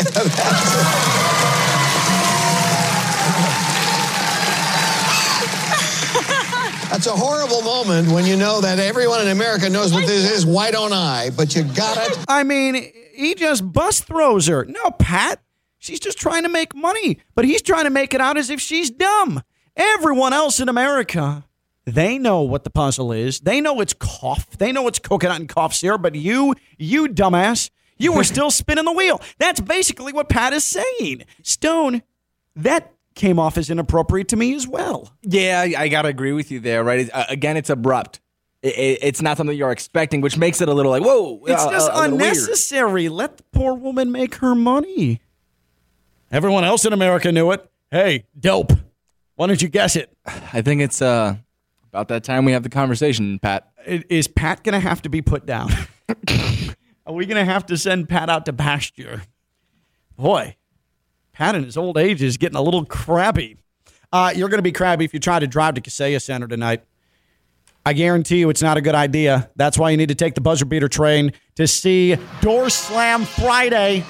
That's 6.89 7.07
a 7.07 7.13
horrible 7.13 7.61
moment 7.61 8.09
when 8.09 8.25
you 8.25 8.39
know 8.39 8.63
that 8.63 8.79
everyone 8.79 9.21
in 9.21 9.29
America 9.29 9.69
knows 9.69 9.93
what 9.93 10.07
this 10.07 10.31
is. 10.33 10.47
Why 10.47 10.71
don't 10.71 10.95
I? 10.95 11.29
But 11.37 11.55
you 11.55 11.65
got 11.65 11.99
it. 11.99 12.25
I 12.27 12.43
mean, 12.43 12.91
he 13.15 13.35
just 13.35 13.71
bus 13.71 14.01
throws 14.01 14.47
her. 14.47 14.65
No, 14.65 14.93
Pat. 14.93 15.42
She's 15.83 15.99
just 15.99 16.17
trying 16.17 16.45
to 16.45 16.49
make 16.49 16.77
money, 16.77 17.19
but 17.35 17.45
he's 17.45 17.61
trying 17.61 17.83
to 17.85 17.91
make 17.91 18.15
it 18.15 18.21
out 18.21 18.37
as 18.39 18.51
if 18.51 18.61
she's 18.61 18.89
dumb. 18.89 19.43
Everyone 19.77 20.33
else 20.33 20.61
in 20.61 20.69
America, 20.69 21.45
they 21.85 22.19
know 22.19 22.43
what 22.43 22.63
the 22.63 22.71
puzzle 22.71 23.11
is. 23.11 23.41
They 23.41 23.61
know 23.61 23.81
it's 23.81 23.93
cough. 23.93 24.49
They 24.59 24.71
know 24.71 24.87
it's 24.87 25.01
coconut 25.01 25.41
and 25.41 25.49
cough 25.49 25.75
syrup, 25.75 26.03
but 26.03 26.15
you, 26.15 26.55
you 26.79 27.09
dumbass, 27.09 27.71
you 27.99 28.13
were 28.13 28.23
still 28.35 28.53
spinning 28.53 28.85
the 28.85 28.93
wheel. 28.93 29.21
That's 29.39 29.61
basically 29.61 30.13
what 30.13 30.29
Pat 30.29 30.53
is 30.53 30.63
saying. 30.63 31.25
Stone, 31.43 32.03
that 32.55 32.93
came 33.17 33.41
off 33.41 33.59
as 33.59 33.69
inappropriate 33.69 34.29
to 34.29 34.37
me 34.37 34.55
as 34.55 34.69
well. 34.69 35.11
Yeah, 35.23 35.61
I, 35.67 35.75
I 35.83 35.89
gotta 35.89 36.09
agree 36.11 36.33
with 36.33 36.53
you 36.53 36.61
there. 36.61 36.85
Right? 36.85 37.11
Uh, 37.13 37.25
again, 37.29 37.57
it's 37.57 37.71
abrupt. 37.71 38.21
It, 38.63 38.79
it- 38.79 38.99
it's 39.03 39.21
not 39.21 39.37
something 39.37 39.57
you're 39.57 39.73
expecting, 39.73 40.21
which 40.21 40.37
makes 40.39 40.61
it 40.61 40.69
a 40.69 40.73
little 40.75 40.93
like 40.93 41.03
whoa. 41.03 41.41
It's 41.47 41.61
uh, 41.65 41.71
just 41.73 41.89
a- 41.89 41.93
a 41.93 42.01
little 42.03 42.19
weird. 42.19 42.33
unnecessary. 42.37 43.09
Let 43.09 43.39
the 43.39 43.43
poor 43.51 43.75
woman 43.75 44.13
make 44.13 44.37
her 44.37 44.55
money. 44.55 45.21
Everyone 46.33 46.65
else 46.65 46.87
in 46.87 46.95
America 46.95 47.31
knew 47.31 47.51
it. 47.51 47.71
Hey, 47.91 48.25
dope. 48.41 48.73
Why 49.35 49.47
don't 49.49 49.61
you 49.61 49.69
guess 49.69 49.97
it? 49.97 50.17
I 50.27 50.63
think 50.63 50.81
it's 50.81 51.03
uh, 51.03 51.37
about 51.93 52.09
that 52.09 52.25
time 52.25 52.47
we 52.47 52.53
have 52.53 52.63
the 52.63 52.71
conversation, 52.71 53.39
Pat. 53.39 53.71
Is 53.87 54.29
Pat 54.29 54.65
going 54.65 54.73
to 54.73 54.81
have 54.81 55.03
to 55.03 55.11
be 55.11 55.21
put 55.21 55.45
down? 55.45 55.71
Are 57.07 57.13
we 57.13 57.27
going 57.27 57.37
to 57.37 57.45
have 57.45 57.67
to 57.67 57.77
send 57.77 58.09
Pat 58.09 58.31
out 58.31 58.47
to 58.47 58.55
pasture? 58.55 59.25
Boy, 60.17 60.57
Pat 61.33 61.55
in 61.55 61.65
his 61.65 61.77
old 61.77 61.99
age 61.99 62.23
is 62.23 62.39
getting 62.39 62.57
a 62.57 62.63
little 62.63 62.87
crabby. 62.87 63.59
Uh, 64.11 64.33
you're 64.35 64.49
going 64.49 64.59
to 64.59 64.63
be 64.63 64.73
crabby 64.73 65.05
if 65.05 65.13
you 65.13 65.21
try 65.21 65.39
to 65.39 65.47
drive 65.47 65.75
to 65.75 65.83
Kaseya 65.83 66.23
Center 66.23 66.49
tonight. 66.49 66.83
I 67.85 67.93
guarantee 67.93 68.39
you 68.39 68.49
it's 68.49 68.63
not 68.63 68.79
a 68.79 68.81
good 68.81 68.95
idea. 68.95 69.51
That's 69.57 69.77
why 69.77 69.91
you 69.91 69.99
need 69.99 70.09
to 70.09 70.15
take 70.15 70.35
the 70.35 70.41
buzzer 70.41 70.65
beater 70.65 70.89
train 70.89 71.33
to 71.57 71.67
see 71.67 72.17
Door 72.41 72.71
Slam 72.71 73.25
Friday. 73.25 74.05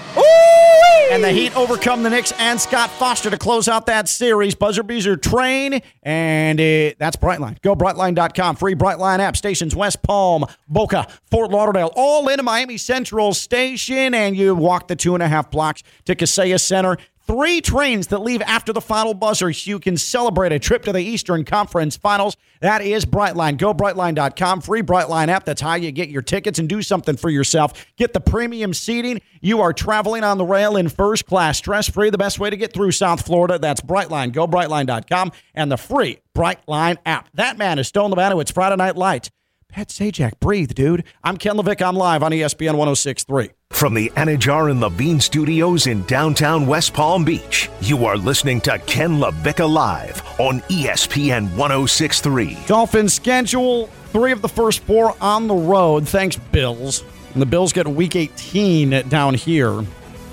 And 1.13 1.23
the 1.23 1.31
Heat 1.31 1.55
overcome 1.55 2.03
the 2.03 2.11
Knicks 2.11 2.33
and 2.39 2.59
Scott 2.59 2.89
Foster 2.89 3.29
to 3.29 3.37
close 3.37 3.69
out 3.69 3.85
that 3.87 4.09
series. 4.09 4.55
Buzzer 4.55 4.83
beater 4.83 5.17
train, 5.17 5.83
and 6.03 6.59
uh, 6.59 6.95
that's 6.99 7.17
Brightline. 7.17 7.61
Go 7.61 7.77
brightline.com. 7.77 8.57
Free 8.57 8.75
Brightline 8.75 9.19
app. 9.19 9.37
Stations 9.37 9.77
West 9.77 10.03
Palm, 10.03 10.47
Boca, 10.69 11.07
Fort 11.31 11.51
Lauderdale, 11.51 11.93
all 11.97 12.29
in 12.29 12.41
a 12.41 12.43
Miami 12.43 12.79
Central 12.79 13.35
station. 13.35 14.15
And 14.15 14.37
you 14.37 14.55
walk 14.55 14.89
the 14.89 14.97
two 14.97 15.13
and 15.13 15.23
a 15.23 15.29
half 15.29 15.51
blocks 15.51 15.83
to 16.07 16.15
Kaseya 16.15 16.59
Center. 16.59 16.97
Three 17.27 17.61
trains 17.61 18.09
that 18.09 18.19
leave 18.19 18.43
after 18.43 18.73
the 18.73 18.81
final 18.81 19.15
buzzer 19.15 19.53
so 19.53 19.71
you 19.71 19.79
can 19.79 19.97
celebrate 19.97 20.51
a 20.51 20.59
trip 20.59 20.83
to 20.85 20.93
the 20.93 21.01
Eastern 21.01 21.45
Conference 21.45 21.97
Finals. 21.97 22.37
That 22.61 22.83
is 22.83 23.05
Brightline. 23.05 23.59
Go 23.59 23.73
brightline.com. 23.73 24.61
Free 24.61 24.83
Brightline 24.83 25.29
app. 25.29 25.45
That's 25.45 25.61
how 25.61 25.75
you 25.75 25.93
get 25.93 26.09
your 26.09 26.23
tickets 26.23 26.59
and 26.59 26.69
do 26.69 26.83
something 26.83 27.17
for 27.17 27.31
yourself. 27.31 27.87
Get 27.97 28.13
the 28.13 28.21
premium 28.21 28.75
seating. 28.75 29.21
You 29.41 29.61
are 29.61 29.73
traveling 29.73 30.25
on 30.25 30.39
the 30.39 30.45
rail 30.45 30.77
in 30.77 30.89
first 30.89 31.27
class, 31.27 31.59
stress 31.59 31.89
free. 31.89 32.11
The 32.11 32.19
best 32.19 32.41
way 32.41 32.51
to 32.51 32.57
get 32.57 32.73
through 32.73 32.91
South 32.91 33.25
Florida. 33.25 33.59
That's 33.59 33.81
Brightline. 33.81 34.33
Go 34.33 34.49
brightline.com 34.49 35.33
and 35.55 35.71
the 35.71 35.77
free 35.77 36.19
Brightline 36.35 36.99
app. 37.07 37.29
That 37.35 37.57
man 37.57 37.79
is 37.79 37.87
Stone 37.87 38.11
Levano. 38.11 38.41
It's 38.41 38.51
Friday 38.51 38.77
Night 38.77 38.97
Lights. 38.97 39.31
Pat 39.69 39.89
Sajak, 39.89 40.39
breathe, 40.39 40.75
dude. 40.75 41.03
I'm 41.25 41.39
Ken 41.39 41.57
LaVicka. 41.57 41.87
I'm 41.87 41.97
live 41.97 42.23
on 42.23 42.33
ESPN 42.33 42.77
1063. 42.77 43.51
From 43.73 43.95
the 43.95 44.11
Anidjar 44.11 44.71
and 44.71 44.81
Levine 44.81 45.19
studios 45.19 45.89
in 45.89 46.03
downtown 46.05 46.69
West 46.69 46.95
Palm 46.95 47.25
Beach, 47.25 47.69
you 47.81 48.05
are 48.07 48.17
listening 48.17 48.61
to 48.61 48.79
Ken 48.81 49.19
LaVicka 49.19 49.69
Live 49.69 50.23
on 50.39 50.61
ESPN 50.63 51.53
1063. 51.57 52.59
Dolphins 52.67 53.13
schedule 53.13 53.89
three 54.13 54.31
of 54.31 54.41
the 54.41 54.49
first 54.49 54.85
four 54.85 55.17
on 55.21 55.49
the 55.49 55.55
road. 55.55 56.07
Thanks, 56.07 56.37
Bills. 56.37 57.03
And 57.33 57.43
the 57.43 57.47
Bills 57.47 57.73
get 57.73 57.89
week 57.89 58.15
18 58.15 59.09
down 59.09 59.35
here. 59.35 59.85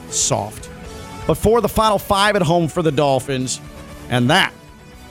Soft. 0.10 0.70
But 1.26 1.36
for 1.36 1.60
the 1.60 1.70
final 1.70 1.98
five 1.98 2.36
at 2.36 2.44
home 2.44 2.68
for 2.68 2.84
the 2.84 2.92
Dolphins. 2.92 3.60
And 4.10 4.30
that 4.30 4.54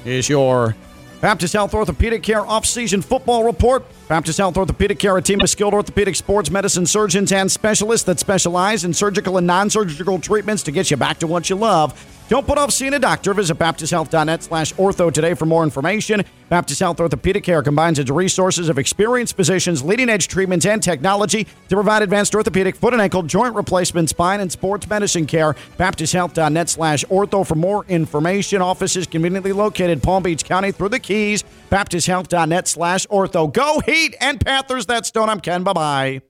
is 0.04 0.28
your 0.28 0.76
Baptist 1.20 1.54
Health 1.54 1.74
Orthopedic 1.74 2.22
Care 2.22 2.46
off-season 2.46 3.02
football 3.02 3.42
report. 3.42 3.84
Baptist 4.08 4.38
Health 4.38 4.56
Orthopedic 4.56 4.98
Care, 4.98 5.18
a 5.18 5.22
team 5.22 5.38
of 5.42 5.50
skilled 5.50 5.74
orthopedic 5.74 6.16
sports 6.16 6.50
medicine 6.50 6.86
surgeons 6.86 7.30
and 7.30 7.52
specialists 7.52 8.06
that 8.06 8.18
specialize 8.18 8.82
in 8.82 8.94
surgical 8.94 9.36
and 9.36 9.46
non-surgical 9.46 10.18
treatments 10.18 10.62
to 10.62 10.70
get 10.70 10.90
you 10.90 10.96
back 10.96 11.18
to 11.18 11.26
what 11.26 11.50
you 11.50 11.56
love. 11.56 11.92
Don't 12.28 12.46
put 12.46 12.58
off 12.58 12.72
seeing 12.72 12.92
a 12.92 12.98
doctor. 12.98 13.32
Visit 13.32 13.58
baptisthealth.net 13.58 14.42
slash 14.42 14.74
ortho 14.74 15.10
today 15.10 15.32
for 15.32 15.46
more 15.46 15.64
information. 15.64 16.22
Baptist 16.50 16.80
Health 16.80 17.00
Orthopedic 17.00 17.42
Care 17.42 17.62
combines 17.62 17.98
its 17.98 18.10
resources 18.10 18.68
of 18.68 18.78
experienced 18.78 19.34
physicians, 19.34 19.82
leading 19.82 20.10
edge 20.10 20.28
treatments, 20.28 20.66
and 20.66 20.82
technology 20.82 21.46
to 21.68 21.74
provide 21.74 22.02
advanced 22.02 22.34
orthopedic, 22.34 22.76
foot 22.76 22.92
and 22.92 23.00
ankle, 23.00 23.22
joint 23.22 23.54
replacement, 23.54 24.10
spine, 24.10 24.40
and 24.40 24.52
sports 24.52 24.88
medicine 24.88 25.26
care. 25.26 25.56
BaptistHealth.net 25.78 26.68
slash 26.68 27.04
ortho 27.06 27.46
for 27.46 27.54
more 27.54 27.84
information. 27.88 28.60
Offices 28.60 29.06
conveniently 29.06 29.52
located 29.52 30.02
Palm 30.02 30.22
Beach 30.22 30.44
County 30.44 30.70
through 30.70 30.90
the 30.90 31.00
Keys. 31.00 31.44
BaptistHealth.net 31.70 32.68
slash 32.68 33.06
ortho. 33.06 33.50
Go 33.50 33.80
Heat 33.80 34.16
and 34.20 34.38
Panthers. 34.38 34.84
That's 34.84 35.08
Stone. 35.08 35.30
I'm 35.30 35.40
Ken. 35.40 35.62
Bye 35.62 35.72
bye. 35.72 36.22